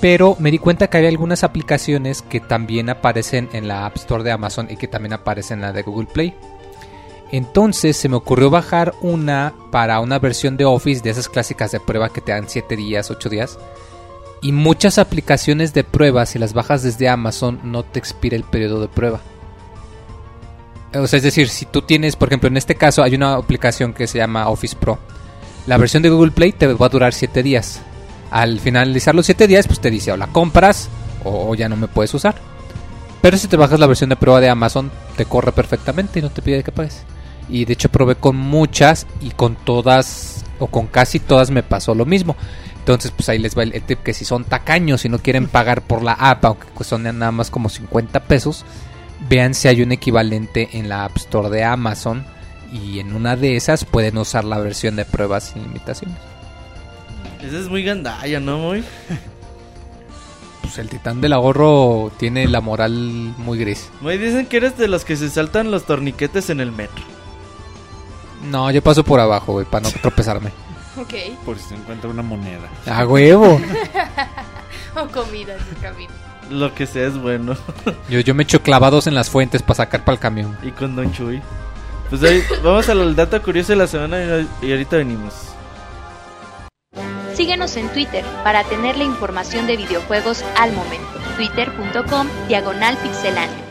[0.00, 4.24] Pero me di cuenta que había algunas aplicaciones que también aparecen en la App Store
[4.24, 6.34] de Amazon y que también aparecen en la de Google Play.
[7.32, 11.80] Entonces se me ocurrió bajar una para una versión de Office de esas clásicas de
[11.80, 13.58] prueba que te dan 7 días, 8 días.
[14.42, 18.80] Y muchas aplicaciones de prueba, si las bajas desde Amazon, no te expira el periodo
[18.80, 19.20] de prueba.
[20.94, 23.92] O sea, es decir, si tú tienes, por ejemplo, en este caso hay una aplicación
[23.92, 24.98] que se llama Office Pro.
[25.66, 27.80] La versión de Google Play te va a durar 7 días.
[28.30, 30.88] Al finalizar los 7 días, pues te dice o la compras
[31.24, 32.36] o, o ya no me puedes usar.
[33.22, 36.30] Pero si te bajas la versión de prueba de Amazon, te corre perfectamente y no
[36.30, 37.02] te pide que pagues.
[37.48, 41.94] Y de hecho probé con muchas y con todas o con casi todas me pasó
[41.94, 42.36] lo mismo.
[42.78, 45.48] Entonces, pues ahí les va el, el tip que si son tacaños y no quieren
[45.48, 48.64] pagar por la app, aunque son nada más como 50 pesos,
[49.28, 52.24] vean si hay un equivalente en la App Store de Amazon
[52.72, 56.16] y en una de esas pueden usar la versión de pruebas sin limitaciones.
[57.42, 58.84] Esa es muy gandalla, ¿no, muy?
[60.62, 62.92] Pues el titán del ahorro tiene la moral
[63.38, 63.90] muy gris.
[64.00, 67.02] Muy dicen que eres de los que se saltan los torniquetes en el metro.
[68.50, 70.50] No, yo paso por abajo, güey, para no tropezarme.
[70.96, 71.14] Ok.
[71.44, 72.68] Por si se encuentra una moneda.
[72.86, 73.60] ¡A huevo!
[74.96, 76.10] O comida en el camino.
[76.50, 77.56] Lo que sea es bueno.
[78.08, 80.58] Yo, yo me echo clavados en las fuentes para sacar para el camión.
[80.64, 81.40] y con Don Chuy.
[82.08, 84.18] Pues ahí, vamos al dato curioso de la semana
[84.62, 85.32] y, y ahorita venimos.
[87.40, 91.06] Síguenos en Twitter para tener la información de videojuegos al momento.
[91.36, 93.64] Twitter.com Diagonal Pixeláneo.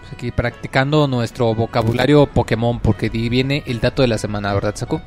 [0.00, 5.00] Pues aquí practicando nuestro vocabulario Pokémon porque viene el dato de la semana, ¿verdad, Saku?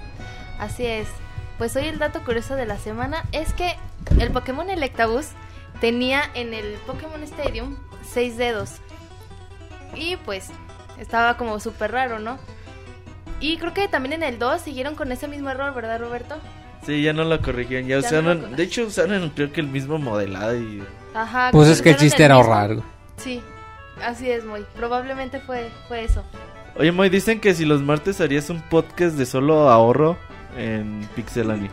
[0.58, 1.08] Así es.
[1.60, 3.76] Pues hoy el dato curioso de la semana es que
[4.20, 5.34] el Pokémon Electabuzz
[5.82, 8.78] tenía en el Pokémon Stadium seis dedos.
[9.94, 10.50] Y pues
[11.00, 12.38] estaba como súper raro, ¿no?
[13.40, 16.36] Y creo que también en el 2 siguieron con ese mismo error, ¿verdad, Roberto?
[16.86, 17.88] Sí, ya no lo corrigieron.
[17.88, 20.84] Ya, Ya usaron, no lo cor- de hecho usaron creo que el mismo modelado y...
[21.14, 21.50] Ajá.
[21.52, 22.78] Pues es que el chiste era ahorrar.
[23.18, 23.42] Sí,
[24.04, 24.66] así es, muy.
[24.76, 26.24] Probablemente fue, fue eso.
[26.78, 30.18] Oye, Moy, dicen que si los martes harías un podcast de solo ahorro
[30.58, 31.70] en Pixelani.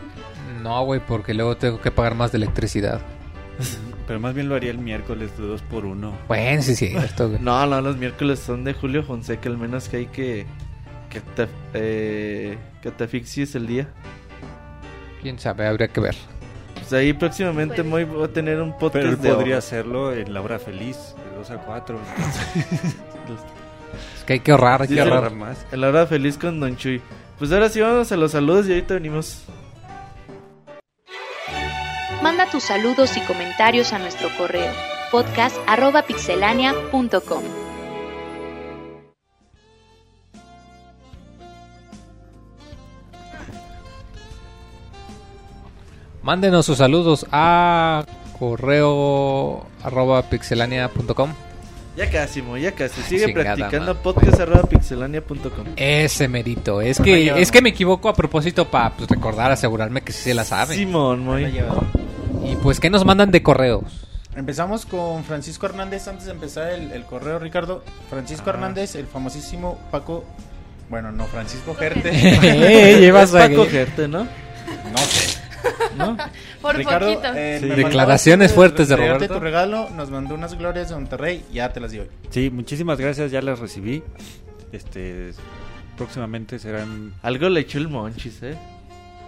[0.61, 3.01] No, güey, porque luego tengo que pagar más de electricidad.
[4.07, 7.39] Pero más bien lo haría el miércoles de 2 por 1 Bueno, sí, sí, güey.
[7.39, 10.45] No, no, los miércoles son de Julio Fonseca, al menos que hay que...
[11.09, 13.87] Que te, eh, que te asfixies el día.
[15.21, 16.15] Quién sabe, habría que ver.
[16.73, 19.57] Pues ahí próximamente va a tener un podcast Pero él de podría ahorro.
[19.59, 20.97] hacerlo en la hora feliz,
[21.31, 21.99] de 2 a 4.
[24.17, 25.33] Es que hay que ahorrar, hay Sí, que ahorrar.
[25.33, 25.65] más.
[25.71, 27.01] En la hora feliz con Don Chuy.
[27.39, 29.43] Pues ahora sí vamos a los saludos y ahorita venimos.
[32.23, 34.71] Manda tus saludos y comentarios a nuestro correo
[35.11, 37.43] podcast@pixelania.com.
[46.23, 48.05] Mándenos sus saludos a
[48.39, 51.33] correo arroba pixelania.com.
[51.97, 53.01] Ya casi, Moy, ya casi.
[53.01, 55.73] Sigue Chingada practicando podcast.pixelania.com.
[55.75, 56.79] Ese merito.
[56.81, 60.33] Es que, es que me equivoco a propósito para pues, recordar, asegurarme que sí se
[60.33, 60.77] la saben.
[60.77, 61.51] Simón, Moy.
[62.43, 63.83] Y pues, ¿qué nos mandan de correos?
[64.35, 66.07] Empezamos con Francisco Hernández.
[66.07, 67.83] Antes de empezar el, el correo, Ricardo.
[68.09, 68.53] Francisco Ah.
[68.53, 70.25] Hernández, el famosísimo Paco.
[70.89, 72.09] Bueno, no, Francisco Gerte.
[72.43, 74.23] Eh, llevas a- cogerte, ¿no?
[74.23, 75.39] no sé.
[75.97, 76.17] ¿No?
[76.61, 77.33] Por Ricardo, poquito.
[77.35, 77.67] eh, Sí.
[77.67, 79.35] mandó Declaraciones fuertes de Roberto.
[79.35, 82.09] tu regalo, nos mandó unas glorias de Monterrey, ya te las di hoy.
[82.31, 84.03] Sí, muchísimas gracias, ya las recibí.
[84.73, 85.31] Este
[85.95, 87.13] próximamente serán...
[87.21, 88.57] Algo le echó el Monchis, ¿eh?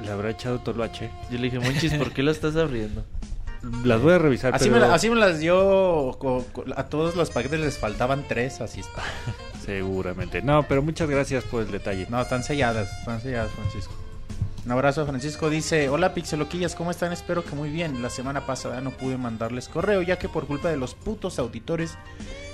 [0.04, 1.10] Le habrá echado toloache.
[1.32, 3.06] Yo le dije, Monchis, ¿por qué lo estás abriendo?
[3.84, 6.16] Las voy a revisar, Así, pero me, la- así me las dio.
[6.20, 9.02] co- co- a todos los paquetes les faltaban tres, así está.
[9.66, 10.42] seguramente.
[10.44, 12.06] No, pero muchas gracias por el detalle.
[12.10, 13.94] No, están selladas, están selladas, Francisco.
[14.66, 15.50] Un abrazo a Francisco.
[15.50, 17.12] Dice: Hola Pixeloquillas, ¿cómo están?
[17.12, 18.02] Espero que muy bien.
[18.04, 21.98] La semana pasada no pude mandarles correo, ya que por culpa de los putos auditores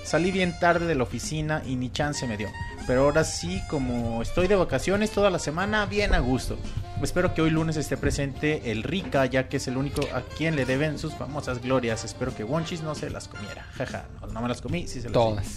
[0.05, 2.49] salí bien tarde de la oficina y ni chance me dio.
[2.87, 6.57] Pero ahora sí, como estoy de vacaciones toda la semana, bien a gusto.
[7.01, 10.55] Espero que hoy lunes esté presente el Rica, ya que es el único a quien
[10.55, 12.03] le deben sus famosas glorias.
[12.03, 13.65] Espero que Wonchis no se las comiera.
[13.77, 15.45] Jaja, no, no me las comí, sí se las Todas.
[15.45, 15.51] di.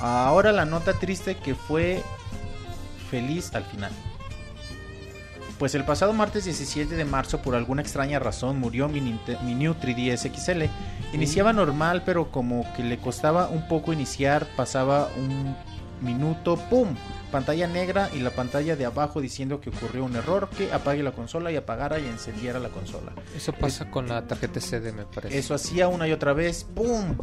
[0.00, 2.02] Ahora la nota triste que fue
[3.10, 3.92] feliz al final.
[5.58, 9.54] Pues el pasado martes 17 de marzo, por alguna extraña razón, murió mi, Ninte- mi
[9.54, 10.64] New 3DS XL.
[11.14, 15.54] Iniciaba normal, pero como que le costaba un poco iniciar, pasaba un
[16.02, 16.94] minuto, ¡pum!
[17.30, 21.12] Pantalla negra y la pantalla de abajo diciendo que ocurrió un error, que apague la
[21.12, 23.12] consola y apagara y encendiera la consola.
[23.34, 25.38] Eso pasa con la tarjeta CD, me parece.
[25.38, 27.16] Eso hacía una y otra vez, ¡pum!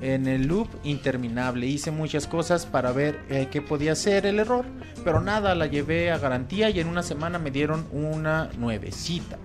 [0.00, 1.66] En el loop interminable.
[1.66, 4.64] Hice muchas cosas para ver eh, qué podía ser el error,
[5.04, 9.38] pero nada, la llevé a garantía y en una semana me dieron una nuevecita.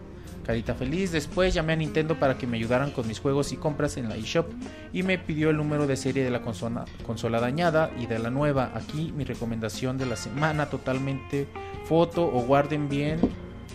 [0.49, 3.97] Carita feliz, después llamé a Nintendo para que me ayudaran con mis juegos y compras
[3.97, 4.47] en la eShop
[4.91, 8.31] y me pidió el número de serie de la consola, consola dañada y de la
[8.31, 8.71] nueva.
[8.73, 11.47] Aquí mi recomendación de la semana totalmente
[11.85, 13.19] foto o guarden bien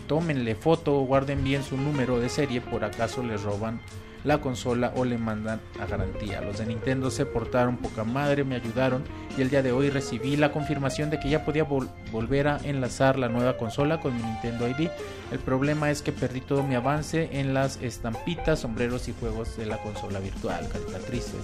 [0.09, 3.81] tómenle foto o guarden bien su número de serie por acaso les roban
[4.25, 6.41] la consola o le mandan a garantía.
[6.41, 9.05] Los de Nintendo se portaron poca madre, me ayudaron
[9.37, 12.59] y el día de hoy recibí la confirmación de que ya podía vol- volver a
[12.65, 14.89] enlazar la nueva consola con mi Nintendo ID.
[15.31, 19.67] El problema es que perdí todo mi avance en las estampitas, sombreros y juegos de
[19.67, 20.69] la consola virtual.
[20.73, 21.37] Carita triste.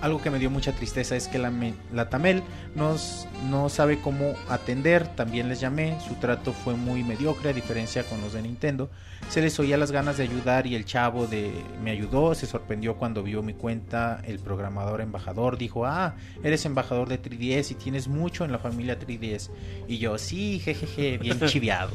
[0.00, 1.52] Algo que me dio mucha tristeza es que la,
[1.92, 2.42] la Tamel
[2.74, 5.06] nos, no sabe cómo atender.
[5.08, 5.98] También les llamé.
[6.06, 8.90] Su trato fue muy mediocre a diferencia con los de Nintendo.
[9.28, 12.34] Se les oía las ganas de ayudar y el chavo de me ayudó.
[12.34, 14.22] Se sorprendió cuando vio mi cuenta.
[14.26, 18.98] El programador embajador dijo, ah, eres embajador de 3DS y tienes mucho en la familia
[18.98, 19.50] 3DS.
[19.86, 21.92] Y yo, sí, jejeje, bien chiviado.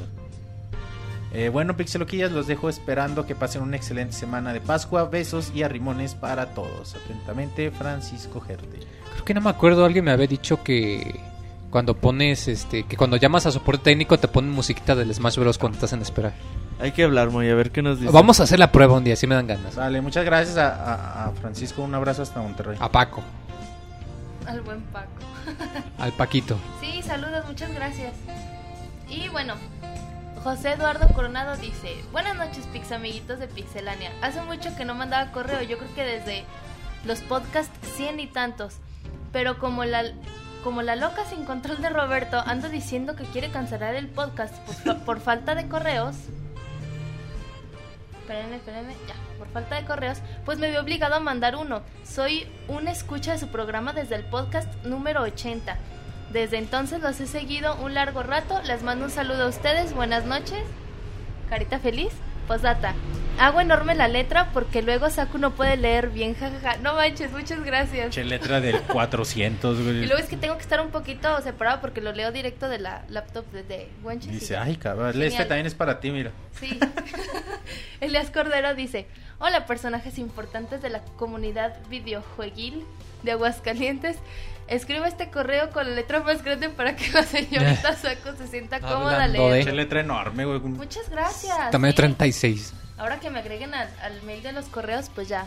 [1.36, 5.04] Eh, bueno, Pixeloquillas, los dejo esperando que pasen una excelente semana de Pascua.
[5.06, 6.96] Besos y arrimones para todos.
[6.96, 8.80] Atentamente, Francisco Gerte.
[9.12, 11.20] Creo que no me acuerdo, alguien me había dicho que
[11.70, 15.58] cuando pones, este, que cuando llamas a soporte técnico te ponen musiquita del Smash Bros.
[15.58, 16.32] cuando estás en espera.
[16.80, 18.12] Hay que hablar, Moy, a ver qué nos dice.
[18.14, 19.76] Vamos a hacer la prueba un día, si me dan ganas.
[19.76, 21.82] Vale, muchas gracias a, a- a Francisco.
[21.84, 22.78] Un abrazo hasta Monterrey.
[22.80, 23.22] A Paco,
[24.46, 25.10] Al buen Paco.
[26.00, 26.58] al Paquito.
[26.82, 28.14] Sí, saludos, muchas gracias.
[29.10, 29.56] Y bueno,
[30.46, 34.12] José Eduardo Coronado dice, buenas noches Pix amiguitos de Pixelania.
[34.22, 36.46] Hace mucho que no mandaba correo, yo creo que desde
[37.04, 38.76] los podcasts cien y tantos.
[39.32, 40.04] Pero como la,
[40.64, 44.76] como la loca sin control de Roberto anda diciendo que quiere cancelar el podcast por,
[44.76, 46.16] fa- por falta de correos.
[48.22, 48.60] Espérenme,
[49.08, 51.82] ya, por falta de correos, pues me vi obligado a mandar uno.
[52.04, 55.76] Soy una escucha de su programa desde el podcast número 80.
[56.32, 58.62] Desde entonces los he seguido un largo rato.
[58.64, 59.94] Les mando un saludo a ustedes.
[59.94, 60.64] Buenas noches.
[61.50, 62.10] Carita feliz.
[62.48, 62.94] Postdata.
[63.40, 66.36] Hago enorme la letra porque luego Saku no puede leer bien.
[66.36, 66.78] Jajaja.
[66.78, 68.12] No manches, muchas gracias.
[68.14, 70.06] Che, letra del 400, Y güey.
[70.06, 73.04] luego es que tengo que estar un poquito separado porque lo leo directo de la
[73.10, 75.32] laptop de, de Wenches y Dice, ay, cabrón, Genial.
[75.32, 76.32] este también es para ti, mira.
[76.60, 76.80] Sí.
[78.00, 79.08] Elias Cordero dice,
[79.40, 82.84] hola personajes importantes de la comunidad videojueguil
[83.24, 84.18] de Aguascalientes.
[84.68, 88.80] Escribo este correo con la letra más grande para que la señorita Saco se sienta
[88.80, 89.64] cómoda de-.
[89.64, 90.60] Che, letra enorme, güey.
[90.60, 91.72] Muchas gracias.
[91.72, 91.98] También sí.
[91.98, 92.74] 36.
[92.98, 95.46] Ahora que me agreguen al, al mail de los correos, pues ya,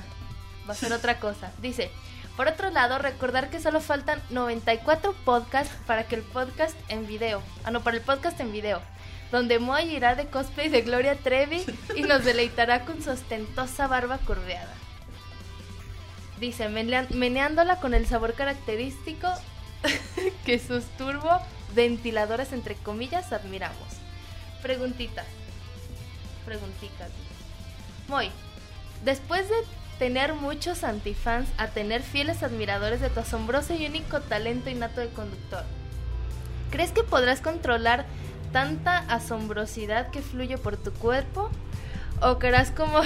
[0.69, 1.51] va a ser otra cosa.
[1.61, 1.91] Dice,
[2.37, 7.43] por otro lado, recordar que solo faltan 94 podcasts para que el podcast en video,
[7.65, 8.81] ah no, para el podcast en video,
[9.33, 11.65] donde Moy irá de cosplay de Gloria Trevi
[11.97, 14.73] y nos deleitará con su ostentosa barba curveada.
[16.41, 19.29] Dice, meneándola con el sabor característico
[20.45, 21.41] que sus turbo
[21.75, 23.89] ventiladores, entre comillas, admiramos.
[24.63, 25.27] Preguntitas.
[26.45, 27.11] Preguntitas.
[28.09, 28.31] Moy,
[29.05, 29.57] después de
[29.99, 35.09] tener muchos antifans a tener fieles admiradores de tu asombroso y único talento innato de
[35.09, 35.65] conductor,
[36.71, 38.07] ¿crees que podrás controlar
[38.53, 41.51] tanta asombrosidad que fluye por tu cuerpo?
[42.23, 43.01] ¿O creerás como,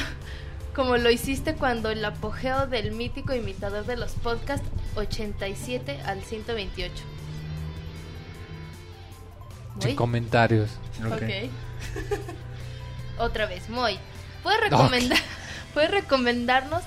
[0.74, 6.92] como lo hiciste cuando el apogeo del mítico imitador de los podcasts 87 al 128?
[9.78, 9.94] Sin Moy?
[9.94, 10.70] comentarios.
[11.10, 11.22] Ok.
[13.18, 13.98] Otra vez, Moy.
[14.42, 15.18] ¿Puedes recomendar,
[15.74, 16.82] ¿puedes recomendarnos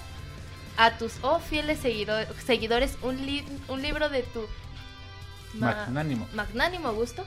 [0.78, 4.42] a tus oh fieles seguido- seguidores un, li- un libro de tu
[5.54, 6.28] Ma- Magnánimo.
[6.34, 7.24] Magnánimo gusto.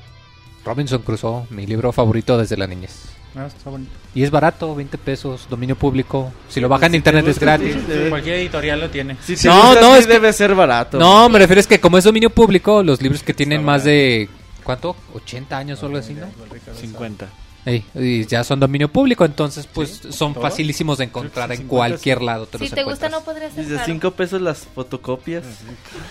[0.65, 3.05] Robinson Crusoe, mi libro favorito desde la niñez.
[3.37, 3.91] Ah, está bonito.
[4.15, 6.33] Y es barato, 20 pesos, dominio público.
[6.49, 7.75] Si lo bajan en internet es gratis.
[7.75, 9.17] Sí, Cualquier editorial lo tiene.
[9.23, 10.99] Si te No, gusta, no, sí es que- debe ser barato.
[10.99, 14.29] No, me refiero es que como es dominio público, los libros que tienen más de...
[14.65, 14.97] ¿Cuánto?
[15.15, 16.27] ¿80 años o algo así, no?
[16.75, 17.29] 50.
[17.69, 20.43] Ey, y ya son dominio público, entonces pues son ¿Todo?
[20.43, 22.47] facilísimos de encontrar en 50, cualquier lado.
[22.47, 23.87] Te Si los te gusta no podría ser Dice caro.
[23.87, 25.45] 5 pesos las fotocopias.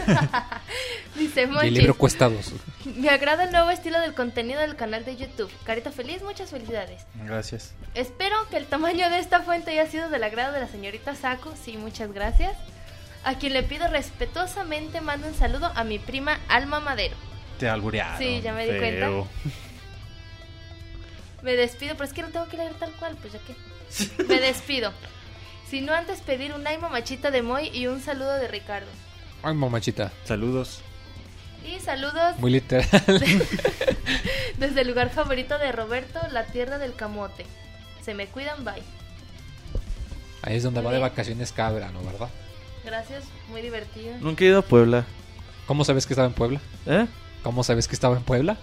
[1.17, 2.53] Dice Y el Monchis, libro cuesta dos.
[2.95, 5.49] Me agrada el nuevo estilo del contenido del canal de YouTube.
[5.63, 7.01] Carita feliz, muchas felicidades.
[7.25, 7.73] Gracias.
[7.95, 11.49] Espero que el tamaño de esta fuente haya sido del agrado de la señorita Saku.
[11.59, 12.51] Sí, muchas gracias.
[13.23, 17.15] A quien le pido respetuosamente mando un saludo a mi prima Alma Madero.
[17.59, 18.19] Te alburearon.
[18.19, 19.09] Sí, ya me di cuenta.
[21.47, 23.55] Me despido, pero es que no tengo que leer tal cual, pues ya que.
[24.25, 24.91] Me despido.
[25.69, 28.89] Si no antes pedir un ay mamachita de Moy y un saludo de Ricardo.
[29.43, 30.11] Ay, mamachita.
[30.25, 30.81] Saludos.
[31.65, 32.89] Y saludos Muy literal.
[34.59, 37.45] desde el lugar favorito de Roberto, la tierra del camote.
[38.03, 38.83] Se me cuidan, bye.
[40.41, 42.27] Ahí es donde Muy va de vacaciones cada verano, ¿verdad?
[42.83, 44.17] Gracias, muy divertido.
[44.19, 45.05] Nunca he ido a Puebla.
[45.65, 46.59] ¿Cómo sabes que estaba en Puebla?
[46.85, 47.07] ¿Eh?
[47.41, 48.57] ¿Cómo sabes que estaba en Puebla?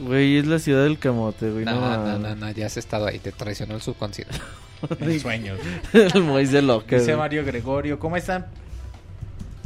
[0.00, 1.64] Güey, es la ciudad del camote, güey.
[1.64, 4.34] No, No, no, no, no, ya has estado ahí, te traicionó el subconsciente.
[4.98, 5.58] En sueños.
[5.92, 6.96] El Mois de loca.
[6.96, 7.14] Dice.
[7.14, 8.46] Mario Gregorio, ¿cómo están?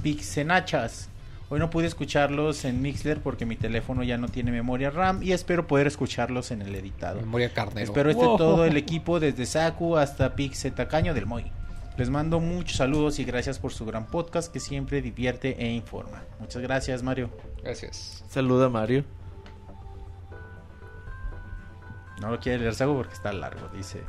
[0.03, 1.09] Pixenachas.
[1.51, 5.31] Hoy no pude escucharlos en Mixler porque mi teléfono ya no tiene memoria RAM y
[5.33, 7.21] espero poder escucharlos en el editado.
[7.21, 7.85] Memoria carnero.
[7.85, 8.37] Espero esté Wow.
[8.39, 11.45] todo el equipo desde Saku hasta Pixe Tacaño del Moy.
[11.97, 16.25] Les mando muchos saludos y gracias por su gran podcast que siempre divierte e informa.
[16.41, 17.31] Muchas gracias, Mario.
[17.63, 18.25] Gracias.
[18.29, 19.05] Saluda Mario.
[22.20, 24.02] No lo quiere leer Saku porque está largo, dice.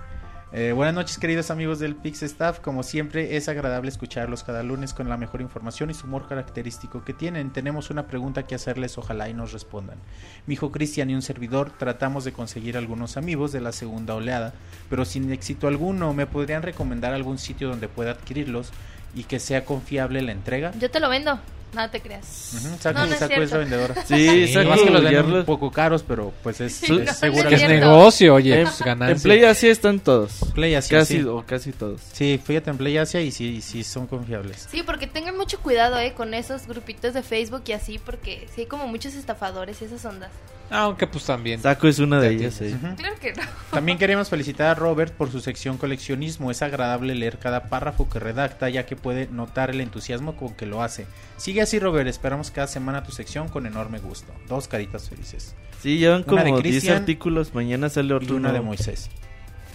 [0.52, 2.60] Eh, buenas noches, queridos amigos del Pix Staff.
[2.60, 7.04] Como siempre, es agradable escucharlos cada lunes con la mejor información y su humor característico
[7.04, 7.52] que tienen.
[7.52, 9.98] Tenemos una pregunta que hacerles, ojalá y nos respondan.
[10.46, 14.54] Mi hijo Cristian y un servidor tratamos de conseguir algunos amigos de la segunda oleada,
[14.90, 16.14] pero sin éxito alguno.
[16.14, 18.72] ¿Me podrían recomendar algún sitio donde pueda adquirirlos
[19.14, 20.72] y que sea confiable la entrega?
[20.80, 21.38] Yo te lo vendo.
[21.76, 22.52] No te creas.
[22.86, 23.96] No, no es vendedora.
[24.06, 27.22] Sí, Sí, Saku, Más que los venden un poco caros, pero pues es, Sí, es
[27.22, 29.22] no, Que negocio, oye, En, pues en.
[29.22, 30.40] Play están todos.
[30.54, 31.24] Play Asia, Casi, sí.
[31.24, 32.02] o casi todos.
[32.14, 34.68] Sí, fíjate en Play Asia y sí, sí son confiables.
[34.72, 38.62] Sí, porque tengan mucho cuidado, eh, con esos grupitos de Facebook y así, porque sí
[38.62, 40.32] hay como muchos estafadores y esas ondas.
[40.70, 41.62] Aunque pues también.
[41.62, 42.76] Saku es una de ellas, sí.
[42.98, 43.44] Claro que no.
[43.72, 46.50] También queremos felicitar a Robert por su sección coleccionismo.
[46.50, 50.66] Es agradable leer cada párrafo que redacta, ya que puede notar el entusiasmo con que
[50.66, 51.06] lo hace.
[51.38, 52.08] Sigue así, Robert.
[52.08, 54.34] Esperamos cada semana tu sección con enorme gusto.
[54.48, 55.56] Dos caritas felices.
[55.82, 57.54] Sí, llevan como 10 Cristian artículos.
[57.54, 58.62] Mañana sale Y otro una de.
[58.62, 59.10] Moisés.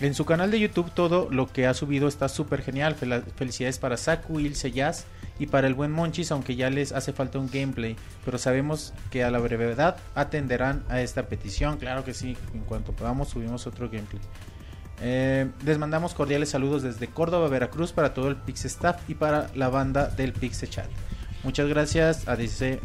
[0.00, 2.96] En su canal de YouTube todo lo que ha subido está súper genial.
[2.98, 5.04] Fel- Felicidades para Saku, Ilse Jazz
[5.38, 7.96] y para el buen Monchis, aunque ya les hace falta un gameplay.
[8.24, 11.76] Pero sabemos que a la brevedad atenderán a esta petición.
[11.76, 14.22] Claro que sí, en cuanto podamos subimos otro gameplay.
[15.02, 19.50] Eh, les mandamos cordiales saludos desde Córdoba, Veracruz para todo el Pix Staff y para
[19.54, 20.88] la banda del Pix Chat.
[21.42, 22.80] Muchas gracias a dice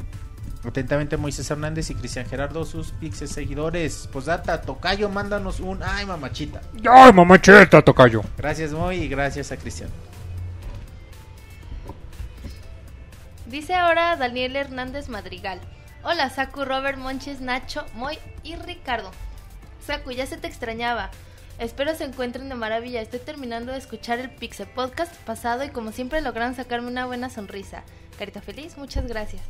[0.66, 4.08] atentamente Moisés Hernández y Cristian Gerardo, sus Pixes seguidores.
[4.12, 6.62] Posdata, Tocayo, mándanos un ay mamachita.
[6.90, 8.22] ¡Ay, mamacheta, tocayo!
[8.38, 9.90] Gracias Moy y gracias a Cristian.
[13.46, 15.60] Dice ahora Daniel Hernández Madrigal.
[16.04, 19.12] Hola, Saku, Robert, Monches, Nacho, Moy y Ricardo.
[19.86, 21.12] Saku, ya se te extrañaba.
[21.60, 23.02] Espero se encuentren de maravilla.
[23.02, 27.30] Estoy terminando de escuchar el Pixel Podcast pasado y como siempre lograron sacarme una buena
[27.30, 27.84] sonrisa.
[28.20, 29.42] Carita feliz, muchas gracias.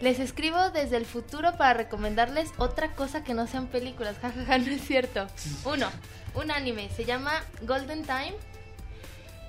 [0.00, 4.16] Les escribo desde el futuro para recomendarles otra cosa que no sean películas.
[4.22, 5.26] Jajaja, no es cierto.
[5.64, 5.88] Uno,
[6.34, 6.88] un anime.
[6.94, 8.34] Se llama Golden Time.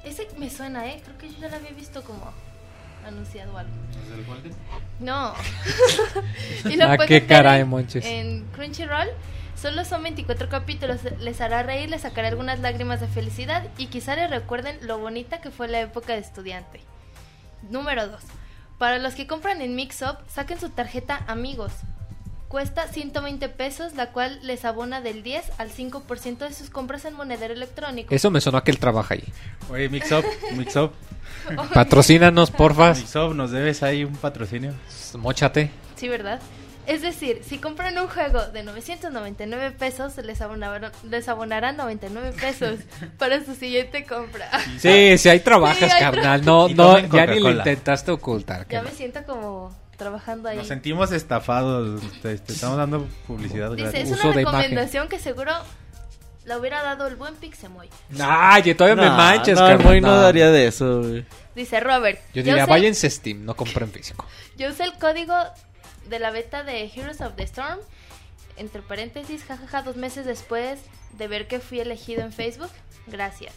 [0.06, 1.01] Ese me suena, ¿eh?
[1.03, 2.32] Creo que yo ya lo había visto como
[3.06, 3.72] anunciado o algo.
[5.00, 5.34] No.
[6.69, 8.06] y lo Ah, qué caray, en- Monches.
[8.06, 9.08] En Crunchyroll.
[9.61, 11.00] Solo son 24 capítulos.
[11.19, 15.42] Les hará reír, les sacará algunas lágrimas de felicidad y quizá les recuerden lo bonita
[15.42, 16.82] que fue la época de estudiante.
[17.69, 18.22] Número 2.
[18.77, 21.72] Para los que compran en Mixup, saquen su tarjeta Amigos.
[22.48, 27.16] Cuesta 120 pesos, la cual les abona del 10 al 5% de sus compras en
[27.16, 28.14] monedero electrónico.
[28.14, 29.24] Eso me sonó a que él trabaja ahí.
[29.69, 30.24] Oye, Mixup,
[30.56, 30.94] Mixup,
[31.74, 32.94] Patrocínanos, porfa.
[32.94, 34.74] Mixup, nos debes ahí un patrocinio.
[35.18, 35.72] Móchate.
[35.95, 36.40] Sí, ¿verdad?
[36.88, 42.80] Es decir, si compran un juego de 999 pesos, les, abonaron- les abonarán 99 pesos
[43.19, 44.49] para su siguiente compra.
[44.80, 46.43] Sí, sí, ahí trabajas, Sí, carnal.
[46.45, 48.66] No, no, ya ni lo intentaste ocultar.
[48.69, 50.57] Ya me siento como trabajando ahí.
[50.57, 52.01] Nos sentimos estafados.
[52.22, 54.01] Te, te estamos dando publicidad Dice, gratis.
[54.03, 55.51] es Uso una recomendación que seguro
[56.45, 57.90] la hubiera dado el buen Pixemoy.
[58.11, 58.25] no.
[58.25, 59.88] Ay, todavía me manches, no, el carnal.
[59.88, 61.25] Moy no daría de eso, güey.
[61.53, 62.19] Dice Robert.
[62.33, 64.25] Yo diría, váyanse Steam, no compren físico.
[64.57, 65.33] Yo usé el código
[66.10, 67.80] de la beta de Heroes of the Storm.
[68.56, 70.80] Entre paréntesis, jajaja, dos meses después
[71.14, 72.72] de ver que fui elegido en Facebook.
[73.06, 73.53] Gracias.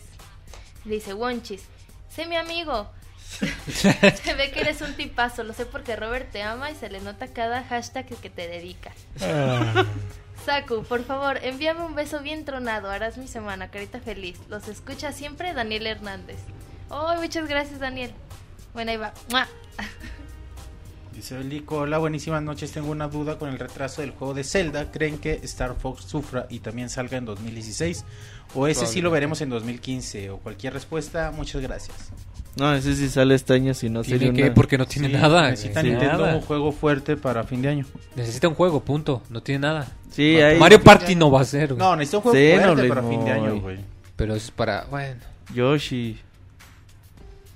[0.84, 1.62] Dice Wonchis,
[2.08, 2.90] sé mi amigo.
[3.70, 7.00] se ve que eres un tipazo, lo sé porque Robert te ama y se le
[7.00, 8.92] nota cada hashtag que te dedica.
[10.44, 14.38] Saku, por favor, envíame un beso bien tronado, harás mi semana, carita feliz.
[14.48, 16.38] Los escucha siempre Daniel Hernández.
[16.88, 18.12] Oh, muchas gracias, Daniel.
[18.74, 19.12] Bueno, ahí va.
[21.20, 21.26] ¡Mua!
[21.26, 22.72] Dice Belico, hola, buenísimas noches.
[22.72, 24.90] Tengo una duda con el retraso del juego de Zelda.
[24.90, 28.06] ¿Creen que Star Fox sufra y también salga en 2016?
[28.54, 30.30] ¿O ese sí lo veremos en 2015?
[30.30, 32.10] O cualquier respuesta, muchas gracias.
[32.56, 34.54] No, ese sí sale este año, si no sería que, una...
[34.54, 35.50] porque no tiene Sí, nada.
[35.50, 35.82] Necesita.
[35.82, 36.36] Nintendo Nada.
[36.36, 37.86] un juego fuerte para fin de año.
[38.16, 39.22] Necesita un juego, punto.
[39.28, 39.88] No tiene nada.
[40.10, 40.58] Sí, hay...
[40.58, 41.78] Mario Party no va a ser, güey.
[41.78, 43.78] No, necesita un juego fuerte para fin de año, güey.
[44.16, 44.86] Pero es para.
[44.90, 45.20] Bueno.
[45.54, 46.18] Yoshi.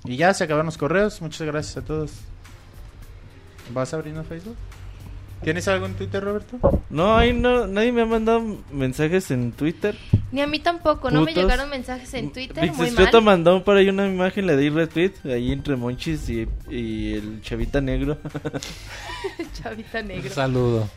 [0.05, 1.19] Y ya se acabaron los correos.
[1.19, 2.11] Muchas gracias a todos.
[3.73, 4.55] ¿Vas abriendo Facebook?
[5.43, 6.57] ¿Tienes algo en Twitter, Roberto?
[6.89, 9.95] No, ahí no, nadie me ha mandado mensajes en Twitter.
[10.31, 11.43] Ni a mí tampoco, no me Putos.
[11.43, 12.63] llegaron mensajes en Twitter,
[13.21, 13.21] mal.
[13.21, 17.79] mandó por ahí una imagen, le di retweet, ahí entre Monchis y, y el chavita
[17.81, 18.17] negro.
[19.53, 20.29] Chavita Un negro.
[20.33, 20.89] saludo.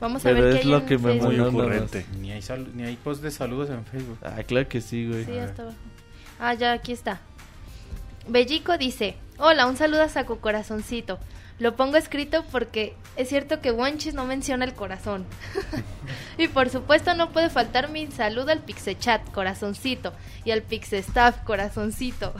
[0.00, 1.14] Vamos a Pero ver qué es hay lo en que me.
[1.14, 2.06] Muy ocurrente.
[2.18, 4.18] Ni hay, sal- ni hay post de saludos en Facebook.
[4.22, 5.24] Ah, claro que sí, güey.
[5.24, 5.76] Sí, hasta abajo.
[6.40, 7.20] Ah, ya, aquí está.
[8.28, 11.18] Bellico dice, hola, un saludo a Saco Corazoncito.
[11.58, 15.24] Lo pongo escrito porque es cierto que Wanchis no menciona el corazón.
[16.38, 20.12] y por supuesto no puede faltar mi saludo al Pixechat, corazoncito,
[20.44, 22.34] y al Pixestaff, corazoncito.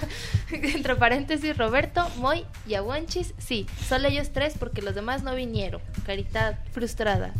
[0.50, 5.34] Entre paréntesis, Roberto, Moy y a Wanchis, sí, solo ellos tres porque los demás no
[5.34, 5.80] vinieron.
[6.04, 7.32] Carita frustrada.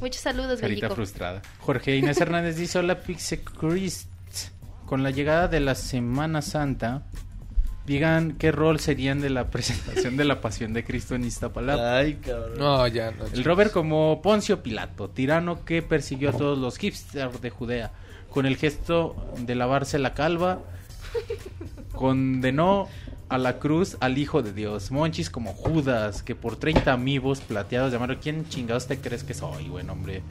[0.00, 0.94] Muchos saludos, Carita Bellico.
[0.94, 1.42] frustrada.
[1.60, 4.10] Jorge Inés Hernández dice: Hola, Pixe Christ.
[4.84, 7.06] Con la llegada de la Semana Santa,
[7.86, 11.98] digan qué rol serían de la presentación de la Pasión de Cristo en Iztapalapa.
[11.98, 12.58] Ay, cabrón.
[12.58, 13.24] No, ya no.
[13.32, 17.92] El Robert como Poncio Pilato, tirano que persiguió a todos los hipsters de Judea,
[18.30, 20.60] con el gesto de lavarse la calva,
[21.92, 22.88] condenó
[23.28, 24.90] a la cruz al Hijo de Dios.
[24.90, 29.68] Monchis como Judas, que por 30 amigos plateados llamaron, ¿quién chingados te crees que soy,
[29.68, 30.22] buen hombre?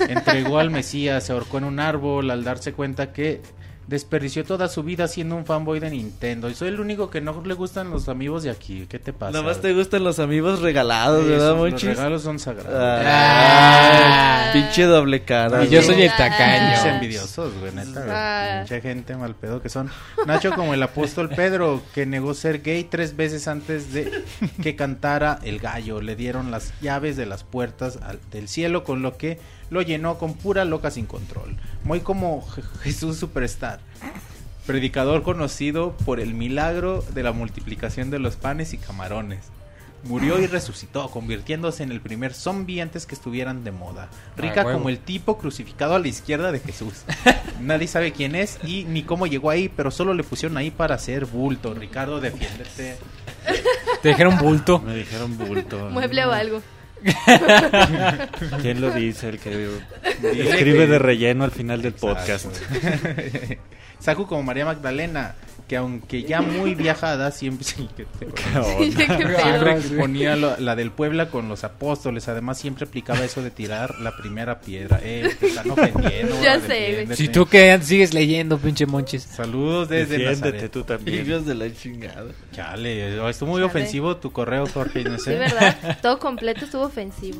[0.00, 3.42] Entregó al Mesías, se ahorcó en un árbol al darse cuenta que
[3.88, 6.48] desperdició toda su vida siendo un fanboy de Nintendo.
[6.50, 8.86] Y soy el único que no le gustan los amigos de aquí.
[8.88, 9.32] ¿Qué te pasa?
[9.32, 12.70] Nada más te gustan los amigos regalados, ¿verdad, Los regalos son sagrados.
[13.52, 15.64] Ah, pinche doble cara.
[15.64, 16.94] Y yo soy el Pinches tacaño.
[16.94, 18.10] envidiosos, güey, neta, güey.
[18.14, 18.58] Ah.
[18.62, 19.90] Mucha gente mal pedo que son.
[20.26, 24.22] Nacho como el apóstol Pedro, que negó ser gay tres veces antes de
[24.62, 26.00] que cantara el gallo.
[26.00, 29.38] Le dieron las llaves de las puertas al- del cielo, con lo que
[29.70, 31.56] lo llenó con pura loca sin control.
[31.84, 33.80] Muy como Je- Jesús Superstar.
[34.66, 39.40] Predicador conocido por el milagro de la multiplicación de los panes y camarones.
[40.04, 44.08] Murió y resucitó, convirtiéndose en el primer zombie antes que estuvieran de moda.
[44.36, 47.02] Rica Ah, como el tipo crucificado a la izquierda de Jesús.
[47.60, 50.94] Nadie sabe quién es y ni cómo llegó ahí, pero solo le pusieron ahí para
[50.94, 51.74] hacer bulto.
[51.74, 52.96] Ricardo, defiéndete.
[54.02, 54.78] Te dijeron bulto.
[54.80, 55.88] Me dijeron bulto.
[55.90, 56.62] Mueble o algo.
[58.62, 59.28] ¿Quién lo dice?
[59.28, 59.78] El que
[60.22, 62.46] escribe de relleno al final del podcast.
[64.00, 65.34] Saku como María Magdalena,
[65.68, 67.96] que aunque ya muy viajada, siempre, siempre
[69.98, 72.28] ponía lo- la del Puebla con los apóstoles.
[72.28, 75.00] Además, siempre aplicaba eso de tirar la primera piedra.
[75.02, 76.40] Eh, te están ofendiendo.
[76.42, 77.06] Ya sé.
[77.14, 79.22] Si tú que sigues leyendo, pinche monchis.
[79.22, 80.70] Saludos desde Defiéndete Nazaret.
[80.72, 81.26] tú también.
[81.26, 82.30] Hijos de la chingada.
[82.52, 83.66] Chale, estuvo muy Chale.
[83.66, 85.04] ofensivo tu correo, Jorge.
[85.04, 85.34] No Sí, sé.
[85.38, 85.98] ¿verdad?
[86.02, 87.38] Todo completo estuvo ofensivo.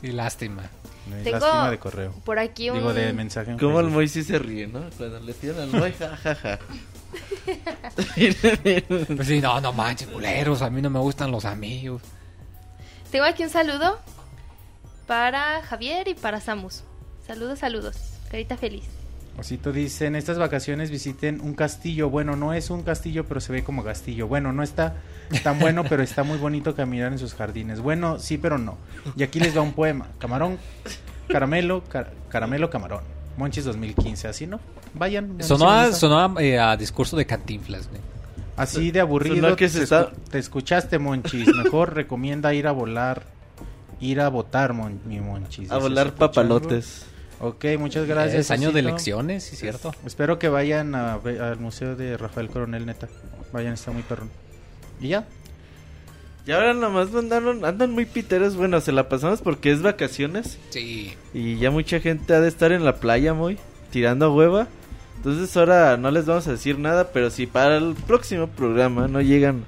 [0.00, 0.62] Sí, lástima.
[1.08, 2.12] No Tengo Lástima de correo.
[2.24, 2.78] por aquí un...
[2.78, 3.52] Digo, de mensaje.
[3.52, 4.80] en Como el sí se ríe, ¿no?
[4.96, 6.58] Cuando le tiran al Moy, jajaja.
[9.16, 10.62] Pues sí, no, no manches, culeros.
[10.62, 12.02] A mí no me gustan los amigos.
[13.10, 13.98] Tengo aquí un saludo
[15.06, 16.82] para Javier y para Samus.
[17.26, 17.96] Saludos, saludos.
[18.30, 18.84] Carita feliz.
[19.38, 22.08] Osito dice, en estas vacaciones visiten un castillo.
[22.08, 24.26] Bueno, no es un castillo, pero se ve como castillo.
[24.28, 24.96] Bueno, no está
[25.42, 27.80] tan bueno, pero está muy bonito caminar en sus jardines.
[27.80, 28.78] Bueno, sí, pero no.
[29.14, 30.08] Y aquí les va un poema.
[30.18, 30.58] Camarón,
[31.28, 33.02] caramelo, car- caramelo, camarón.
[33.36, 34.60] Monchis 2015, así no.
[34.94, 35.42] Vayan.
[35.42, 38.00] Sonó, sonó a, eh, a discurso de cantinflas, güey.
[38.56, 39.54] Así de aburrido.
[39.56, 41.46] Que te, se está- escu- te escuchaste, Monchis.
[41.62, 43.24] Mejor recomienda ir a volar.
[44.00, 45.70] Ir a votar, mon- mi Monchis.
[45.70, 46.32] A volar escuchando.
[46.32, 47.06] papalotes.
[47.38, 48.34] Ok, muchas gracias.
[48.46, 49.94] Es año de elecciones, sí, cierto.
[50.06, 53.08] Espero que vayan a al museo de Rafael Coronel, neta.
[53.52, 54.30] Vayan, está muy perrón.
[55.00, 55.26] Y ya.
[56.46, 58.54] Y ahora nomás mandaron, andan muy piteros.
[58.54, 60.58] Bueno, se la pasamos porque es vacaciones.
[60.70, 61.12] Sí.
[61.34, 63.58] Y ya mucha gente ha de estar en la playa, muy
[63.90, 64.68] tirando hueva.
[65.16, 69.20] Entonces ahora no les vamos a decir nada, pero si para el próximo programa no
[69.20, 69.64] llegan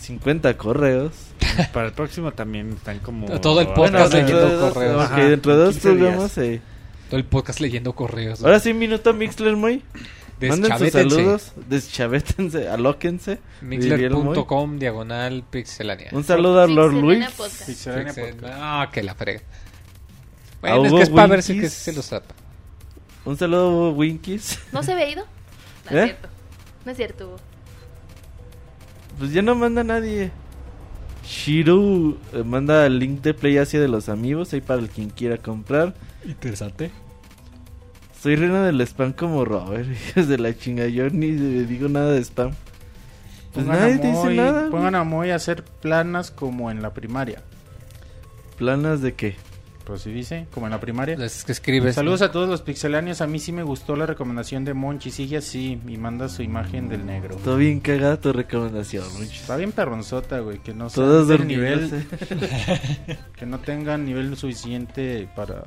[0.00, 1.12] 50 correos,
[1.74, 3.26] para el próximo también están como...
[3.40, 5.10] Todo el podcast leyendo dos, correos.
[5.10, 5.98] ok, dentro de dos 15 días.
[5.98, 6.60] programas, eh.
[7.10, 8.42] Todo el podcast leyendo correos.
[8.42, 9.82] Ahora sí, minuto Mixler, muy.
[10.48, 13.38] Manden sus saludos, deschavétense, alóquense.
[13.60, 16.08] Mixler.com diagonal pixelania.
[16.12, 17.26] Un saludo a Lord Luis.
[17.66, 18.14] Pixelania.
[18.44, 19.40] Ah, que la frega.
[19.40, 22.34] A Bueno, es Hugo que es para ver si que se lo zapa.
[23.24, 24.58] Un saludo a Winkies.
[24.72, 25.24] ¿No se había ido?
[25.90, 26.02] No ¿Eh?
[26.02, 26.28] es cierto.
[26.84, 27.26] No es cierto.
[27.26, 27.36] Hugo.
[29.18, 30.30] Pues ya no manda nadie.
[31.26, 35.10] Shiru eh, manda el link de Play Asia de los amigos ahí para el quien
[35.10, 35.94] quiera comprar.
[36.24, 36.90] Interesante.
[38.20, 40.86] Soy reina del spam como Robert, hijos de la chinga.
[40.88, 42.52] Yo ni le digo nada de spam.
[43.54, 44.58] Pues Pongan, nadie a te dice Moy, nada.
[44.60, 44.70] güey.
[44.70, 47.42] pongan a Moy a hacer planas como en la primaria.
[48.58, 49.36] ¿Planas de qué?
[49.86, 51.16] Pues sí dice, como en la primaria.
[51.16, 51.94] Es que escribes.
[51.94, 53.22] Saludos a todos los pixelanios.
[53.22, 55.10] A mí sí me gustó la recomendación de Monchi.
[55.10, 57.36] Sigue así y manda su imagen del negro.
[57.36, 59.40] Todo bien cagada tu recomendación, muchachos.
[59.40, 60.58] Está bien perronzota, güey.
[60.58, 61.90] Que no sea Todos del nivel,
[63.36, 65.64] que no tengan nivel suficiente para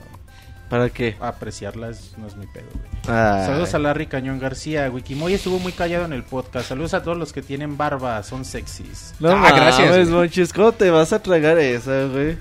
[0.73, 1.15] ¿Para qué?
[1.19, 1.89] apreciarla.
[1.89, 3.15] es- no es mi pedo, güey.
[3.15, 3.45] Ay.
[3.45, 4.89] Saludos a Larry Cañón García.
[4.89, 6.69] Wikimoy estuvo muy callado en el podcast.
[6.69, 8.23] Saludos a todos los que tienen barba.
[8.23, 9.13] Son sexys.
[9.19, 10.09] No Ah, gracias.
[10.09, 12.37] Monchis, ¿cómo te vas a tragar esa, güey?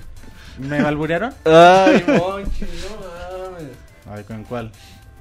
[0.57, 1.31] ¿Me balburearon?
[1.45, 3.67] Ay, Monchis, no mames.
[4.09, 4.71] A ver, ¿con cuál?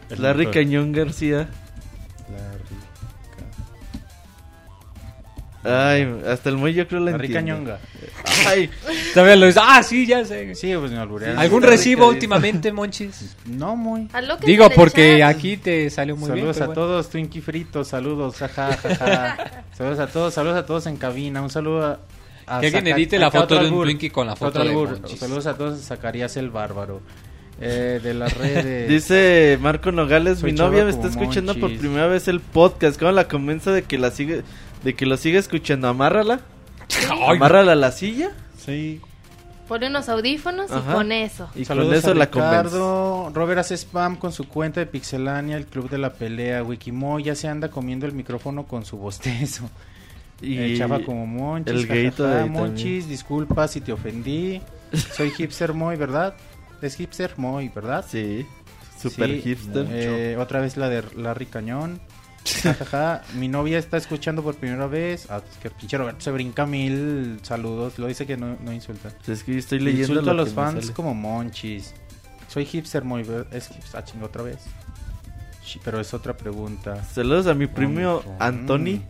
[0.08, 0.46] El Larry.
[0.46, 1.48] Cañón García.
[5.64, 7.76] Ay, hasta el muy yo creo la Larry entiendo.
[7.76, 7.80] Cañonga.
[8.48, 8.68] Ay,
[9.14, 9.60] Todavía lo dice.
[9.62, 10.54] Ah, sí, ya sé.
[10.54, 11.38] Sí, pues me balburearon.
[11.38, 13.36] ¿Algún recibo últimamente, Monchis?
[13.46, 14.08] No, muy.
[14.12, 16.64] A lo que Digo, porque aquí te salió muy saludos bien.
[16.64, 16.82] a pero bueno.
[16.82, 19.64] todos, Twinkie Frito, saludos, jaja, jaja.
[19.76, 21.42] saludos a todos, saludos a todos en cabina.
[21.42, 22.00] Un saludo a.
[22.46, 24.72] a Que alguien edite la foto de un albur, Twinkie con la foto de.
[24.72, 25.20] Monchis.
[25.20, 27.00] Saludos a todos, Zacarías el Bárbaro.
[27.60, 28.88] Eh, de las redes.
[28.88, 32.98] dice Marco Nogales, Soy mi novia me está escuchando por primera vez el podcast.
[32.98, 34.42] ¿Cómo la convenzo de que la sigue,
[34.82, 35.88] de que lo siga escuchando?
[35.88, 36.40] Amárrala,
[37.28, 39.00] amárrala a la silla Sí.
[39.68, 40.90] Pone unos audífonos Ajá.
[40.90, 41.48] y con eso.
[41.54, 42.24] y Saludos con eso a la.
[42.26, 43.30] Ricardo.
[43.32, 46.62] Robert hace spam con su cuenta de Pixelania, el club de la pelea.
[46.62, 49.68] Wikimoy ya se anda comiendo el micrófono con su bostezo.
[50.42, 51.88] Y Eh, chafa como Monchis.
[51.88, 52.50] el también.
[52.52, 54.60] Monchis, disculpa si te ofendí.
[55.16, 56.34] Soy hipster Moy, ¿verdad?
[56.82, 58.04] Es hipster Moy, ¿verdad?
[58.08, 58.44] Sí,
[59.00, 59.86] super Sí, hipster.
[59.88, 62.00] eh, otra vez la de Larry Cañón.
[62.44, 65.26] Jajaja, mi novia está escuchando por primera vez.
[65.30, 67.98] Ah, es que pinche Roberto se brinca mil saludos.
[67.98, 69.10] Lo dice que no, no insulta.
[69.26, 70.92] Es que estoy leyendo Insulto a lo los que me fans sale.
[70.94, 71.94] como monchis.
[72.48, 73.22] Soy hipster muy...
[73.52, 74.58] Es hipster, ah, chingo, otra vez.
[75.64, 77.02] Sí, pero es otra pregunta.
[77.04, 79.00] Saludos a mi primo Mm, Anthony.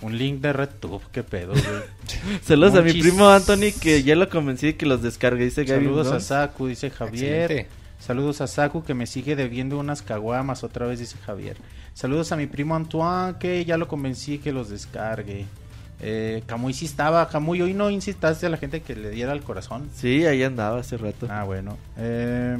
[0.00, 2.40] Un link de RedTube, qué pedo, güey.
[2.42, 3.02] Saludos a mi Monchis.
[3.02, 5.44] primo Anthony que ya lo convencí de que los descargue.
[5.44, 6.20] Dice Gaby Saludos a.
[6.20, 7.50] Saku, dice Javier.
[7.50, 7.77] Excelente.
[7.98, 11.56] Saludos a Saku que me sigue debiendo unas caguamas, otra vez dice Javier.
[11.94, 15.46] Saludos a mi primo Antoine que ya lo convencí que los descargue.
[16.00, 19.42] Eh, Camuy sí estaba, Camuy, hoy no incitaste a la gente que le diera al
[19.42, 19.90] corazón.
[19.94, 21.26] Sí, ahí andaba hace rato.
[21.28, 21.76] Ah, bueno.
[21.96, 22.56] Eh,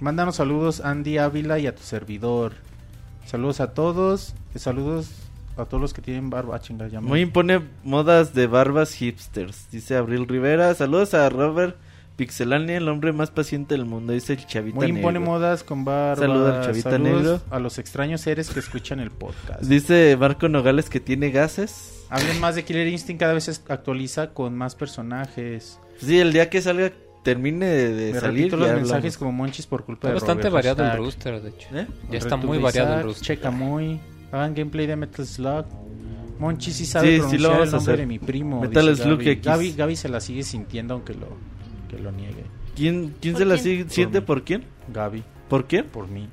[0.00, 2.54] mándanos saludos Andy Ávila y a tu servidor.
[3.26, 4.34] Saludos a todos.
[4.54, 5.10] Saludos
[5.56, 6.56] a todos los que tienen barba.
[6.56, 9.70] Ah, chinga, Muy impone modas de barbas hipsters.
[9.70, 10.74] Dice Abril Rivera.
[10.74, 11.76] Saludos a Robert
[12.16, 14.12] Pixelania, el hombre más paciente del mundo.
[14.12, 15.32] Dice el chavita Muy impone negro.
[15.32, 16.16] modas con barba.
[16.22, 17.40] Saluda al chavita Saludos negro.
[17.50, 19.62] A los extraños seres que escuchan el podcast.
[19.62, 22.04] Dice Marco Nogales que tiene gases.
[22.10, 25.80] Hablen más de Killer Instinct, cada vez se actualiza con más personajes.
[25.98, 26.92] Sí, el día que salga,
[27.24, 28.38] termine de, de Me salir.
[28.42, 30.66] repito los ya mensajes como monchis por culpa Está de bastante Robert.
[30.66, 31.68] variado el rooster, de hecho.
[31.74, 31.86] ¿Eh?
[32.10, 33.36] Ya está muy variado el rooster.
[33.38, 33.98] Checa muy.
[34.30, 35.64] Hagan gameplay de Metal Slug.
[36.38, 38.00] Monchi sí sabe Sí, sí pronunciar lo vamos el a nombre hacer.
[38.00, 38.60] de mi primo.
[38.60, 39.30] Metal Slug Gaby.
[39.30, 39.44] X.
[39.46, 41.28] Gaby, Gaby se la sigue sintiendo aunque lo,
[41.96, 42.44] que lo niegue.
[42.76, 43.90] ¿Quién, quién ¿Por se la quién?
[43.90, 44.64] siente por quién?
[44.92, 45.86] Gaby, ¿Por quién?
[45.86, 46.28] por mí.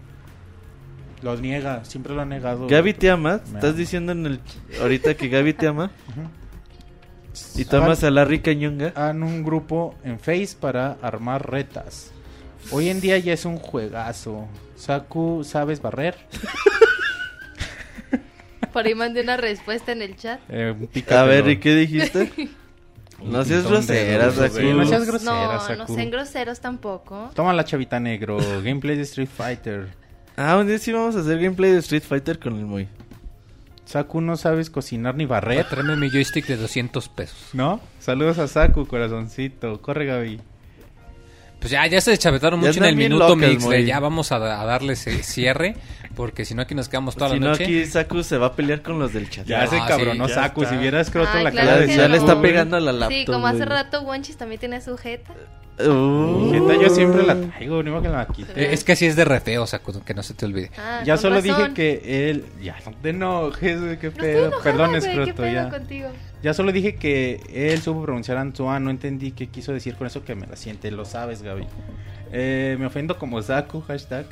[1.21, 2.67] Lo niega, siempre lo ha negado.
[2.67, 3.41] Gaby te ama.
[3.49, 3.73] Me Estás ama.
[3.73, 4.39] diciendo en el
[4.81, 5.91] ahorita que Gaby te ama.
[7.55, 8.87] Y tomas a Larry Cañonga.
[8.93, 12.11] Hagan un grupo en Face para armar retas.
[12.71, 14.49] Hoy en día ya es un juegazo.
[14.75, 16.15] Saku, ¿sabes barrer?
[18.73, 20.41] Por ahí mandé una respuesta en el chat.
[20.49, 20.75] Eh,
[21.09, 22.31] A ver, ¿y qué dijiste?
[23.23, 24.53] no seas pintón de grosera, dedos, Saku.
[24.55, 24.73] güey.
[24.73, 27.29] No seas grosera, No, no sean groseros tampoco.
[27.35, 28.37] Toma la chavita negro.
[28.63, 29.89] Gameplay de Street Fighter.
[30.35, 32.87] Ah, un día sí vamos a hacer gameplay de Street Fighter con el Moy.
[33.85, 35.67] Saku, no sabes cocinar ni barrer.
[35.67, 37.49] Tráeme mi joystick de 200 pesos.
[37.53, 37.81] ¿No?
[37.99, 39.81] Saludos a Saku, corazoncito.
[39.81, 40.39] Corre, Gaby.
[41.61, 43.63] Pues ya, ya se chavetaron mucho en el minuto locas, mix.
[43.63, 43.85] muy.
[43.85, 45.75] Ya vamos a, a darles el cierre.
[46.15, 47.63] Porque si no, aquí nos quedamos toda Si la no, noche.
[47.63, 49.45] aquí Saku se va a pelear con los del chat.
[49.47, 50.63] Ya Ah, se sí, cabronó ya Saku.
[50.63, 50.75] está.
[50.75, 52.41] Si vieras croto Ay, la claro cara de ya le está no.
[52.41, 53.17] pegando a la laptop.
[53.17, 53.69] Sí, como hace güey.
[53.69, 55.31] rato Wonchis también tiene sujeta.
[55.79, 56.51] Uh.
[56.51, 58.51] Jeta, yo siempre la traigo, ni modo que la quite.
[58.61, 60.69] Eh, es que así es de re feo, Saku, que no se te olvide.
[60.77, 61.57] Ah, Ya solo razón.
[61.57, 62.45] dije que él.
[62.61, 64.45] Ya, no te enojes, qué No pedo.
[64.47, 65.69] enojada, Perdón, güey, ¿Qué escroto, pedo ya.
[65.69, 66.09] contigo?
[66.43, 70.23] Ya solo dije que él supo pronunciar Antoine, no entendí qué quiso decir con eso
[70.23, 71.65] que me la siente, lo sabes, Gaby.
[72.33, 74.25] Eh, me ofendo como Zaku, hashtag.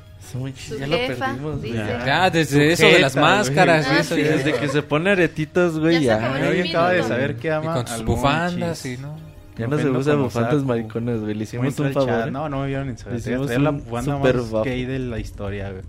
[0.80, 1.74] Ya lo perdimos, güey.
[1.74, 2.06] Ya.
[2.06, 4.16] Ya, desde eso de las máscaras y Ah, eso.
[4.16, 4.24] sí.
[4.24, 7.74] ya- Desde que se pone aretitos, güey, Ya el acaba de saber que Y ama
[7.76, 9.16] con sus bufandas y no.
[9.58, 11.36] Ya no se usa bufandas maricones, güey.
[11.36, 12.10] Le hicimos un favor.
[12.10, 12.32] chat.
[12.32, 15.72] No, no me vieron en su Hicimos la bufanda super más gay de la historia,
[15.72, 15.84] güey.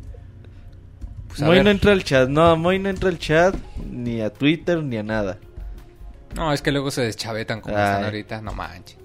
[1.28, 3.54] Pues Moy no entra al chat, no, Moy no entra al chat,
[3.88, 5.38] ni a Twitter, ni a nada.
[6.34, 7.82] No, es que luego se deschavetan como Ay.
[7.84, 8.96] están ahorita, no manches.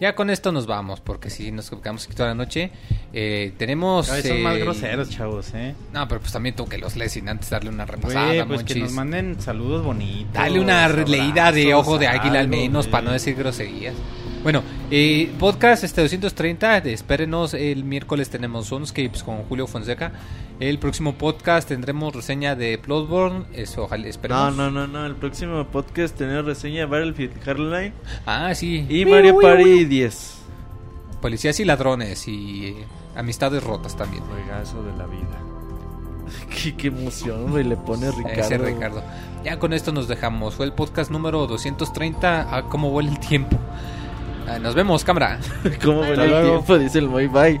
[0.00, 2.72] Ya con esto nos vamos, porque si nos quedamos aquí toda la noche.
[3.12, 4.10] Eh, tenemos.
[4.10, 5.72] Vez son más el- groseros, chavos, eh.
[5.92, 8.64] No, pero pues también tú que los lees sin antes darle una repasada, Güey, pues
[8.64, 10.32] que nos manden saludos bonitos.
[10.34, 13.94] Dale una leída de ojo de águila al menos para no decir groserías.
[14.42, 20.12] Bueno, eh, podcast este 230, de- espérenos, el miércoles tenemos Sunscapes con Julio Fonseca.
[20.60, 24.56] El próximo podcast tendremos reseña de Bloodborne, eso ojalá No, esperemos.
[24.56, 25.04] no, no, no.
[25.04, 27.92] El próximo podcast tenemos reseña de Battlefield Hardline
[28.24, 28.86] Ah, sí.
[28.88, 30.38] y Mario Party 10.
[31.20, 32.84] Policías y ladrones y eh,
[33.16, 34.22] amistades rotas también.
[34.24, 35.38] Juegazo de la vida.
[36.62, 38.40] qué, qué emoción, güey, le pone Ricardo.
[38.40, 39.02] Ese Ricardo.
[39.44, 40.54] Ya con esto nos dejamos.
[40.54, 42.56] Fue el podcast número 230.
[42.56, 43.58] A cómo vuela el tiempo.
[44.48, 45.40] Ah, nos vemos, cámara.
[45.84, 46.78] ¿Cómo vuela el tiempo?
[46.78, 47.60] Dice el Moy, bye.